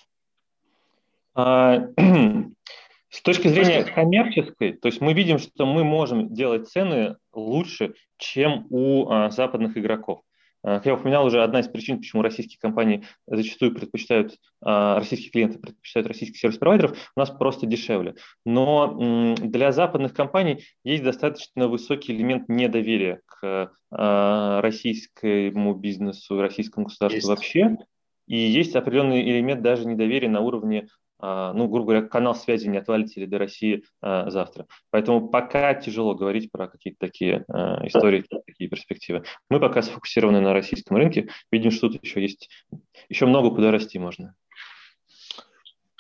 А, 1.35 1.79
С 3.11 3.23
точки 3.23 3.49
зрения 3.49 3.83
коммерческой, 3.83 4.73
то 4.75 4.87
есть 4.87 5.01
мы 5.01 5.15
видим, 5.15 5.39
что 5.39 5.67
мы 5.67 5.83
можем 5.83 6.33
делать 6.33 6.69
цены 6.69 7.17
лучше, 7.33 7.95
чем 8.19 8.67
у 8.71 9.11
а, 9.11 9.31
западных 9.31 9.77
игроков. 9.77 10.21
А, 10.63 10.77
как 10.77 10.87
я 10.87 10.95
упоминал 10.95 11.27
уже, 11.27 11.43
одна 11.43 11.61
из 11.61 11.69
причин, 11.69 11.99
почему 11.99 12.23
российские 12.23 12.59
компании 12.59 13.05
зачастую 13.27 13.75
предпочитают, 13.75 14.37
а, 14.63 14.99
российские 14.99 15.31
клиенты 15.31 15.59
предпочитают 15.59 16.09
российских 16.09 16.39
сервис-провайдеров, 16.39 16.97
у 17.17 17.21
нас 17.21 17.31
просто 17.31 17.67
дешевле. 17.67 18.15
Но 18.45 19.35
для 19.39 19.73
западных 19.73 20.13
компаний 20.15 20.65
есть 20.85 21.03
достаточно 21.03 21.69
высокий 21.69 22.13
элемент 22.13 22.49
недоверия 22.49 23.21
к 23.27 23.73
а, 23.91 24.61
российскому 24.61 25.75
бизнесу, 25.75 26.41
российскому 26.41 26.87
государству 26.87 27.17
есть. 27.17 27.29
вообще. 27.29 27.77
И 28.27 28.37
есть 28.37 28.77
определенный 28.77 29.23
элемент 29.23 29.61
даже 29.61 29.87
недоверия 29.87 30.29
на 30.29 30.41
уровне 30.41 30.87
ну, 31.23 31.69
грубо 31.69 31.93
говоря, 31.93 32.07
канал 32.07 32.35
связи 32.35 32.69
не 32.69 32.79
отвалится 32.79 33.21
ли 33.21 33.27
до 33.27 33.39
России 33.39 33.85
а, 34.01 34.31
завтра. 34.31 34.67
Поэтому 34.91 35.29
пока 35.29 35.75
тяжело 35.75 36.15
говорить 36.15 36.51
про 36.51 36.69
какие-то 36.69 36.99
такие 37.01 37.45
а, 37.49 37.87
истории, 37.87 38.25
такие 38.47 38.71
перспективы. 38.71 39.25
Мы 39.49 39.61
пока 39.61 39.83
сфокусированы 39.83 40.41
на 40.41 40.53
российском 40.53 40.97
рынке, 40.97 41.29
видим, 41.51 41.71
что 41.71 41.89
тут 41.89 42.03
еще 42.03 42.23
есть, 42.23 42.49
еще 43.09 43.27
много 43.27 43.55
куда 43.55 43.71
расти 43.71 43.99
можно. 43.99 44.35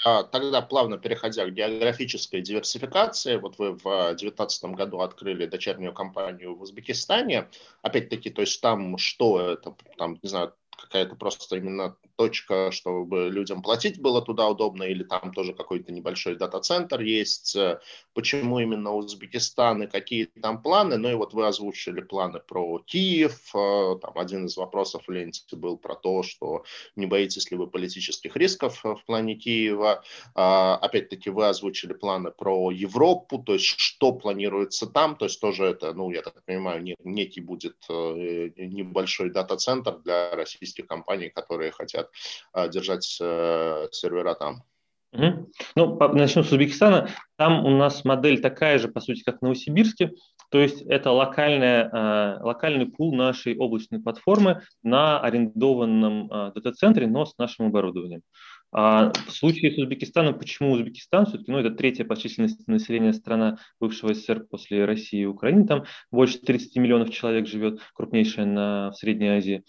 Тогда 0.02 0.62
плавно 0.62 0.96
переходя 0.96 1.44
к 1.44 1.52
географической 1.52 2.40
диверсификации, 2.40 3.36
вот 3.36 3.58
вы 3.58 3.72
в 3.72 3.82
2019 3.82 4.64
году 4.70 5.00
открыли 5.00 5.44
дочернюю 5.44 5.92
компанию 5.92 6.56
в 6.56 6.62
Узбекистане. 6.62 7.50
Опять-таки, 7.82 8.30
то 8.30 8.40
есть 8.40 8.62
там 8.62 8.96
что 8.96 9.38
это, 9.40 9.76
там, 9.98 10.18
не 10.22 10.28
знаю, 10.28 10.54
какая-то 10.80 11.16
просто 11.16 11.56
именно 11.56 11.96
точка, 12.16 12.70
чтобы 12.70 13.30
людям 13.30 13.62
платить 13.62 14.00
было 14.00 14.20
туда 14.20 14.48
удобно, 14.48 14.82
или 14.82 15.04
там 15.04 15.32
тоже 15.32 15.54
какой-то 15.54 15.90
небольшой 15.90 16.36
дата-центр 16.36 17.00
есть, 17.00 17.56
э, 17.56 17.80
почему 18.12 18.58
именно 18.58 18.92
Узбекистан 18.92 19.82
и 19.82 19.86
какие 19.86 20.26
там 20.26 20.60
планы, 20.62 20.98
ну 20.98 21.10
и 21.10 21.14
вот 21.14 21.32
вы 21.32 21.46
озвучили 21.46 22.02
планы 22.02 22.40
про 22.40 22.78
Киев, 22.80 23.54
э, 23.54 23.98
там 24.02 24.18
один 24.18 24.46
из 24.46 24.56
вопросов 24.56 25.04
в 25.06 25.10
ленте 25.10 25.44
был 25.56 25.78
про 25.78 25.94
то, 25.94 26.22
что 26.22 26.64
не 26.96 27.06
боитесь 27.06 27.50
ли 27.50 27.56
вы 27.56 27.66
политических 27.66 28.36
рисков 28.36 28.84
э, 28.84 28.94
в 28.94 29.04
плане 29.06 29.34
Киева, 29.36 30.02
а, 30.34 30.76
опять-таки 30.76 31.30
вы 31.30 31.48
озвучили 31.48 31.94
планы 31.94 32.30
про 32.30 32.70
Европу, 32.70 33.38
то 33.38 33.54
есть 33.54 33.64
что 33.64 34.12
планируется 34.12 34.86
там, 34.86 35.16
то 35.16 35.24
есть 35.24 35.40
тоже 35.40 35.64
это, 35.64 35.94
ну 35.94 36.10
я 36.10 36.20
так 36.20 36.44
понимаю, 36.44 36.84
некий 37.04 37.40
будет 37.40 37.76
небольшой 37.88 39.30
дата-центр 39.30 39.98
для 40.04 40.34
российских 40.36 40.69
компаний, 40.78 41.30
которые 41.30 41.72
хотят 41.72 42.10
а, 42.52 42.68
держать 42.68 43.18
э, 43.20 43.88
сервера 43.92 44.34
там. 44.34 44.62
Угу. 45.12 45.50
Ну, 45.74 45.98
начнем 46.14 46.44
с 46.44 46.52
Узбекистана. 46.52 47.08
Там 47.36 47.66
у 47.66 47.70
нас 47.70 48.04
модель 48.04 48.40
такая 48.40 48.78
же, 48.78 48.88
по 48.88 49.00
сути, 49.00 49.22
как 49.24 49.38
в 49.38 49.42
Новосибирске. 49.42 50.12
То 50.50 50.58
есть 50.58 50.82
это 50.82 51.10
локальная, 51.10 51.88
э, 51.88 52.42
локальный 52.42 52.86
пул 52.86 53.14
нашей 53.14 53.56
облачной 53.56 54.00
платформы 54.00 54.62
на 54.82 55.20
арендованном 55.20 56.30
э, 56.30 56.52
дата-центре, 56.54 57.06
но 57.06 57.24
с 57.24 57.36
нашим 57.38 57.66
оборудованием. 57.66 58.22
А 58.72 59.12
в 59.26 59.32
случае 59.32 59.72
с 59.72 59.78
Узбекистаном, 59.78 60.38
почему 60.38 60.72
Узбекистан? 60.72 61.26
Все-таки 61.26 61.50
ну, 61.50 61.58
это 61.58 61.70
третья 61.70 62.04
по 62.04 62.16
численности 62.16 62.62
населения 62.68 63.12
страна 63.12 63.58
бывшего 63.80 64.14
СССР 64.14 64.46
после 64.48 64.84
России 64.84 65.22
и 65.22 65.26
Украины. 65.26 65.66
Там 65.66 65.84
больше 66.12 66.38
30 66.38 66.76
миллионов 66.76 67.10
человек 67.10 67.48
живет, 67.48 67.80
крупнейшая 67.94 68.46
на, 68.46 68.90
в 68.90 68.94
Средней 68.94 69.28
Азии. 69.28 69.64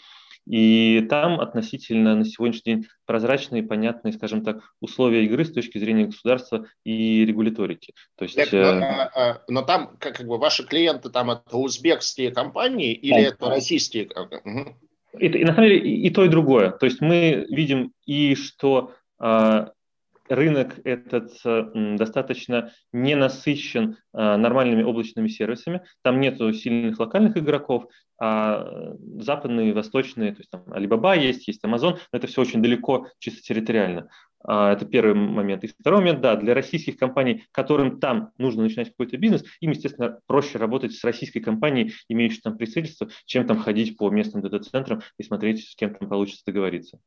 И 0.48 1.06
там 1.10 1.40
относительно 1.40 2.16
на 2.16 2.26
сегодняшний 2.26 2.76
день 2.76 2.88
прозрачные, 3.06 3.64
понятные, 3.64 4.14
скажем 4.14 4.44
так, 4.44 4.62
условия 4.80 5.26
игры 5.26 5.46
с 5.46 5.52
точки 5.52 5.78
зрения 5.78 6.06
государства 6.06 6.66
и 6.84 7.26
регуляторики. 7.26 7.94
То 8.16 8.24
есть, 8.24 8.36
так, 8.36 8.52
но, 8.52 8.60
э, 8.60 8.82
а, 8.82 9.12
а, 9.14 9.42
но 9.48 9.62
там, 9.62 9.96
как, 10.00 10.18
как 10.18 10.28
бы, 10.28 10.38
ваши 10.38 10.66
клиенты 10.66 11.10
там 11.10 11.32
это 11.32 11.58
узбекские 11.58 12.32
компании 12.32 12.94
или 12.94 13.14
да. 13.14 13.30
это 13.30 13.50
российские? 13.50 14.10
Угу. 14.16 14.76
И, 15.20 15.28
и 15.28 15.46
на 15.46 15.54
самом 15.54 15.70
деле 15.70 15.80
и, 15.80 16.10
то, 16.10 16.26
и 16.26 16.30
другое. 16.30 16.72
То 16.72 16.86
есть 16.86 17.02
мы 17.02 17.46
видим 17.50 17.94
и 18.06 18.36
что 18.36 18.94
э, 19.20 19.68
рынок 20.32 20.80
этот 20.84 21.32
э, 21.46 21.96
достаточно 21.98 22.72
не 22.92 23.16
насыщен 23.16 23.98
э, 24.14 24.36
нормальными 24.38 24.84
облачными 24.84 25.28
сервисами. 25.28 25.82
Там 26.02 26.20
нет 26.20 26.38
сильных 26.56 27.00
локальных 27.00 27.38
игроков, 27.38 27.86
а 28.20 28.94
западные, 29.18 29.74
восточные, 29.74 30.32
то 30.32 30.40
есть 30.42 30.52
там 30.52 30.62
Alibaba 30.68 31.18
есть, 31.18 31.48
есть 31.48 31.64
Amazon, 31.66 31.98
но 32.12 32.18
это 32.18 32.28
все 32.28 32.42
очень 32.42 32.62
далеко 32.62 33.08
чисто 33.20 33.42
территориально. 33.42 34.10
А, 34.44 34.74
это 34.74 34.86
первый 34.86 35.16
момент. 35.16 35.64
И 35.64 35.68
второй 35.68 36.00
момент, 36.00 36.22
да, 36.22 36.36
для 36.36 36.54
российских 36.54 36.98
компаний, 36.98 37.46
которым 37.52 38.00
там 38.00 38.32
нужно 38.38 38.64
начинать 38.64 38.90
какой-то 38.90 39.18
бизнес, 39.18 39.44
им, 39.60 39.72
естественно, 39.72 40.20
проще 40.28 40.58
работать 40.58 40.94
с 40.94 41.04
российской 41.04 41.40
компанией, 41.40 41.94
имеющей 42.10 42.42
там 42.42 42.58
представительство, 42.58 43.10
чем 43.26 43.48
там 43.48 43.58
ходить 43.58 43.98
по 43.98 44.10
местным 44.10 44.42
дата-центрам 44.42 45.02
и 45.18 45.24
смотреть, 45.24 45.68
с 45.68 45.76
кем 45.76 45.96
там 45.96 46.08
получится 46.08 46.44
договориться. 46.46 47.00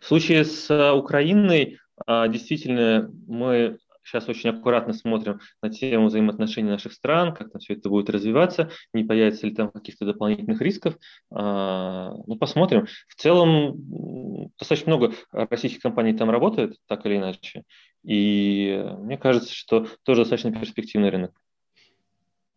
В 0.00 0.06
случае 0.06 0.44
с 0.44 0.70
а, 0.70 0.94
Украиной 0.94 1.78
а, 2.06 2.28
действительно 2.28 3.10
мы 3.26 3.78
сейчас 4.04 4.28
очень 4.28 4.50
аккуратно 4.50 4.94
смотрим 4.94 5.40
на 5.62 5.68
тему 5.68 6.06
взаимоотношений 6.06 6.70
наших 6.70 6.92
стран, 6.94 7.34
как 7.34 7.50
там 7.52 7.60
все 7.60 7.74
это 7.74 7.90
будет 7.90 8.08
развиваться, 8.08 8.70
не 8.94 9.04
появится 9.04 9.46
ли 9.46 9.54
там 9.54 9.70
каких-то 9.70 10.06
дополнительных 10.06 10.60
рисков. 10.62 10.96
А, 11.30 12.12
ну, 12.26 12.36
посмотрим. 12.36 12.86
В 13.08 13.14
целом 13.14 14.50
достаточно 14.58 14.96
много 14.96 15.14
российских 15.32 15.80
компаний 15.80 16.14
там 16.14 16.30
работает, 16.30 16.76
так 16.86 17.04
или 17.06 17.16
иначе. 17.16 17.64
И 18.02 18.82
мне 18.98 19.18
кажется, 19.18 19.52
что 19.54 19.86
тоже 20.04 20.22
достаточно 20.22 20.52
перспективный 20.52 21.10
рынок. 21.10 21.32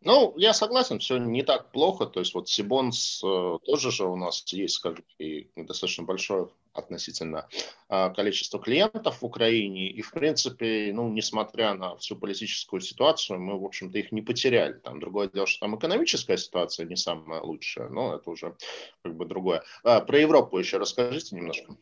Ну, 0.04 0.34
я 0.36 0.54
согласен, 0.54 1.00
все 1.00 1.18
не 1.18 1.44
так 1.44 1.72
плохо. 1.72 2.08
То 2.08 2.20
есть 2.20 2.34
вот 2.34 2.50
Сибонс 2.50 3.22
э, 3.24 3.58
тоже 3.66 3.92
же 3.92 4.06
у 4.06 4.16
нас 4.16 4.44
есть, 4.52 4.76
скажем, 4.76 5.06
и 5.20 5.48
достаточно 5.56 6.04
большое 6.04 6.50
относительно 6.74 7.48
э, 7.90 8.14
количество 8.14 8.60
клиентов 8.60 9.22
в 9.22 9.26
Украине. 9.26 9.90
И, 9.90 10.02
в 10.02 10.12
принципе, 10.12 10.92
ну, 10.94 11.08
несмотря 11.10 11.76
на 11.76 11.96
всю 11.98 12.16
политическую 12.16 12.82
ситуацию, 12.82 13.40
мы, 13.40 13.60
в 13.60 13.66
общем-то, 13.66 14.00
их 14.00 14.12
не 14.12 14.24
потеряли. 14.24 14.74
Там 14.74 15.00
другое 15.00 15.30
дело, 15.30 15.46
что 15.46 15.62
там 15.62 15.78
экономическая 15.78 16.38
ситуация 16.38 16.88
не 16.88 16.96
самая 16.96 17.42
лучшая, 17.42 17.90
но 17.90 18.16
это 18.16 18.30
уже 18.32 18.56
как 19.04 19.16
бы 19.16 19.26
другое. 19.26 19.64
А, 19.84 20.02
про 20.02 20.20
Европу 20.20 20.58
еще 20.58 20.78
расскажите 20.78 21.36
немножко. 21.36 21.76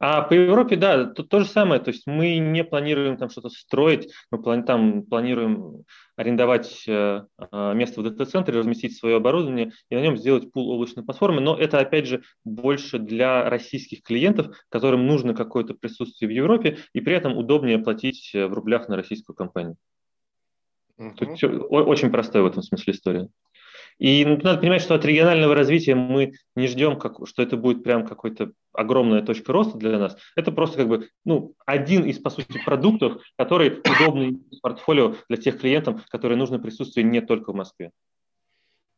А 0.00 0.22
по 0.22 0.32
Европе, 0.32 0.76
да, 0.76 1.06
тут 1.06 1.28
то 1.28 1.40
же 1.40 1.46
самое. 1.46 1.80
То 1.80 1.90
есть 1.90 2.06
мы 2.06 2.38
не 2.38 2.62
планируем 2.62 3.16
там 3.16 3.30
что-то 3.30 3.48
строить, 3.48 4.12
мы 4.30 4.38
плани- 4.38 4.62
там 4.62 5.02
планируем 5.02 5.84
арендовать 6.14 6.84
э, 6.86 7.22
э, 7.50 7.74
место 7.74 8.00
в 8.00 8.04
дата-центре, 8.04 8.56
разместить 8.56 8.96
свое 8.96 9.16
оборудование 9.16 9.72
и 9.90 9.96
на 9.96 10.00
нем 10.00 10.16
сделать 10.16 10.52
пул 10.52 10.70
облачной 10.70 11.04
платформы. 11.04 11.40
Но 11.40 11.56
это, 11.56 11.80
опять 11.80 12.06
же, 12.06 12.22
больше 12.44 13.00
для 13.00 13.50
российских 13.50 14.02
клиентов, 14.02 14.56
которым 14.68 15.06
нужно 15.06 15.34
какое-то 15.34 15.74
присутствие 15.74 16.28
в 16.28 16.32
Европе, 16.32 16.78
и 16.92 17.00
при 17.00 17.14
этом 17.14 17.36
удобнее 17.36 17.78
платить 17.78 18.30
э, 18.34 18.46
в 18.46 18.52
рублях 18.52 18.88
на 18.88 18.94
российскую 18.94 19.34
компанию. 19.34 19.76
Uh-huh. 20.96 21.14
Тут 21.16 21.36
все, 21.36 21.48
очень 21.48 22.10
простая 22.10 22.42
в 22.42 22.46
этом 22.46 22.62
смысле 22.62 22.92
история. 22.92 23.28
И 23.98 24.24
надо 24.24 24.58
понимать, 24.58 24.82
что 24.82 24.94
от 24.94 25.04
регионального 25.04 25.54
развития 25.54 25.94
мы 25.94 26.34
не 26.54 26.66
ждем, 26.68 26.98
как, 26.98 27.16
что 27.26 27.42
это 27.42 27.56
будет 27.56 27.82
прям 27.82 28.06
какой-то 28.06 28.52
огромная 28.72 29.22
точка 29.22 29.52
роста 29.52 29.76
для 29.76 29.98
нас. 29.98 30.16
Это 30.36 30.52
просто 30.52 30.78
как 30.78 30.88
бы 30.88 31.08
ну, 31.24 31.54
один 31.66 32.04
из, 32.04 32.18
по 32.18 32.30
сути, 32.30 32.62
продуктов, 32.64 33.20
который 33.36 33.80
удобный 33.80 34.40
портфолио 34.62 35.16
для 35.28 35.36
тех 35.36 35.60
клиентов, 35.60 36.02
которые 36.08 36.38
нужно 36.38 36.58
присутствие 36.58 37.04
не 37.04 37.20
только 37.20 37.52
в 37.52 37.56
Москве. 37.56 37.90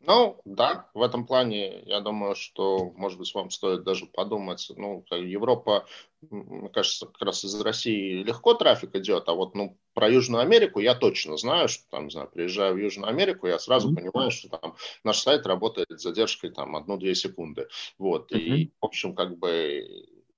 Ну, 0.06 0.40
да, 0.46 0.88
в 0.94 1.02
этом 1.02 1.26
плане 1.26 1.82
я 1.84 2.00
думаю, 2.00 2.34
что, 2.34 2.90
может 2.96 3.18
быть, 3.18 3.34
вам 3.34 3.50
стоит 3.50 3.84
даже 3.84 4.06
подумать. 4.06 4.70
Ну, 4.74 5.04
Европа, 5.10 5.86
мне 6.30 6.70
кажется, 6.70 7.06
как 7.06 7.20
раз 7.20 7.44
из 7.44 7.60
России 7.60 8.22
легко 8.22 8.54
трафик 8.54 8.94
идет, 8.96 9.28
а 9.28 9.34
вот 9.34 9.54
ну, 9.54 9.76
про 9.92 10.08
Южную 10.08 10.40
Америку 10.42 10.80
я 10.80 10.94
точно 10.94 11.36
знаю, 11.36 11.68
что 11.68 11.84
там, 11.90 12.04
не 12.04 12.10
знаю, 12.10 12.30
приезжаю 12.32 12.74
в 12.74 12.78
Южную 12.78 13.10
Америку, 13.10 13.46
я 13.46 13.58
сразу 13.58 13.90
mm-hmm. 13.90 13.94
понимаю, 13.94 14.30
что 14.30 14.48
там 14.48 14.74
наш 15.04 15.18
сайт 15.18 15.46
работает 15.46 15.90
с 15.90 16.02
задержкой 16.02 16.50
там 16.50 16.76
одну-две 16.76 17.14
секунды. 17.14 17.68
Вот, 17.98 18.32
mm-hmm. 18.32 18.38
и, 18.38 18.72
в 18.80 18.84
общем, 18.86 19.14
как 19.14 19.38
бы 19.38 19.86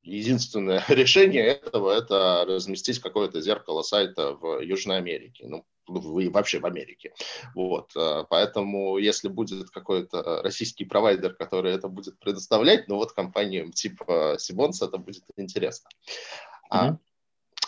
единственное 0.03 0.85
решение 0.89 1.45
этого– 1.45 1.91
это 1.97 2.45
разместить 2.47 2.99
какое-то 2.99 3.41
зеркало 3.41 3.83
сайта 3.83 4.35
в 4.35 4.61
Южной 4.61 4.99
Америке. 4.99 5.47
Ну, 5.47 5.65
вы 5.87 6.31
вообще 6.31 6.59
в 6.59 6.67
Америке. 6.67 7.13
Вот. 7.55 7.93
Э, 7.97 8.25
поэтому, 8.29 8.99
если 8.99 9.29
будет 9.29 9.71
какой-то 9.71 10.43
российский 10.43 10.85
провайдер, 10.85 11.35
который 11.35 11.73
это 11.73 11.89
будет 11.89 12.19
предоставлять, 12.19 12.89
ну 12.89 12.97
вот 12.97 13.13
компаниям 13.13 13.73
типа 13.73 14.37
Сибонс 14.39 14.83
это 14.83 14.99
будет 14.99 15.25
интересно. 15.37 15.89
Mm-hmm. 16.73 16.97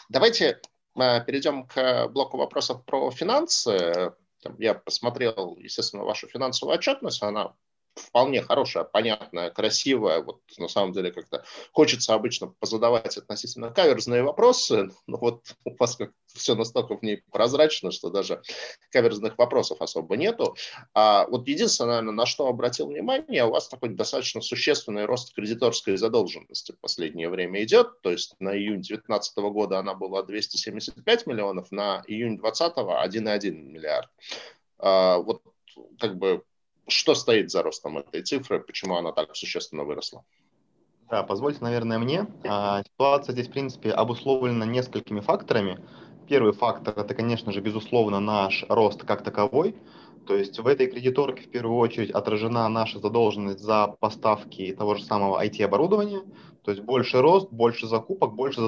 Давайте 0.08 0.60
э, 0.96 1.24
перейдем 1.24 1.66
к 1.66 2.08
блоку 2.08 2.36
вопросов 2.36 2.84
про 2.84 3.10
финансы. 3.10 4.12
Я 4.58 4.74
посмотрел, 4.74 5.56
естественно, 5.58 6.04
вашу 6.04 6.28
финансовую 6.28 6.76
отчетность, 6.76 7.22
она 7.22 7.54
вполне 7.95 8.42
хорошая, 8.42 8.84
понятная, 8.84 9.51
красивая. 9.51 10.22
Вот 10.22 10.40
на 10.59 10.68
самом 10.68 10.92
деле 10.92 11.12
как-то 11.12 11.45
хочется 11.72 12.14
обычно 12.14 12.49
позадавать 12.59 13.16
относительно 13.16 13.70
каверзные 13.70 14.22
вопросы, 14.22 14.90
но 15.07 15.18
вот 15.18 15.42
у 15.64 15.74
вас 15.76 15.97
как 15.97 16.12
все 16.26 16.55
настолько 16.55 16.97
в 16.97 17.03
ней 17.03 17.22
прозрачно, 17.30 17.90
что 17.90 18.11
даже 18.11 18.42
каверзных 18.90 19.38
вопросов 19.38 19.80
особо 19.80 20.16
нету. 20.16 20.57
А 20.92 21.26
вот 21.28 21.47
единственное, 21.47 21.90
наверное, 21.90 22.14
на 22.14 22.26
что 22.26 22.49
обратил 22.49 22.88
внимание, 22.88 23.45
у 23.45 23.51
вас 23.51 23.68
такой 23.68 23.90
достаточно 23.90 24.40
существенный 24.40 25.05
рост 25.05 25.34
кредиторской 25.34 25.97
задолженности 25.97 26.72
в 26.72 26.80
последнее 26.80 27.28
время 27.28 27.62
идет. 27.62 28.01
То 28.03 28.11
есть 28.11 28.34
на 28.40 28.57
июнь 28.57 28.82
2019 28.82 29.38
года 29.38 29.78
она 29.78 29.95
была 29.95 30.22
275 30.22 31.26
миллионов, 31.26 31.70
на 31.70 32.03
июнь 32.07 32.38
2020 32.38 32.74
1,1 32.74 33.51
миллиард. 33.53 34.09
А, 34.78 35.18
вот 35.18 35.42
как 35.99 36.16
бы 36.16 36.42
что 36.89 37.14
стоит 37.14 37.51
за 37.51 37.62
ростом 37.62 37.99
этой 37.99 38.22
цифры, 38.22 38.61
почему 38.61 38.97
она 38.97 39.12
так 39.12 39.35
существенно 39.37 39.85
выросла? 39.85 40.24
Да, 41.11 41.22
позвольте, 41.22 41.59
наверное, 41.61 41.99
мне. 41.99 42.26
А, 42.45 42.82
ситуация 42.82 43.32
здесь, 43.32 43.49
в 43.49 43.53
принципе, 43.53 43.91
обусловлена 43.91 44.64
несколькими 44.64 45.20
факторами. 45.20 45.78
Первый 46.28 46.53
фактор– 46.53 46.95
это, 46.99 47.14
конечно 47.14 47.53
же, 47.53 47.61
безусловно, 47.61 48.20
наш 48.20 48.64
рост 48.68 49.05
как 49.05 49.22
таковой. 49.22 49.76
То 50.26 50.35
есть 50.35 50.59
в 50.59 50.66
этой 50.66 50.87
кредиторке 50.87 51.43
в 51.43 51.51
первую 51.51 51.78
очередь 51.78 52.11
отражена 52.11 52.66
наша 52.68 52.99
задолженность 52.99 53.61
за 53.61 53.89
поставки 54.01 54.74
того 54.74 54.95
же 54.95 55.05
самого 55.05 55.45
IT-оборудования. 55.45 56.22
То 56.64 56.70
есть 56.70 56.82
больше 56.82 57.20
рост, 57.20 57.51
больше 57.51 57.87
закупок, 57.87 58.35
больше, 58.35 58.61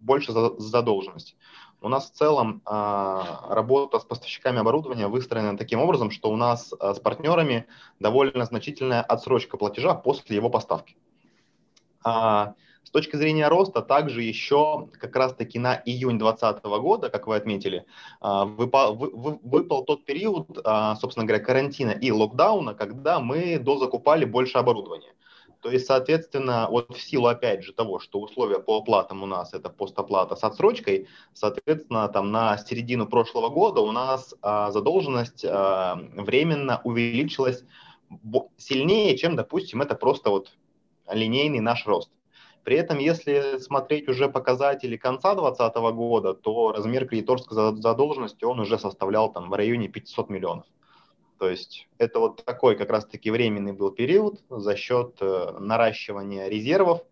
больше 0.00 0.32
задолженность. 0.32 1.36
У 1.82 1.88
нас 1.88 2.10
в 2.10 2.14
целом 2.14 2.62
а, 2.64 3.46
работа 3.48 3.98
с 3.98 4.04
поставщиками 4.04 4.60
оборудования 4.60 5.08
выстроена 5.08 5.58
таким 5.58 5.80
образом, 5.80 6.12
что 6.12 6.30
у 6.30 6.36
нас 6.36 6.72
а, 6.78 6.94
с 6.94 7.00
партнерами 7.00 7.66
довольно 7.98 8.44
значительная 8.44 9.02
отсрочка 9.02 9.56
платежа 9.56 9.94
после 9.94 10.36
его 10.36 10.48
поставки. 10.48 10.96
А, 12.04 12.54
с 12.84 12.90
точки 12.90 13.16
зрения 13.16 13.48
роста, 13.48 13.82
также 13.82 14.22
еще 14.22 14.88
как 14.92 15.16
раз-таки 15.16 15.58
на 15.58 15.74
июнь 15.74 16.18
2020 16.18 16.64
года, 16.64 17.08
как 17.10 17.26
вы 17.26 17.36
отметили, 17.36 17.86
выпал, 18.20 18.96
вы, 18.96 19.38
выпал 19.42 19.84
тот 19.84 20.04
период, 20.04 20.48
собственно 21.00 21.24
говоря, 21.24 21.42
карантина 21.42 21.92
и 21.92 22.10
локдауна, 22.10 22.74
когда 22.74 23.20
мы 23.20 23.58
дозакупали 23.58 24.24
больше 24.24 24.58
оборудования. 24.58 25.14
То 25.62 25.70
есть, 25.70 25.86
соответственно, 25.86 26.66
вот 26.68 26.92
в 26.92 27.00
силу, 27.00 27.28
опять 27.28 27.62
же, 27.62 27.72
того, 27.72 28.00
что 28.00 28.18
условия 28.20 28.58
по 28.58 28.78
оплатам 28.78 29.22
у 29.22 29.26
нас 29.26 29.54
это 29.54 29.70
постоплата 29.70 30.34
с 30.34 30.42
отсрочкой, 30.42 31.06
соответственно, 31.34 32.08
там 32.08 32.32
на 32.32 32.58
середину 32.58 33.06
прошлого 33.06 33.48
года 33.48 33.80
у 33.80 33.92
нас 33.92 34.34
а, 34.42 34.72
задолженность 34.72 35.44
а, 35.44 36.00
временно 36.16 36.80
увеличилась 36.82 37.62
сильнее, 38.56 39.16
чем, 39.16 39.36
допустим, 39.36 39.80
это 39.82 39.94
просто 39.94 40.30
вот 40.30 40.50
линейный 41.08 41.60
наш 41.60 41.86
рост. 41.86 42.10
При 42.64 42.76
этом, 42.76 42.98
если 42.98 43.58
смотреть 43.58 44.08
уже 44.08 44.28
показатели 44.28 44.96
конца 44.96 45.36
2020 45.36 45.76
года, 45.94 46.34
то 46.34 46.72
размер 46.72 47.06
кредиторской 47.06 47.56
задолженности 47.80 48.44
он 48.44 48.58
уже 48.58 48.80
составлял 48.80 49.32
там 49.32 49.48
в 49.48 49.54
районе 49.54 49.86
500 49.86 50.28
миллионов. 50.28 50.66
То 51.42 51.50
есть 51.50 51.88
это 51.98 52.20
вот 52.20 52.44
такой 52.44 52.76
как 52.76 52.90
раз-таки 52.90 53.28
временный 53.28 53.72
был 53.72 53.90
период 53.90 54.44
за 54.48 54.76
счет 54.76 55.16
э, 55.20 55.58
наращивания 55.58 56.46
резервов 56.46 57.02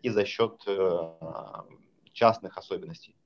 и 0.00 0.10
за 0.10 0.24
счет 0.24 0.62
э, 0.68 1.14
частных 2.12 2.56
особенностей. 2.56 3.16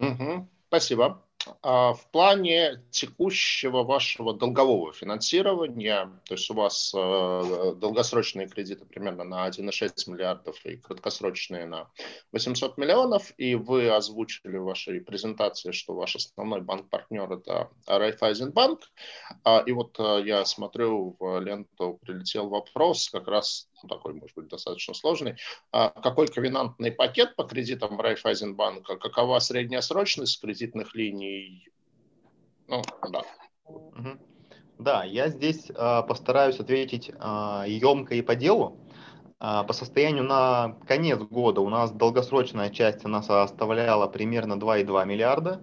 Угу, 0.00 0.48
спасибо. 0.66 1.24
А, 1.62 1.94
в 1.94 2.10
плане 2.10 2.82
текущего 2.90 3.82
вашего 3.82 4.34
долгового 4.34 4.92
финансирования, 4.92 6.10
то 6.24 6.34
есть 6.34 6.50
у 6.50 6.54
вас 6.54 6.92
э, 6.94 7.74
долгосрочные 7.76 8.48
кредиты 8.48 8.84
примерно 8.84 9.24
на 9.24 9.48
1,6 9.48 10.10
миллиардов 10.10 10.64
и 10.64 10.76
краткосрочные 10.76 11.66
на 11.66 11.88
800 12.32 12.78
миллионов, 12.78 13.32
и 13.36 13.54
вы 13.54 13.88
озвучили 13.90 14.56
в 14.56 14.64
вашей 14.64 15.00
презентации, 15.00 15.72
что 15.72 15.94
ваш 15.94 16.16
основной 16.16 16.60
банк-партнер 16.60 17.32
это 17.32 17.70
Райфайзенбанк, 17.86 18.80
а, 19.44 19.62
и 19.64 19.72
вот 19.72 19.98
э, 19.98 20.22
я 20.24 20.44
смотрю 20.44 21.16
в 21.18 21.40
ленту 21.40 21.98
прилетел 22.02 22.48
вопрос 22.48 23.08
как 23.10 23.28
раз 23.28 23.68
такой, 23.88 24.14
может 24.14 24.34
быть, 24.36 24.48
достаточно 24.48 24.94
сложный. 24.94 25.36
А 25.72 25.90
какой 25.90 26.26
ковенантный 26.28 26.92
пакет 26.92 27.36
по 27.36 27.44
кредитам 27.44 28.00
Райфайзенбанка? 28.00 28.96
Какова 28.96 29.38
средняя 29.38 29.80
срочность 29.80 30.40
кредитных 30.40 30.94
линий? 30.94 31.68
Ну, 32.68 32.82
да. 33.10 33.22
Да, 34.78 35.04
я 35.04 35.28
здесь 35.28 35.70
э, 35.70 36.02
постараюсь 36.06 36.60
ответить 36.60 37.08
емко 37.08 38.14
и 38.14 38.22
по 38.22 38.34
делу. 38.34 38.80
По 39.38 39.72
состоянию 39.72 40.24
на 40.24 40.78
конец 40.88 41.18
года 41.18 41.60
у 41.60 41.68
нас 41.68 41.92
долгосрочная 41.92 42.70
часть 42.70 43.04
она 43.04 43.22
составляла 43.22 44.06
примерно 44.06 44.54
2,2 44.54 45.04
миллиарда. 45.04 45.60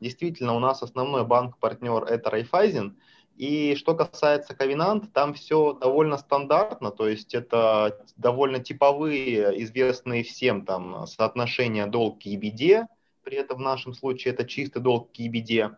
Действительно, 0.00 0.54
у 0.54 0.58
нас 0.58 0.82
основной 0.82 1.24
банк-партнер 1.24 2.02
это 2.02 2.30
Райфайзен– 2.30 2.98
и 3.42 3.74
что 3.74 3.96
касается 3.96 4.54
ковенант, 4.54 5.12
там 5.12 5.34
все 5.34 5.72
довольно 5.72 6.16
стандартно, 6.16 6.92
то 6.92 7.08
есть 7.08 7.34
это 7.34 7.98
довольно 8.16 8.60
типовые, 8.60 9.60
известные 9.64 10.22
всем 10.22 10.64
там 10.64 11.08
соотношения 11.08 11.88
долг 11.88 12.22
к 12.22 12.26
EBD, 12.26 12.86
при 13.24 13.36
этом 13.36 13.56
в 13.56 13.60
нашем 13.62 13.94
случае 13.94 14.34
это 14.34 14.44
чистый 14.44 14.78
долг 14.78 15.10
к 15.10 15.18
EBD, 15.18 15.74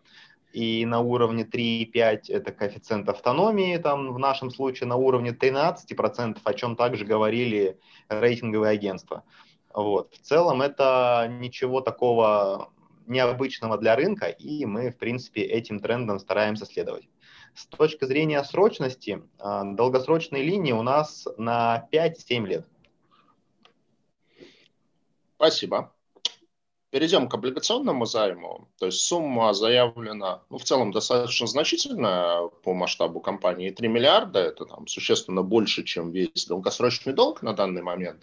и 0.53 0.85
на 0.85 1.01
уровне 1.01 1.45
3,5 1.45 2.25
это 2.29 2.53
коэффициент 2.53 3.09
автономии, 3.09 3.79
там 3.79 4.13
в 4.13 4.19
нашем 4.19 4.51
случае 4.51 4.87
на 4.87 4.97
уровне 4.97 5.31
13%, 5.31 6.37
о 6.45 6.53
чем 6.53 6.77
также 6.77 7.07
говорили 7.07 7.79
рейтинговые 8.11 8.73
агентства. 8.73 9.23
Вот. 9.73 10.13
В 10.13 10.19
целом 10.19 10.61
это 10.61 11.35
ничего 11.41 11.81
такого 11.81 12.69
необычного 13.07 13.79
для 13.79 13.97
рынка, 13.97 14.27
и 14.27 14.67
мы, 14.67 14.91
в 14.91 14.99
принципе, 14.99 15.41
этим 15.41 15.81
трендом 15.81 16.19
стараемся 16.19 16.67
следовать. 16.67 17.09
С 17.55 17.67
точки 17.67 18.05
зрения 18.05 18.43
срочности, 18.43 19.23
а, 19.39 19.65
долгосрочные 19.65 20.43
линии 20.43 20.73
у 20.73 20.83
нас 20.83 21.27
на 21.39 21.89
5-7 21.93 22.47
лет. 22.47 22.67
Спасибо. 25.37 25.93
Перейдем 26.95 27.29
к 27.29 27.35
облигационному 27.35 28.07
займу. 28.07 28.69
То 28.79 28.87
есть 28.87 29.01
сумма 29.01 29.53
заявлена, 29.53 30.43
ну, 30.49 30.59
в 30.59 30.63
целом 30.63 30.93
достаточно 30.93 31.49
значительная 31.49 32.47
по 32.63 32.73
масштабу 32.73 33.19
компании. 33.19 33.71
3 33.71 33.89
миллиарда– 33.89 34.39
это 34.41 34.65
там, 34.65 34.87
существенно 34.87 35.43
больше, 35.43 35.83
чем 35.83 36.13
весь 36.13 36.47
долгосрочный 36.47 37.13
долг 37.13 37.43
на 37.43 37.53
данный 37.53 37.83
момент. 37.83 38.23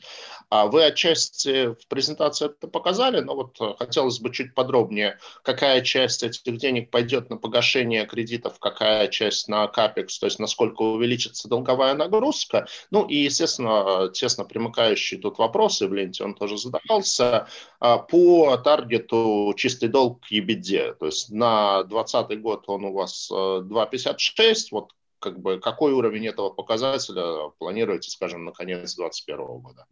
А 0.50 0.68
вы 0.68 0.86
отчасти 0.86 1.74
в 1.74 1.86
презентации 1.90 2.46
это 2.46 2.70
показали, 2.70 3.20
но 3.20 3.36
вот 3.36 3.78
хотелось 3.78 4.22
бы 4.22 4.32
чуть 4.32 4.54
подробнее, 4.56 5.20
какая 5.44 5.82
часть 5.82 6.24
этих 6.24 6.56
денег 6.56 6.92
пойдет 6.92 7.30
на 7.30 7.36
погашение 7.36 8.06
кредитов, 8.06 8.58
какая 8.60 9.10
часть 9.10 9.50
на 9.50 9.68
капекс, 9.68 10.18
то 10.18 10.28
есть 10.28 10.40
насколько 10.40 10.82
увеличится 10.82 11.50
долговая 11.50 11.94
нагрузка. 11.94 12.68
Ну 12.90 13.06
и, 13.06 13.18
естественно, 13.18 14.10
тесно 14.14 14.46
примыкающий 14.46 15.18
тут 15.18 15.40
вопрос, 15.40 15.82
и 15.82 15.88
в 15.88 15.94
ленте 15.94 16.24
он 16.24 16.36
тоже 16.36 16.58
задавался, 16.58 17.50
а, 17.82 17.98
по 17.98 18.61
таргету 18.62 19.54
чистый 19.58 19.90
долг 19.90 20.22
к 20.22 20.32
EBITDA. 20.32 20.96
То 20.96 21.08
есть 21.08 21.32
на 21.32 21.84
2020 21.84 22.42
год 22.42 22.64
он 22.68 22.86
у 22.86 22.94
вас 22.94 23.30
2,56. 23.32 24.40
Э, 24.40 24.54
вот 24.72 24.94
как 25.20 25.40
бы 25.40 25.60
какой 25.60 25.94
уровень 25.94 26.28
этого 26.28 26.50
показателя 26.50 27.50
планируете, 27.60 28.10
скажем, 28.10 28.46
на 28.46 28.52
конец 28.52 28.96
2021 28.96 29.38
года? 29.60 29.86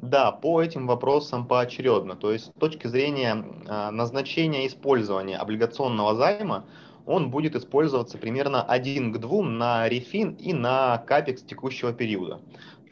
Да, 0.00 0.32
по 0.32 0.62
этим 0.62 0.86
вопросам 0.86 1.46
поочередно. 1.46 2.14
То 2.14 2.30
есть 2.30 2.46
с 2.46 2.60
точки 2.60 2.86
зрения 2.86 3.42
э, 3.66 3.90
назначения 3.90 4.66
использования 4.66 5.38
облигационного 5.38 6.14
займа, 6.14 6.66
он 7.06 7.30
будет 7.30 7.54
использоваться 7.56 8.18
примерно 8.18 8.62
один 8.62 9.12
к 9.12 9.18
двум 9.18 9.56
на 9.58 9.88
рефин 9.88 10.34
и 10.34 10.52
на 10.52 10.98
капекс 10.98 11.42
текущего 11.42 11.92
периода. 11.92 12.40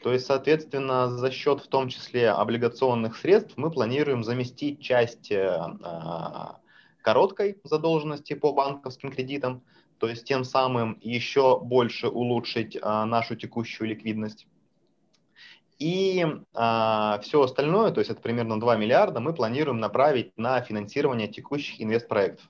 То 0.03 0.11
есть, 0.11 0.25
соответственно, 0.25 1.09
за 1.09 1.31
счет 1.31 1.61
в 1.61 1.67
том 1.67 1.87
числе 1.87 2.29
облигационных 2.29 3.15
средств 3.15 3.53
мы 3.55 3.71
планируем 3.71 4.25
заместить 4.25 4.81
часть 4.81 5.31
э, 5.31 5.57
а, 5.81 6.57
короткой 7.01 7.57
задолженности 7.63 8.33
по 8.33 8.51
банковским 8.51 9.11
кредитам, 9.11 9.63
то 9.99 10.09
есть 10.09 10.25
тем 10.25 10.43
самым 10.43 10.99
еще 10.99 11.57
больше 11.57 12.09
улучшить 12.09 12.77
а, 12.81 13.05
нашу 13.05 13.37
текущую 13.37 13.87
ликвидность. 13.87 14.45
И 15.79 16.25
все 16.53 17.41
остальное, 17.41 17.91
то 17.91 17.99
есть 17.99 18.11
это 18.11 18.21
примерно 18.21 18.59
2 18.59 18.77
миллиарда, 18.77 19.19
мы 19.19 19.33
планируем 19.33 19.79
направить 19.79 20.31
на 20.37 20.61
финансирование 20.61 21.27
текущих 21.27 21.81
инвестпроектов. 21.81 22.47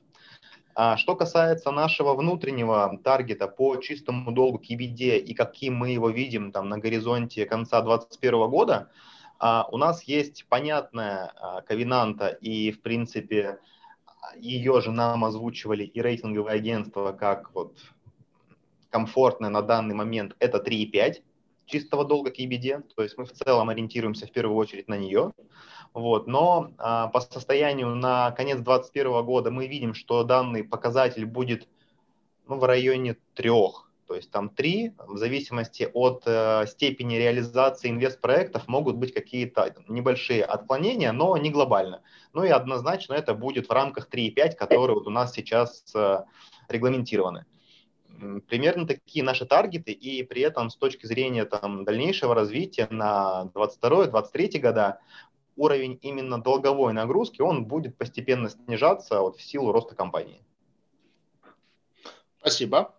А 0.75 0.97
что 0.97 1.15
касается 1.15 1.71
нашего 1.71 2.15
внутреннего 2.15 2.99
таргета 3.03 3.47
по 3.47 3.77
чистому 3.77 4.31
долгу 4.31 4.59
к 4.59 4.69
EBD 4.69 5.19
и 5.19 5.33
каким 5.33 5.75
мы 5.75 5.91
его 5.91 6.09
видим 6.09 6.51
там 6.51 6.67
на 6.69 6.79
горизонте 6.79 7.45
конца 7.45 7.81
2021 7.81 8.49
года, 8.49 8.89
а, 9.39 9.67
у 9.71 9.77
нас 9.77 10.03
есть 10.03 10.45
понятная 10.49 11.31
а, 11.35 11.61
ковенанта 11.61 12.27
и, 12.27 12.71
в 12.71 12.81
принципе, 12.81 13.59
ее 14.37 14.81
же 14.81 14.91
нам 14.91 15.25
озвучивали 15.25 15.83
и 15.83 16.01
рейтинговые 16.01 16.55
агентства 16.55 17.11
как 17.11 17.53
вот 17.53 17.77
комфортная 18.89 19.49
на 19.49 19.61
данный 19.61 19.95
момент, 19.95 20.35
это 20.39 20.57
3,5 20.57 21.21
чистого 21.65 22.05
долга 22.05 22.31
к 22.31 22.39
EBD, 22.39 22.83
то 22.95 23.03
есть 23.03 23.17
мы 23.17 23.25
в 23.25 23.31
целом 23.31 23.69
ориентируемся 23.69 24.27
в 24.27 24.31
первую 24.31 24.55
очередь 24.55 24.87
на 24.87 24.97
нее. 24.97 25.31
Вот. 25.93 26.27
Но 26.27 26.71
а, 26.77 27.07
по 27.07 27.21
состоянию 27.21 27.95
на 27.95 28.31
конец 28.31 28.57
2021 28.57 29.25
года 29.25 29.51
мы 29.51 29.67
видим, 29.67 29.93
что 29.93 30.23
данный 30.23 30.63
показатель 30.63 31.25
будет 31.25 31.67
ну, 32.47 32.57
в 32.57 32.63
районе 32.63 33.17
трех. 33.35 33.89
То 34.07 34.15
есть 34.15 34.31
там 34.31 34.49
три, 34.49 34.93
в 34.97 35.17
зависимости 35.17 35.89
от 35.93 36.23
э, 36.25 36.65
степени 36.67 37.15
реализации 37.15 37.89
инвестпроектов, 37.89 38.67
могут 38.67 38.97
быть 38.97 39.13
какие-то 39.13 39.73
небольшие 39.87 40.43
отклонения, 40.43 41.13
но 41.13 41.37
не 41.37 41.49
глобально. 41.49 42.01
Ну 42.33 42.43
и 42.43 42.49
однозначно 42.49 43.13
это 43.13 43.33
будет 43.33 43.69
в 43.69 43.71
рамках 43.71 44.09
3,5, 44.09 44.55
которые 44.55 44.95
вот 44.95 45.07
у 45.07 45.09
нас 45.09 45.31
сейчас 45.31 45.85
э, 45.95 46.25
регламентированы. 46.67 47.45
Примерно 48.47 48.85
такие 48.85 49.23
наши 49.23 49.45
таргеты, 49.45 49.93
и 49.93 50.21
при 50.23 50.41
этом 50.41 50.69
с 50.69 50.75
точки 50.75 51.05
зрения 51.05 51.45
там, 51.45 51.85
дальнейшего 51.85 52.35
развития 52.35 52.87
на 52.91 53.49
22-23 53.55 54.59
года 54.59 54.99
уровень 55.55 55.99
именно 56.01 56.41
долговой 56.41 56.93
нагрузки, 56.93 57.41
он 57.41 57.65
будет 57.65 57.97
постепенно 57.97 58.49
снижаться 58.49 59.21
вот, 59.21 59.37
в 59.37 59.41
силу 59.41 59.71
роста 59.71 59.95
компании. 59.95 60.43
Спасибо. 62.39 62.93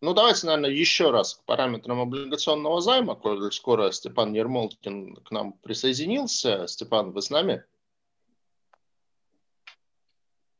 Ну, 0.00 0.14
давайте, 0.14 0.46
наверное, 0.46 0.70
еще 0.70 1.10
раз 1.10 1.34
к 1.34 1.44
параметрам 1.44 2.00
облигационного 2.00 2.80
займа, 2.80 3.16
коль 3.16 3.52
скоро 3.52 3.90
Степан 3.90 4.32
Ермолкин 4.32 5.16
к 5.16 5.30
нам 5.30 5.54
присоединился. 5.54 6.66
Степан, 6.68 7.10
вы 7.10 7.20
с 7.20 7.30
нами? 7.30 7.64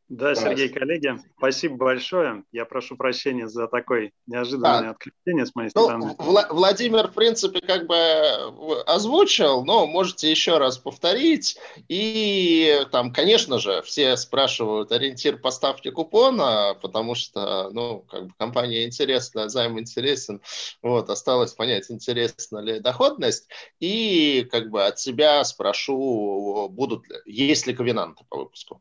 Да, 0.08 0.34
Сергей, 0.34 0.70
коллеги, 0.70 1.20
спасибо 1.36 1.76
большое. 1.76 2.42
Я 2.50 2.64
прошу 2.64 2.96
прощения 2.96 3.46
за 3.46 3.68
такое 3.68 4.12
неожиданное 4.26 4.88
а, 4.88 4.90
отключение 4.92 5.44
с 5.44 5.54
моей 5.54 5.70
ну, 5.74 5.82
стороны. 5.82 6.16
Вла- 6.18 6.46
Владимир, 6.48 7.08
в 7.08 7.12
принципе, 7.12 7.60
как 7.60 7.86
бы 7.86 7.94
э, 7.94 8.82
озвучил, 8.86 9.66
но 9.66 9.86
можете 9.86 10.30
еще 10.30 10.56
раз 10.56 10.78
повторить. 10.78 11.58
И 11.88 12.86
там, 12.90 13.12
конечно 13.12 13.58
же, 13.58 13.82
все 13.82 14.16
спрашивают 14.16 14.92
ориентир 14.92 15.36
поставки 15.36 15.90
купона, 15.90 16.74
потому 16.80 17.14
что, 17.14 17.68
ну, 17.70 18.00
как 18.10 18.28
бы 18.28 18.32
компания 18.38 18.86
интересна, 18.86 19.50
займ 19.50 19.78
интересен. 19.78 20.40
Вот, 20.80 21.10
осталось 21.10 21.52
понять, 21.52 21.90
интересна 21.90 22.60
ли 22.60 22.80
доходность. 22.80 23.50
И 23.78 24.48
как 24.50 24.70
бы 24.70 24.86
от 24.86 24.98
себя 24.98 25.44
спрошу, 25.44 26.70
будут 26.70 27.06
ли, 27.10 27.16
есть 27.26 27.66
ли 27.66 27.74
ковенанты 27.74 28.24
по 28.30 28.38
выпуску. 28.38 28.80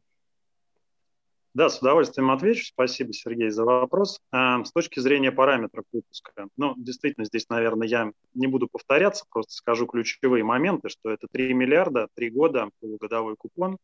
Да, 1.57 1.69
с 1.69 1.79
удовольствием 1.79 2.29
отвечу. 2.29 2.65
Спасибо, 2.67 3.13
Сергей, 3.13 3.49
за 3.49 3.65
вопрос. 3.65 4.19
А, 4.31 4.63
с 4.63 4.71
точки 4.71 4.99
зрения 4.99 5.31
параметров 5.31 5.85
выпуска, 5.91 6.49
ну, 6.55 6.75
действительно, 6.77 7.25
здесь, 7.25 7.49
наверное, 7.49 7.87
я 7.87 8.11
не 8.35 8.45
буду 8.45 8.67
повторяться, 8.71 9.25
просто 9.27 9.53
скажу 9.53 9.87
ключевые 9.87 10.43
моменты, 10.43 10.89
что 10.89 11.09
это 11.09 11.25
3 11.31 11.55
миллиарда, 11.55 12.09
3 12.13 12.29
года, 12.29 12.69
полугодовой 12.79 13.35
купон. 13.37 13.79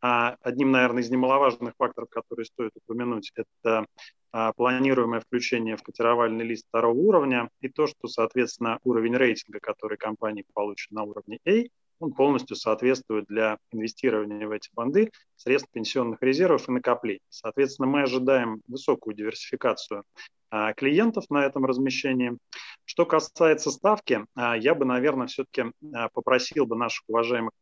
А 0.00 0.36
одним, 0.40 0.70
наверное, 0.70 1.02
из 1.02 1.10
немаловажных 1.10 1.74
факторов, 1.76 2.08
которые 2.08 2.46
стоит 2.46 2.72
упомянуть, 2.74 3.32
это 3.34 3.84
а, 4.32 4.54
планируемое 4.54 5.20
включение 5.20 5.76
в 5.76 5.82
котировальный 5.82 6.46
лист 6.46 6.64
второго 6.68 6.96
уровня 6.96 7.50
и 7.60 7.68
то, 7.68 7.86
что, 7.86 8.08
соответственно, 8.08 8.78
уровень 8.82 9.14
рейтинга, 9.14 9.60
который 9.60 9.98
компания 9.98 10.44
получит 10.54 10.90
на 10.90 11.02
уровне 11.02 11.38
A, 11.46 11.64
он 12.00 12.12
полностью 12.12 12.56
соответствует 12.56 13.26
для 13.26 13.58
инвестирования 13.70 14.48
в 14.48 14.50
эти 14.50 14.70
банды 14.72 15.10
средств 15.36 15.70
пенсионных 15.70 16.20
резервов 16.22 16.68
и 16.68 16.72
накоплений. 16.72 17.20
Соответственно, 17.28 17.88
мы 17.88 18.02
ожидаем 18.02 18.62
высокую 18.66 19.14
диверсификацию 19.14 20.04
а, 20.50 20.72
клиентов 20.72 21.26
на 21.30 21.44
этом 21.44 21.64
размещении. 21.64 22.36
Что 22.84 23.06
касается 23.06 23.70
ставки, 23.70 24.24
а, 24.34 24.56
я 24.56 24.74
бы, 24.74 24.84
наверное, 24.84 25.28
все-таки 25.28 25.72
а, 25.94 26.08
попросил 26.08 26.66
бы 26.66 26.76
наших 26.76 27.04
уважаемых 27.08 27.52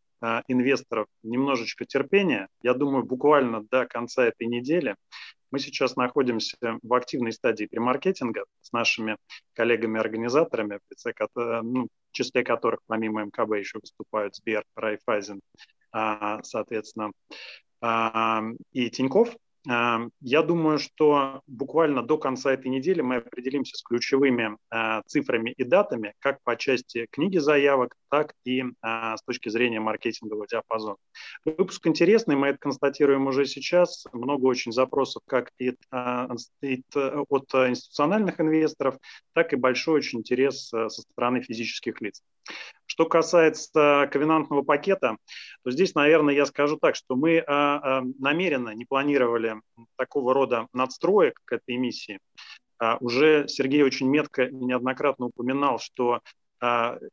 инвесторов 0.48 1.06
немножечко 1.22 1.84
терпения. 1.84 2.48
Я 2.60 2.74
думаю, 2.74 3.04
буквально 3.04 3.62
до 3.70 3.86
конца 3.86 4.24
этой 4.24 4.48
недели 4.48 4.96
мы 5.50 5.58
сейчас 5.58 5.96
находимся 5.96 6.56
в 6.82 6.94
активной 6.94 7.32
стадии 7.32 7.66
премаркетинга 7.66 8.44
с 8.60 8.72
нашими 8.72 9.16
коллегами-организаторами, 9.54 10.78
в, 10.78 11.62
ну, 11.62 11.88
в 12.10 12.12
числе 12.12 12.44
которых 12.44 12.80
помимо 12.86 13.24
МКБ 13.24 13.58
еще 13.58 13.78
выступают 13.80 14.34
Сбер, 14.36 14.64
Райфайзен, 14.76 15.40
соответственно, 16.42 17.12
и 18.72 18.90
Тиньков. 18.90 19.36
Я 19.68 20.42
думаю, 20.42 20.78
что 20.78 21.42
буквально 21.46 22.02
до 22.02 22.16
конца 22.16 22.52
этой 22.52 22.68
недели 22.68 23.02
мы 23.02 23.16
определимся 23.16 23.76
с 23.76 23.82
ключевыми 23.82 24.56
а, 24.70 25.02
цифрами 25.02 25.50
и 25.50 25.62
датами, 25.62 26.14
как 26.20 26.42
по 26.42 26.56
части 26.56 27.06
книги 27.10 27.36
заявок, 27.36 27.94
так 28.08 28.32
и 28.46 28.64
а, 28.80 29.18
с 29.18 29.22
точки 29.22 29.50
зрения 29.50 29.78
маркетингового 29.78 30.46
диапазона. 30.46 30.96
Выпуск 31.44 31.86
интересный, 31.86 32.34
мы 32.34 32.48
это 32.48 32.58
констатируем 32.58 33.26
уже 33.26 33.44
сейчас. 33.44 34.06
Много 34.12 34.46
очень 34.46 34.72
запросов 34.72 35.22
как 35.26 35.50
и, 35.58 35.74
и 36.62 36.82
от 36.94 37.54
институциональных 37.54 38.40
инвесторов, 38.40 38.96
так 39.34 39.52
и 39.52 39.56
большой 39.56 39.96
очень 39.96 40.20
интерес 40.20 40.68
со 40.68 40.88
стороны 40.88 41.42
физических 41.42 42.00
лиц. 42.00 42.22
Что 42.86 43.06
касается 43.06 44.08
ковенантного 44.10 44.62
пакета, 44.62 45.18
то 45.62 45.70
здесь, 45.70 45.94
наверное, 45.94 46.34
я 46.34 46.46
скажу 46.46 46.78
так, 46.78 46.96
что 46.96 47.16
мы 47.16 47.38
а, 47.38 47.98
а, 48.00 48.02
намеренно 48.18 48.70
не 48.70 48.86
планировали 48.86 49.56
такого 49.96 50.34
рода 50.34 50.68
надстроек 50.72 51.40
к 51.44 51.52
этой 51.52 51.76
эмиссии. 51.76 52.18
А, 52.78 52.96
уже 53.00 53.46
Сергей 53.46 53.82
очень 53.82 54.08
метко 54.08 54.44
и 54.44 54.54
неоднократно 54.54 55.26
упоминал, 55.26 55.78
что 55.78 56.20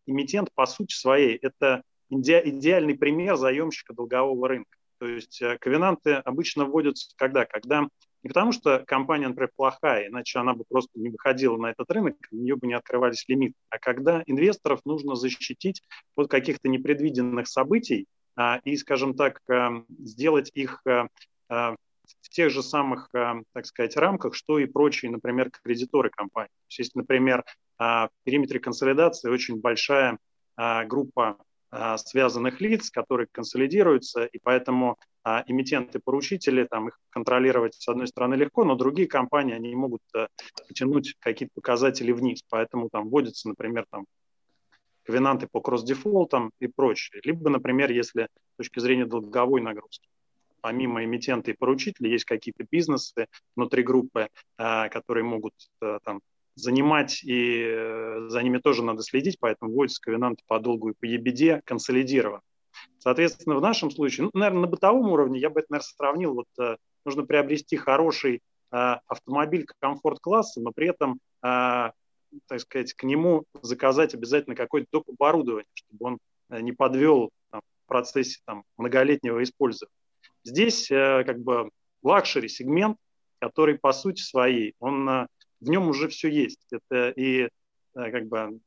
эмитент 0.07 0.49
по 0.55 0.65
сути 0.65 0.95
своей– 0.95 1.35
это 1.41 1.83
идеальный 2.09 2.97
пример 2.97 3.35
заемщика 3.35 3.93
долгового 3.93 4.47
рынка. 4.47 4.75
То 4.97 5.05
есть 5.05 5.39
ковенанты 5.59 6.13
обычно 6.13 6.65
вводятся 6.65 7.13
когда? 7.15 7.45
Когда 7.45 7.87
не 8.25 8.29
потому, 8.29 8.53
что 8.53 8.83
компания, 8.87 9.27
например, 9.27 9.51
плохая, 9.55 10.07
иначе 10.07 10.39
она 10.39 10.55
бы 10.55 10.63
просто 10.67 10.99
не 10.99 11.09
выходила 11.09 11.57
на 11.57 11.67
этот 11.67 11.91
рынок, 11.91 12.15
у 12.31 12.35
нее 12.35 12.55
бы 12.55 12.65
не 12.65 12.73
открывались 12.73 13.23
лимиты. 13.27 13.53
А 13.69 13.77
когда 13.77 14.23
инвесторов 14.25 14.79
нужно 14.83 15.13
защитить 15.13 15.83
от 16.15 16.27
каких-то 16.27 16.67
непредвиденных 16.67 17.47
событий 17.47 18.07
а, 18.35 18.61
и, 18.63 18.77
скажем 18.77 19.13
так, 19.13 19.41
а, 19.47 19.83
сделать 19.99 20.49
их 20.55 20.81
а, 20.87 21.07
а, 21.49 21.75
в 22.23 22.29
тех 22.29 22.49
же 22.49 22.63
самых, 22.63 23.09
а, 23.13 23.35
так 23.53 23.67
сказать, 23.67 23.95
рамках, 23.95 24.33
что 24.33 24.57
и 24.57 24.65
прочие, 24.65 25.11
например, 25.11 25.51
кредиторы 25.51 26.09
компании. 26.09 26.49
То 26.75 26.81
есть, 26.81 26.95
например, 26.95 27.45
а, 27.77 28.07
в 28.07 28.11
периметре 28.23 28.59
консолидации 28.59 29.29
очень 29.29 29.61
большая 29.61 30.17
группа 30.57 31.37
связанных 31.97 32.61
лиц, 32.61 32.89
которые 32.89 33.27
консолидируются, 33.31 34.25
и 34.25 34.39
поэтому 34.39 34.97
а, 35.23 35.43
эмитенты-поручители, 35.47 36.67
там 36.69 36.89
их 36.89 36.99
контролировать 37.09 37.73
с 37.73 37.87
одной 37.87 38.07
стороны 38.07 38.35
легко, 38.35 38.63
но 38.63 38.75
другие 38.75 39.07
компании, 39.07 39.55
они 39.55 39.75
могут 39.75 40.01
а, 40.15 40.27
потянуть 40.67 41.15
какие-то 41.19 41.51
показатели 41.55 42.11
вниз, 42.11 42.43
поэтому 42.47 42.89
там 42.89 43.09
вводятся, 43.09 43.49
например, 43.49 43.85
там 43.89 44.05
ковенанты 45.03 45.47
по 45.51 45.61
кросс-дефолтам 45.61 46.51
и 46.59 46.67
прочее. 46.67 47.21
Либо, 47.23 47.49
например, 47.49 47.91
если 47.91 48.27
с 48.53 48.57
точки 48.57 48.79
зрения 48.79 49.05
долговой 49.05 49.61
нагрузки, 49.61 50.07
помимо 50.61 51.03
эмитента 51.03 51.51
и 51.51 51.55
поручителя, 51.55 52.09
есть 52.09 52.25
какие-то 52.25 52.63
бизнесы 52.69 53.27
внутри 53.55 53.83
группы, 53.83 54.29
которые 54.57 55.23
могут 55.23 55.53
там 56.03 56.21
занимать, 56.55 57.23
и 57.23 57.63
э, 57.67 58.27
за 58.29 58.41
ними 58.41 58.59
тоже 58.59 58.83
надо 58.83 59.03
следить, 59.03 59.37
поэтому 59.39 59.71
вводятся 59.71 60.01
ковенанты 60.01 60.43
по 60.47 60.59
долгу 60.59 60.89
и 60.89 60.93
по 60.93 61.05
ебеде 61.05 61.61
консолидированно. 61.65 62.41
Соответственно, 62.99 63.55
в 63.55 63.61
нашем 63.61 63.91
случае, 63.91 64.25
ну, 64.25 64.39
наверное, 64.39 64.61
на 64.61 64.67
бытовом 64.67 65.11
уровне 65.11 65.39
я 65.39 65.49
бы 65.49 65.59
это, 65.59 65.67
наверное, 65.71 65.87
сравнил, 65.87 66.33
вот 66.33 66.47
э, 66.59 66.77
нужно 67.03 67.25
приобрести 67.25 67.75
хороший 67.75 68.35
э, 68.35 68.39
автомобиль 69.07 69.65
комфорт-класса, 69.79 70.61
но 70.61 70.71
при 70.71 70.89
этом, 70.89 71.19
э, 71.43 71.91
так 72.47 72.59
сказать, 72.59 72.93
к 72.93 73.03
нему 73.03 73.43
заказать 73.61 74.13
обязательно 74.13 74.55
какое-то 74.55 74.87
доп. 74.91 75.09
оборудование, 75.09 75.67
чтобы 75.73 76.05
он 76.05 76.19
э, 76.49 76.61
не 76.61 76.71
подвел 76.71 77.31
там, 77.51 77.61
в 77.83 77.87
процессе 77.87 78.39
там, 78.45 78.63
многолетнего 78.77 79.43
использования. 79.43 79.93
Здесь 80.43 80.89
э, 80.89 81.23
как 81.25 81.39
бы 81.39 81.69
лакшери 82.01 82.47
сегмент, 82.47 82.97
который 83.39 83.77
по 83.77 83.93
сути 83.93 84.21
своей, 84.21 84.73
он 84.79 85.07
э, 85.09 85.27
в 85.61 85.69
нем 85.69 85.87
уже 85.87 86.07
все 86.07 86.29
есть. 86.29 86.59
Это 86.71 87.09
и 87.09 87.43
э, 87.43 87.49
как 87.93 88.27
бы 88.27 88.59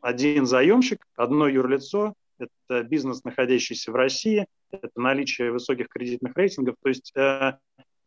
один 0.00 0.46
заемщик, 0.46 1.06
одно 1.16 1.48
юрлицо, 1.48 2.14
это 2.38 2.82
бизнес, 2.82 3.24
находящийся 3.24 3.92
в 3.92 3.94
России, 3.94 4.46
это 4.70 4.90
наличие 4.94 5.50
высоких 5.50 5.88
кредитных 5.88 6.36
рейтингов, 6.36 6.76
то 6.82 6.88
есть 6.88 7.12
э, 7.16 7.54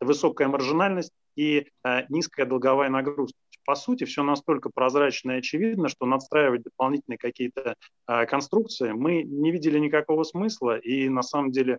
высокая 0.00 0.48
маржинальность 0.48 1.12
и 1.36 1.66
э, 1.84 2.02
низкая 2.08 2.46
долговая 2.46 2.88
нагрузка. 2.88 3.38
По 3.66 3.74
сути, 3.74 4.04
все 4.04 4.22
настолько 4.22 4.70
прозрачно 4.72 5.32
и 5.32 5.38
очевидно, 5.38 5.88
что 5.88 6.06
надстраивать 6.06 6.62
дополнительные 6.62 7.18
какие-то 7.18 7.74
э, 8.08 8.26
конструкции 8.26 8.92
мы 8.92 9.22
не 9.22 9.50
видели 9.50 9.78
никакого 9.78 10.24
смысла, 10.24 10.78
и 10.78 11.08
на 11.08 11.22
самом 11.22 11.52
деле 11.52 11.78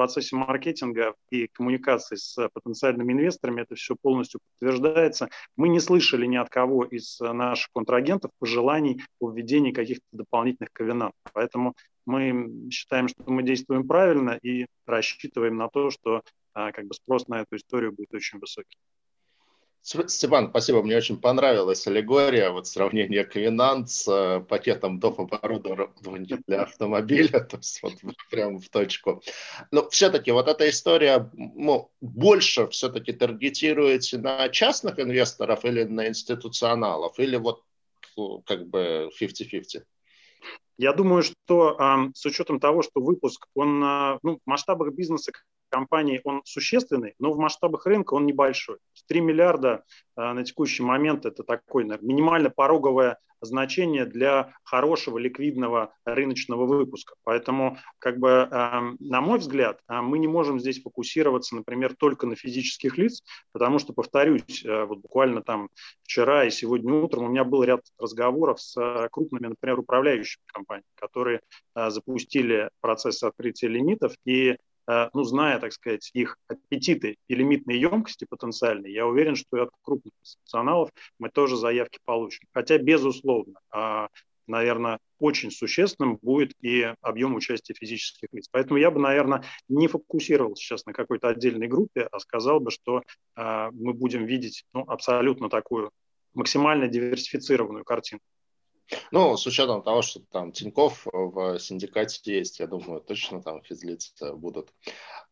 процессе 0.00 0.34
маркетинга 0.34 1.14
и 1.30 1.46
коммуникации 1.48 2.16
с 2.16 2.48
потенциальными 2.54 3.12
инвесторами 3.12 3.60
это 3.60 3.74
все 3.74 3.96
полностью 4.00 4.40
подтверждается. 4.40 5.28
Мы 5.56 5.68
не 5.68 5.78
слышали 5.78 6.24
ни 6.24 6.36
от 6.36 6.48
кого 6.48 6.84
из 6.84 7.20
наших 7.20 7.68
контрагентов 7.74 8.30
пожеланий 8.38 9.02
о 9.18 9.30
введении 9.30 9.72
каких-то 9.72 10.06
дополнительных 10.12 10.72
ковенантов. 10.72 11.20
Поэтому 11.34 11.74
мы 12.06 12.70
считаем, 12.70 13.08
что 13.08 13.22
мы 13.26 13.42
действуем 13.42 13.86
правильно 13.86 14.38
и 14.42 14.64
рассчитываем 14.86 15.58
на 15.58 15.68
то, 15.68 15.90
что 15.90 16.22
а, 16.54 16.72
как 16.72 16.86
бы 16.86 16.94
спрос 16.94 17.28
на 17.28 17.42
эту 17.42 17.56
историю 17.56 17.92
будет 17.92 18.14
очень 18.14 18.38
высокий. 18.38 18.78
Степан, 19.82 20.50
спасибо, 20.50 20.82
мне 20.82 20.96
очень 20.96 21.18
понравилась 21.18 21.86
аллегория, 21.86 22.50
вот 22.50 22.66
сравнение 22.66 23.24
Квинант 23.24 23.88
с 23.88 24.06
э, 24.08 24.40
пакетом 24.40 25.00
доп. 25.00 25.20
оборудования 25.20 26.38
для 26.46 26.62
автомобиля, 26.64 27.40
то 27.40 27.56
есть 27.56 27.82
вот 27.82 27.94
прямо 28.30 28.58
в 28.58 28.68
точку. 28.68 29.22
Но 29.70 29.88
все-таки 29.88 30.32
вот 30.32 30.48
эта 30.48 30.68
история 30.68 31.30
ну, 31.32 31.90
больше 32.02 32.68
все-таки 32.68 33.12
таргетируется 33.12 34.18
на 34.18 34.50
частных 34.50 34.98
инвесторов 34.98 35.64
или 35.64 35.84
на 35.84 36.08
институционалов, 36.08 37.18
или 37.18 37.36
вот 37.36 37.62
ну, 38.16 38.42
как 38.46 38.68
бы 38.68 39.10
50-50? 39.18 39.84
Я 40.76 40.92
думаю, 40.92 41.22
что 41.22 41.76
э, 41.78 42.10
с 42.14 42.26
учетом 42.26 42.60
того, 42.60 42.82
что 42.82 43.00
выпуск, 43.00 43.46
он 43.54 43.82
э, 43.82 44.18
ну, 44.22 44.36
в 44.36 44.40
масштабах 44.46 44.92
бизнеса 44.92 45.32
компании 45.70 46.20
он 46.24 46.42
существенный, 46.44 47.14
но 47.18 47.32
в 47.32 47.38
масштабах 47.38 47.86
рынка 47.86 48.14
он 48.14 48.26
небольшой. 48.26 48.78
3 49.08 49.20
миллиарда 49.20 49.84
э, 50.16 50.32
на 50.32 50.44
текущий 50.44 50.82
момент 50.82 51.26
это 51.26 51.42
такое 51.42 51.84
наверное, 51.84 52.08
минимально 52.08 52.50
пороговое 52.50 53.18
значение 53.40 54.04
для 54.04 54.54
хорошего 54.64 55.18
ликвидного 55.18 55.94
рыночного 56.04 56.66
выпуска. 56.66 57.14
Поэтому, 57.24 57.78
как 57.98 58.18
бы, 58.18 58.28
э, 58.28 58.80
на 58.98 59.20
мой 59.20 59.38
взгляд, 59.38 59.80
э, 59.88 60.00
мы 60.00 60.18
не 60.18 60.28
можем 60.28 60.60
здесь 60.60 60.82
фокусироваться, 60.82 61.56
например, 61.56 61.94
только 61.96 62.26
на 62.26 62.36
физических 62.36 62.98
лиц, 62.98 63.22
потому 63.52 63.78
что, 63.78 63.92
повторюсь, 63.92 64.64
э, 64.64 64.84
вот 64.84 64.98
буквально 64.98 65.42
там 65.42 65.68
вчера 66.02 66.44
и 66.44 66.50
сегодня 66.50 66.92
утром 66.94 67.24
у 67.24 67.28
меня 67.28 67.44
был 67.44 67.62
ряд 67.62 67.80
разговоров 67.98 68.60
с 68.60 69.08
крупными, 69.10 69.48
например, 69.48 69.78
управляющими 69.78 70.42
компаниями, 70.46 70.84
которые 70.94 71.40
запустили 71.74 72.70
процесс 72.80 73.22
открытия 73.22 73.68
лимитов 73.68 74.14
и 74.24 74.56
ну, 75.12 75.24
зная, 75.24 75.58
так 75.58 75.72
сказать, 75.72 76.10
их 76.14 76.36
аппетиты 76.48 77.16
и 77.28 77.34
лимитные 77.34 77.80
емкости 77.80 78.26
потенциальные, 78.28 78.92
я 78.92 79.06
уверен, 79.06 79.36
что 79.36 79.56
и 79.56 79.60
от 79.60 79.70
крупных 79.82 80.12
институционалов 80.20 80.90
мы 81.18 81.30
тоже 81.30 81.56
заявки 81.56 81.98
получим. 82.04 82.46
Хотя, 82.52 82.78
безусловно, 82.78 83.60
а, 83.70 84.08
наверное, 84.50 84.98
очень 85.18 85.50
существенным 85.50 86.18
будет 86.20 86.52
и 86.60 86.92
объем 87.00 87.34
участия 87.34 87.74
физических 87.74 88.28
лиц. 88.32 88.48
Поэтому 88.50 88.78
я 88.78 88.90
бы, 88.90 89.00
наверное, 89.00 89.44
не 89.68 89.86
фокусировал 89.88 90.56
сейчас 90.56 90.84
на 90.86 90.92
какой-то 90.92 91.28
отдельной 91.28 91.68
группе, 91.68 92.08
а 92.10 92.18
сказал 92.18 92.60
бы, 92.60 92.70
что 92.70 93.02
э, 93.36 93.70
мы 93.72 93.94
будем 93.94 94.24
видеть 94.24 94.64
ну, 94.74 94.84
абсолютно 94.86 95.48
такую 95.48 95.90
максимально 96.34 96.88
диверсифицированную 96.88 97.84
картину. 97.84 98.20
Ну, 99.12 99.36
с 99.36 99.46
учетом 99.46 99.82
того, 99.82 100.02
что 100.02 100.20
там 100.20 100.52
Тиньков 100.52 101.06
в 101.12 101.58
синдикате 101.58 102.38
есть, 102.38 102.60
я 102.60 102.66
думаю, 102.66 103.00
точно 103.00 103.42
там 103.42 103.62
физлицы 103.62 104.32
будут. 104.34 104.72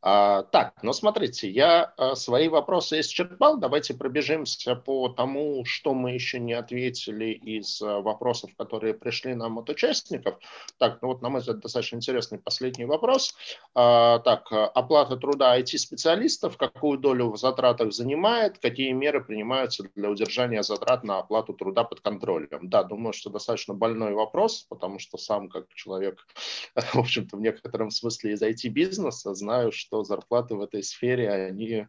А, 0.00 0.44
так, 0.44 0.74
ну 0.82 0.92
смотрите, 0.92 1.50
я 1.50 1.92
а, 1.96 2.14
свои 2.14 2.48
вопросы 2.48 3.00
исчерпал. 3.00 3.58
Давайте 3.58 3.94
пробежимся 3.94 4.76
по 4.76 5.08
тому, 5.08 5.64
что 5.64 5.92
мы 5.92 6.12
еще 6.12 6.38
не 6.38 6.52
ответили 6.52 7.32
из 7.32 7.82
а, 7.82 8.00
вопросов, 8.00 8.50
которые 8.56 8.94
пришли 8.94 9.34
нам 9.34 9.58
от 9.58 9.68
участников. 9.70 10.38
Так, 10.78 11.02
ну 11.02 11.08
вот, 11.08 11.20
на 11.20 11.30
мой 11.30 11.40
взгляд, 11.40 11.60
достаточно 11.60 11.96
интересный 11.96 12.38
последний 12.38 12.84
вопрос. 12.84 13.34
А, 13.74 14.20
так, 14.20 14.46
оплата 14.52 15.16
труда 15.16 15.58
IT-специалистов, 15.58 16.56
какую 16.56 16.98
долю 16.98 17.32
в 17.32 17.36
затратах 17.36 17.92
занимает, 17.92 18.58
какие 18.58 18.92
меры 18.92 19.24
принимаются 19.24 19.84
для 19.96 20.10
удержания 20.10 20.62
затрат 20.62 21.02
на 21.02 21.18
оплату 21.18 21.54
труда 21.54 21.82
под 21.82 22.00
контролем? 22.00 22.68
Да, 22.68 22.84
думаю, 22.84 23.12
что 23.12 23.30
достаточно 23.30 23.47
больной 23.74 24.14
вопрос, 24.14 24.66
потому 24.68 24.98
что 24.98 25.18
сам 25.18 25.48
как 25.48 25.68
человек, 25.74 26.26
в 26.74 26.98
общем-то, 26.98 27.36
в 27.36 27.40
некотором 27.40 27.90
смысле 27.90 28.32
из 28.32 28.42
IT-бизнеса 28.42 29.34
знаю, 29.34 29.72
что 29.72 30.04
зарплаты 30.04 30.54
в 30.54 30.60
этой 30.60 30.82
сфере, 30.82 31.30
они 31.30 31.86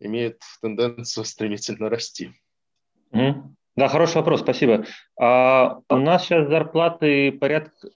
имеют 0.00 0.40
тенденцию 0.60 1.24
стремительно 1.24 1.88
расти. 1.88 2.32
Mm-hmm. 3.12 3.42
Да, 3.76 3.88
хороший 3.88 4.16
вопрос, 4.16 4.40
спасибо. 4.40 4.86
А, 5.20 5.80
у 5.90 5.96
нас 5.96 6.24
сейчас 6.24 6.48
зарплаты 6.48 7.30
порядка, 7.32 7.90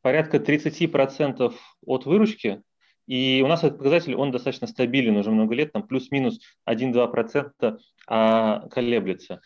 порядка 0.00 0.36
30% 0.36 1.52
от 1.86 2.06
выручки, 2.06 2.62
и 3.06 3.42
у 3.44 3.48
нас 3.48 3.64
этот 3.64 3.78
показатель, 3.78 4.14
он 4.14 4.30
достаточно 4.30 4.66
стабилен 4.66 5.16
уже 5.16 5.30
много 5.30 5.54
лет, 5.54 5.72
там 5.72 5.82
плюс-минус 5.82 6.38
1-2% 6.68 7.78
а, 8.06 8.68
колеблется. 8.68 9.40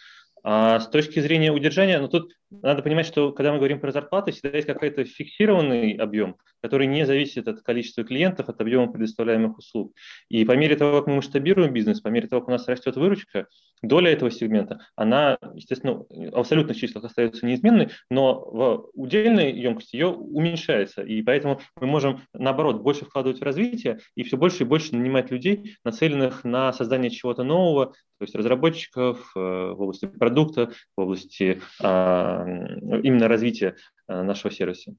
А 0.49 0.79
с 0.79 0.89
точки 0.89 1.19
зрения 1.19 1.51
удержания, 1.51 1.99
ну 1.99 2.07
тут 2.07 2.31
надо 2.51 2.81
понимать, 2.81 3.07
что 3.07 3.33
когда 3.33 3.51
мы 3.51 3.59
говорим 3.59 3.81
про 3.81 3.91
зарплаты, 3.91 4.31
всегда 4.31 4.59
есть 4.59 4.69
какой-то 4.69 5.05
фиксированный 5.05 5.95
объем, 5.95 6.37
который 6.67 6.89
не 6.89 7.07
зависит 7.07 7.47
от 7.47 7.63
количества 7.63 8.03
клиентов, 8.03 8.49
от 8.49 8.61
объема 8.61 8.91
предоставляемых 8.91 9.59
услуг. 9.59 9.95
И 10.29 10.45
по 10.45 10.57
мере 10.57 10.75
того, 10.75 10.99
как 10.99 11.07
мы 11.07 11.15
масштабируем 11.15 11.73
бизнес, 11.73 12.01
по 12.01 12.09
мере 12.09 12.27
того, 12.27 12.41
как 12.41 12.49
у 12.49 12.51
нас 12.51 12.67
растет 12.67 12.97
выручка, 12.97 13.47
доля 13.83 14.11
этого 14.11 14.33
сегмента, 14.33 14.81
она, 14.97 15.39
естественно, 15.55 16.05
в 16.09 16.37
абсолютных 16.37 16.77
числах 16.77 17.05
остается 17.05 17.47
неизменной, 17.47 17.91
но 18.11 18.35
в 18.35 18.91
удельной 18.95 19.53
емкости 19.53 19.95
ее 19.95 20.09
уменьшается. 20.09 21.03
И 21.03 21.23
поэтому 21.23 21.61
мы 21.81 21.87
можем, 21.87 22.23
наоборот, 22.35 22.83
больше 22.83 23.05
вкладывать 23.05 23.39
в 23.39 23.45
развитие 23.45 24.01
и 24.17 24.25
все 24.25 24.37
больше 24.37 24.65
и 24.65 24.67
больше 24.67 24.97
нанимать 24.97 25.31
людей, 25.31 25.77
нацеленных 25.85 26.43
на 26.43 26.73
создание 26.73 27.11
чего-то 27.11 27.45
нового, 27.45 27.95
то 28.19 28.23
есть 28.23 28.35
разработчиков 28.35 29.31
э, 29.37 29.39
в 29.39 29.83
области 29.83 30.07
продукта, 30.07 30.73
в 30.97 31.01
области 31.03 31.61
а, 31.83 32.45
именно 32.47 33.29
развития 33.29 33.77
э, 34.09 34.23
нашего 34.23 34.51
сервиса. 34.51 34.95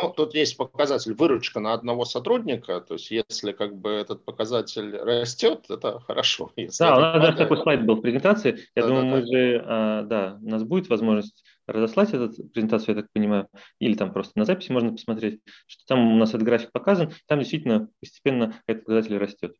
Ну, 0.00 0.10
тут 0.10 0.34
есть 0.34 0.56
показатель 0.56 1.14
выручка 1.14 1.60
на 1.60 1.72
одного 1.72 2.04
сотрудника, 2.04 2.80
то 2.80 2.94
есть 2.94 3.10
если 3.10 3.52
как 3.52 3.76
бы 3.76 3.90
этот 3.90 4.24
показатель 4.24 4.96
растет, 4.96 5.66
это 5.68 6.00
хорошо. 6.00 6.52
Если 6.56 6.84
да, 6.84 6.96
у 6.96 7.00
нас 7.00 7.22
даже 7.22 7.36
такой 7.36 7.58
слайд 7.58 7.84
был 7.84 7.96
в 7.96 8.00
презентации. 8.00 8.58
Я 8.74 8.82
да, 8.82 8.88
думаю, 8.88 9.04
да, 9.04 9.10
мы 9.10 9.20
да. 9.20 9.26
же, 9.26 9.64
а, 9.66 10.02
да, 10.02 10.38
у 10.42 10.48
нас 10.48 10.62
будет 10.64 10.88
возможность 10.88 11.44
разослать 11.66 12.12
эту 12.12 12.30
презентацию, 12.48 12.94
я 12.94 13.02
так 13.02 13.10
понимаю, 13.12 13.48
или 13.80 13.94
там 13.94 14.12
просто 14.12 14.38
на 14.38 14.44
записи 14.44 14.70
можно 14.70 14.92
посмотреть, 14.92 15.40
что 15.66 15.84
там 15.86 16.14
у 16.14 16.16
нас 16.16 16.30
этот 16.30 16.42
график 16.42 16.72
показан, 16.72 17.12
там 17.26 17.40
действительно 17.40 17.88
постепенно 18.00 18.60
этот 18.66 18.84
показатель 18.84 19.18
растет. 19.18 19.56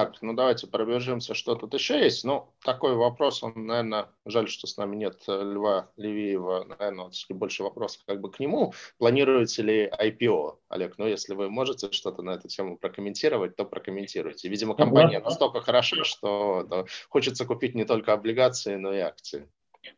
Так, 0.00 0.22
ну 0.22 0.32
давайте 0.32 0.66
пробежимся, 0.66 1.34
что 1.34 1.54
тут 1.56 1.74
еще 1.74 2.02
есть. 2.02 2.24
Ну, 2.24 2.54
такой 2.64 2.94
вопрос, 2.94 3.42
он, 3.42 3.66
наверное, 3.66 4.08
жаль, 4.24 4.48
что 4.48 4.66
с 4.66 4.78
нами 4.78 4.96
нет 4.96 5.22
э, 5.28 5.42
Льва 5.42 5.90
Левиева, 5.98 6.64
наверное, 6.64 7.04
вот, 7.04 7.14
больше 7.28 7.62
вопросов 7.62 8.02
как 8.06 8.18
бы 8.22 8.30
к 8.30 8.40
нему. 8.40 8.72
Планируете 8.96 9.60
ли 9.60 9.86
IPO, 9.86 10.56
Олег? 10.70 10.94
Ну, 10.96 11.06
если 11.06 11.34
вы 11.34 11.50
можете 11.50 11.92
что-то 11.92 12.22
на 12.22 12.30
эту 12.30 12.48
тему 12.48 12.78
прокомментировать, 12.78 13.56
то 13.56 13.66
прокомментируйте. 13.66 14.48
Видимо, 14.48 14.74
компания 14.74 15.20
настолько 15.20 15.60
хороша, 15.60 16.02
что 16.04 16.66
да, 16.66 16.86
хочется 17.10 17.44
купить 17.44 17.74
не 17.74 17.84
только 17.84 18.14
облигации, 18.14 18.76
но 18.76 18.94
и 18.94 19.00
акции. 19.00 19.50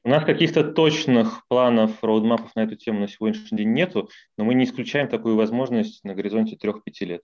У 0.02 0.08
нас 0.08 0.24
каких-то 0.24 0.64
точных 0.64 1.46
планов, 1.46 2.02
роудмапов 2.02 2.56
на 2.56 2.64
эту 2.64 2.74
тему 2.74 2.98
на 2.98 3.08
сегодняшний 3.08 3.58
день 3.58 3.72
нету, 3.72 4.10
но 4.36 4.44
мы 4.44 4.54
не 4.54 4.64
исключаем 4.64 5.06
такую 5.06 5.36
возможность 5.36 6.02
на 6.02 6.16
горизонте 6.16 6.56
3-5 6.56 6.80
лет. 7.02 7.22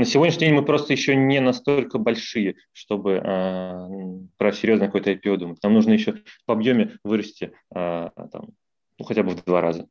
На 0.00 0.06
сегодняшний 0.06 0.46
день 0.46 0.54
мы 0.54 0.64
просто 0.64 0.94
еще 0.94 1.14
не 1.14 1.40
настолько 1.40 1.98
большие, 1.98 2.56
чтобы 2.72 3.20
э, 3.22 3.88
про 4.38 4.50
серьезное 4.50 4.86
какое-то 4.86 5.12
IPO 5.12 5.36
думать. 5.36 5.62
Нам 5.62 5.74
нужно 5.74 5.92
еще 5.92 6.22
по 6.46 6.54
объеме 6.54 6.98
вырасти 7.04 7.52
э, 7.74 8.08
там, 8.14 8.48
ну, 8.98 9.04
хотя 9.04 9.22
бы 9.22 9.32
в 9.32 9.44
два 9.44 9.60
раза. 9.60 9.86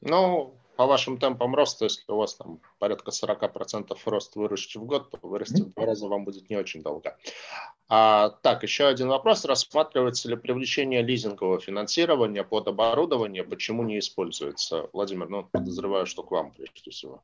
Ну, 0.00 0.58
по 0.74 0.86
вашим 0.86 1.18
темпам 1.18 1.54
роста, 1.54 1.84
если 1.84 2.10
у 2.10 2.16
вас 2.16 2.34
там 2.34 2.58
порядка 2.80 3.12
40% 3.12 3.96
рост 4.06 4.34
выручки 4.34 4.76
в 4.78 4.86
год, 4.86 5.08
то 5.08 5.18
вырасти 5.22 5.62
в 5.62 5.72
два 5.72 5.86
раза 5.86 6.08
вам 6.08 6.24
будет 6.24 6.50
не 6.50 6.56
очень 6.56 6.82
долго. 6.82 7.16
А, 7.88 8.30
так, 8.42 8.64
еще 8.64 8.86
один 8.88 9.06
вопрос. 9.06 9.44
Рассматривается 9.44 10.28
ли 10.28 10.34
привлечение 10.34 11.00
лизингового 11.00 11.60
финансирования 11.60 12.42
под 12.42 12.66
оборудование? 12.66 13.44
Почему 13.44 13.84
не 13.84 14.00
используется? 14.00 14.90
Владимир, 14.92 15.28
ну, 15.28 15.44
подозреваю, 15.44 16.06
что 16.06 16.24
к 16.24 16.32
вам 16.32 16.50
прежде 16.50 16.90
всего. 16.90 17.22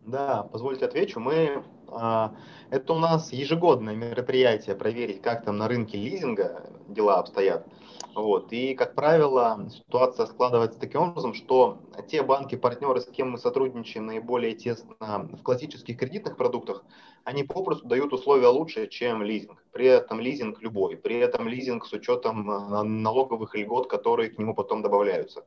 Да, 0.00 0.44
позвольте 0.50 0.86
отвечу. 0.86 1.20
Мы, 1.20 1.62
а, 1.88 2.34
это 2.70 2.94
у 2.94 2.98
нас 2.98 3.32
ежегодное 3.32 3.94
мероприятие 3.94 4.74
проверить, 4.74 5.20
как 5.20 5.44
там 5.44 5.58
на 5.58 5.68
рынке 5.68 5.98
лизинга 5.98 6.70
дела 6.88 7.18
обстоят. 7.18 7.66
Вот. 8.14 8.52
И, 8.52 8.74
как 8.74 8.94
правило, 8.94 9.68
ситуация 9.70 10.26
складывается 10.26 10.80
таким 10.80 11.02
образом, 11.02 11.34
что 11.34 11.78
те 12.08 12.22
банки-партнеры, 12.22 13.00
с 13.00 13.06
кем 13.06 13.32
мы 13.32 13.38
сотрудничаем 13.38 14.06
наиболее 14.06 14.54
тесно 14.54 15.28
в 15.32 15.42
классических 15.42 15.98
кредитных 15.98 16.36
продуктах, 16.36 16.84
они 17.24 17.44
попросту 17.44 17.86
дают 17.86 18.12
условия 18.12 18.48
лучше, 18.48 18.86
чем 18.88 19.22
лизинг. 19.22 19.62
При 19.72 19.86
этом 19.86 20.20
лизинг 20.20 20.60
любой, 20.62 20.96
при 20.96 21.18
этом 21.18 21.48
лизинг 21.48 21.84
с 21.86 21.92
учетом 21.92 22.50
а, 22.50 22.82
налоговых 22.82 23.54
льгот, 23.54 23.88
которые 23.88 24.30
к 24.30 24.38
нему 24.38 24.54
потом 24.54 24.82
добавляются. 24.82 25.44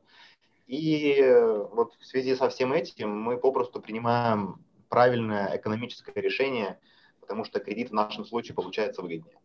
И 0.72 1.20
э, 1.20 1.66
вот 1.70 1.96
в 2.00 2.06
связи 2.06 2.34
со 2.34 2.48
всем 2.48 2.72
этим 2.72 3.10
мы 3.10 3.36
попросту 3.36 3.78
принимаем 3.78 4.64
правильное 4.88 5.54
экономическое 5.54 6.18
решение, 6.18 6.80
потому 7.20 7.44
что 7.44 7.60
кредит 7.60 7.90
в 7.90 7.92
нашем 7.92 8.24
случае 8.24 8.54
получается 8.54 9.02
выгоднее. 9.02 9.36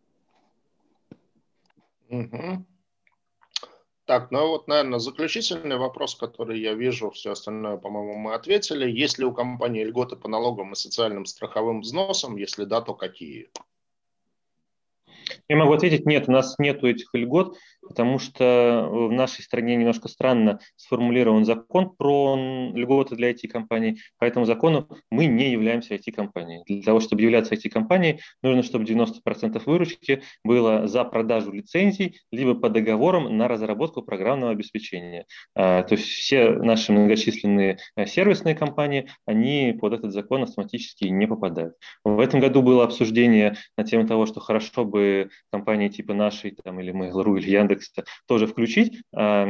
Угу. 2.08 2.64
Так, 4.06 4.30
ну 4.30 4.48
вот, 4.48 4.68
наверное, 4.68 5.00
заключительный 5.00 5.76
вопрос, 5.76 6.14
который 6.14 6.58
я 6.60 6.72
вижу, 6.72 7.10
все 7.10 7.32
остальное, 7.32 7.76
по-моему, 7.76 8.14
мы 8.14 8.32
ответили. 8.32 8.90
Есть 8.90 9.18
ли 9.18 9.26
у 9.26 9.34
компании 9.34 9.84
льготы 9.84 10.16
по 10.16 10.28
налогам 10.30 10.72
и 10.72 10.76
социальным 10.76 11.26
страховым 11.26 11.82
взносам? 11.82 12.38
Если 12.38 12.64
да, 12.64 12.80
то 12.80 12.94
какие? 12.94 13.50
Я 15.48 15.56
могу 15.56 15.72
ответить, 15.72 16.06
нет, 16.06 16.28
у 16.28 16.32
нас 16.32 16.56
нет 16.58 16.82
этих 16.84 17.08
льгот, 17.14 17.56
потому 17.88 18.18
что 18.18 18.88
в 18.90 19.12
нашей 19.12 19.42
стране 19.42 19.76
немножко 19.76 20.08
странно 20.08 20.60
сформулирован 20.76 21.44
закон 21.44 21.94
про 21.96 22.36
льготы 22.74 23.16
для 23.16 23.30
IT-компаний. 23.30 24.00
По 24.18 24.24
этому 24.24 24.44
закону 24.44 24.88
мы 25.10 25.26
не 25.26 25.50
являемся 25.50 25.94
IT-компанией. 25.94 26.62
Для 26.66 26.82
того, 26.82 27.00
чтобы 27.00 27.22
являться 27.22 27.54
IT-компанией, 27.54 28.20
нужно, 28.42 28.62
чтобы 28.62 28.84
90% 28.84 29.62
выручки 29.64 30.22
было 30.44 30.86
за 30.86 31.04
продажу 31.04 31.52
лицензий, 31.52 32.20
либо 32.30 32.54
по 32.54 32.68
договорам 32.68 33.36
на 33.36 33.48
разработку 33.48 34.02
программного 34.02 34.52
обеспечения. 34.52 35.26
А, 35.54 35.82
то 35.82 35.94
есть 35.94 36.06
все 36.06 36.50
наши 36.50 36.92
многочисленные 36.92 37.78
э, 37.96 38.06
сервисные 38.06 38.54
компании, 38.54 39.08
они 39.26 39.76
под 39.78 39.94
этот 39.94 40.12
закон 40.12 40.42
автоматически 40.42 41.04
не 41.04 41.26
попадают. 41.26 41.74
В 42.04 42.20
этом 42.20 42.40
году 42.40 42.62
было 42.62 42.84
обсуждение 42.84 43.56
на 43.76 43.84
тему 43.84 44.06
того, 44.06 44.26
что 44.26 44.40
хорошо 44.40 44.84
бы 44.84 45.17
компании 45.50 45.88
типа 45.88 46.14
нашей 46.14 46.52
там, 46.52 46.80
или 46.80 46.92
Mail.ru 46.92 47.38
или 47.38 47.50
Яндекса 47.50 48.04
тоже 48.26 48.46
включить 48.46 48.94
э, 48.94 49.44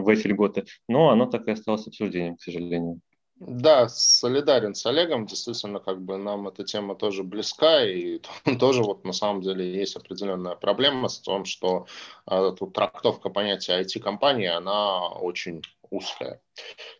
в 0.00 0.08
эти 0.08 0.26
льготы, 0.26 0.64
но 0.88 1.10
оно 1.10 1.26
так 1.26 1.46
и 1.48 1.52
осталось 1.52 1.86
обсуждением, 1.86 2.36
к 2.36 2.42
сожалению. 2.42 3.00
Да, 3.44 3.88
солидарен 3.88 4.74
с 4.74 4.86
Олегом. 4.86 5.26
Действительно, 5.26 5.80
как 5.80 6.00
бы 6.00 6.16
нам 6.16 6.46
эта 6.46 6.62
тема 6.62 6.94
тоже 6.94 7.24
близка, 7.24 7.84
и 7.84 8.20
тоже 8.60 8.82
вот 8.82 9.04
на 9.04 9.12
самом 9.12 9.42
деле 9.42 9.74
есть 9.74 9.96
определенная 9.96 10.54
проблема 10.54 11.08
с 11.08 11.18
том, 11.18 11.44
что 11.44 11.86
э, 12.30 12.52
тут 12.56 12.72
трактовка 12.72 13.30
понятия 13.30 13.80
IT-компании, 13.80 14.46
она 14.46 15.08
очень 15.08 15.62
узкая. 15.90 16.40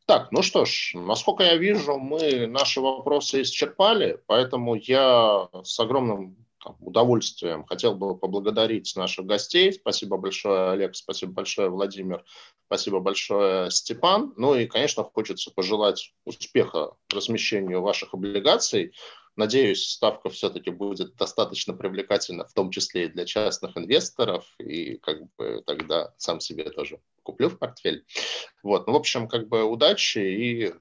Так, 0.07 0.33
ну 0.33 0.43
что 0.43 0.65
ж, 0.65 0.93
насколько 0.95 1.45
я 1.45 1.57
вижу, 1.57 1.97
мы 1.99 2.47
наши 2.47 2.81
вопросы 2.81 3.43
исчерпали, 3.43 4.21
поэтому 4.27 4.75
я 4.75 5.49
с 5.63 5.79
огромным 5.79 6.37
там, 6.63 6.77
удовольствием 6.81 7.65
хотел 7.65 7.95
бы 7.95 8.17
поблагодарить 8.17 8.95
наших 8.97 9.27
гостей. 9.27 9.73
Спасибо 9.73 10.17
большое, 10.17 10.71
Олег, 10.71 10.95
спасибо 10.95 11.33
большое, 11.33 11.69
Владимир, 11.69 12.25
спасибо 12.67 13.01
большое, 13.01 13.71
Степан. 13.71 14.33
Ну 14.37 14.55
и, 14.55 14.67
конечно, 14.67 15.05
хочется 15.05 15.51
пожелать 15.51 16.15
успеха 16.25 16.93
размещению 17.13 17.83
ваших 17.83 18.15
облигаций. 18.15 18.93
Надеюсь, 19.35 19.89
ставка 19.89 20.29
все-таки 20.29 20.71
будет 20.71 21.17
достаточно 21.17 21.73
привлекательна, 21.73 22.47
в 22.47 22.53
том 22.53 22.71
числе 22.71 23.07
и 23.07 23.09
для 23.09 23.25
частных 23.25 23.77
инвесторов, 23.79 24.45
и 24.59 24.99
как 24.99 25.23
бы 25.37 25.63
тогда 25.67 26.13
сам 26.19 26.39
себе 26.39 26.69
тоже 26.71 27.01
куплю 27.23 27.49
в 27.49 27.59
портфель. 27.59 28.05
Вот, 28.63 28.87
ну, 28.87 28.93
в 28.93 28.97
общем, 28.97 29.29
как 29.29 29.49
бы 29.49 29.65
удачи 29.65 30.19
и 30.19 30.75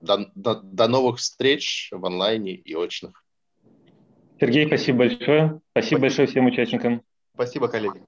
до, 0.00 0.30
до, 0.34 0.56
до 0.56 0.88
новых 0.88 1.18
встреч 1.18 1.88
в 1.90 2.04
онлайне 2.04 2.54
и 2.54 2.74
очных. 2.74 3.23
Сергей, 4.44 4.66
спасибо 4.66 4.98
большое. 4.98 5.16
Спасибо, 5.16 5.60
спасибо. 5.72 6.00
большое 6.00 6.28
всем 6.28 6.46
участникам. 6.46 7.02
Спасибо, 7.34 7.68
коллеги. 7.68 8.02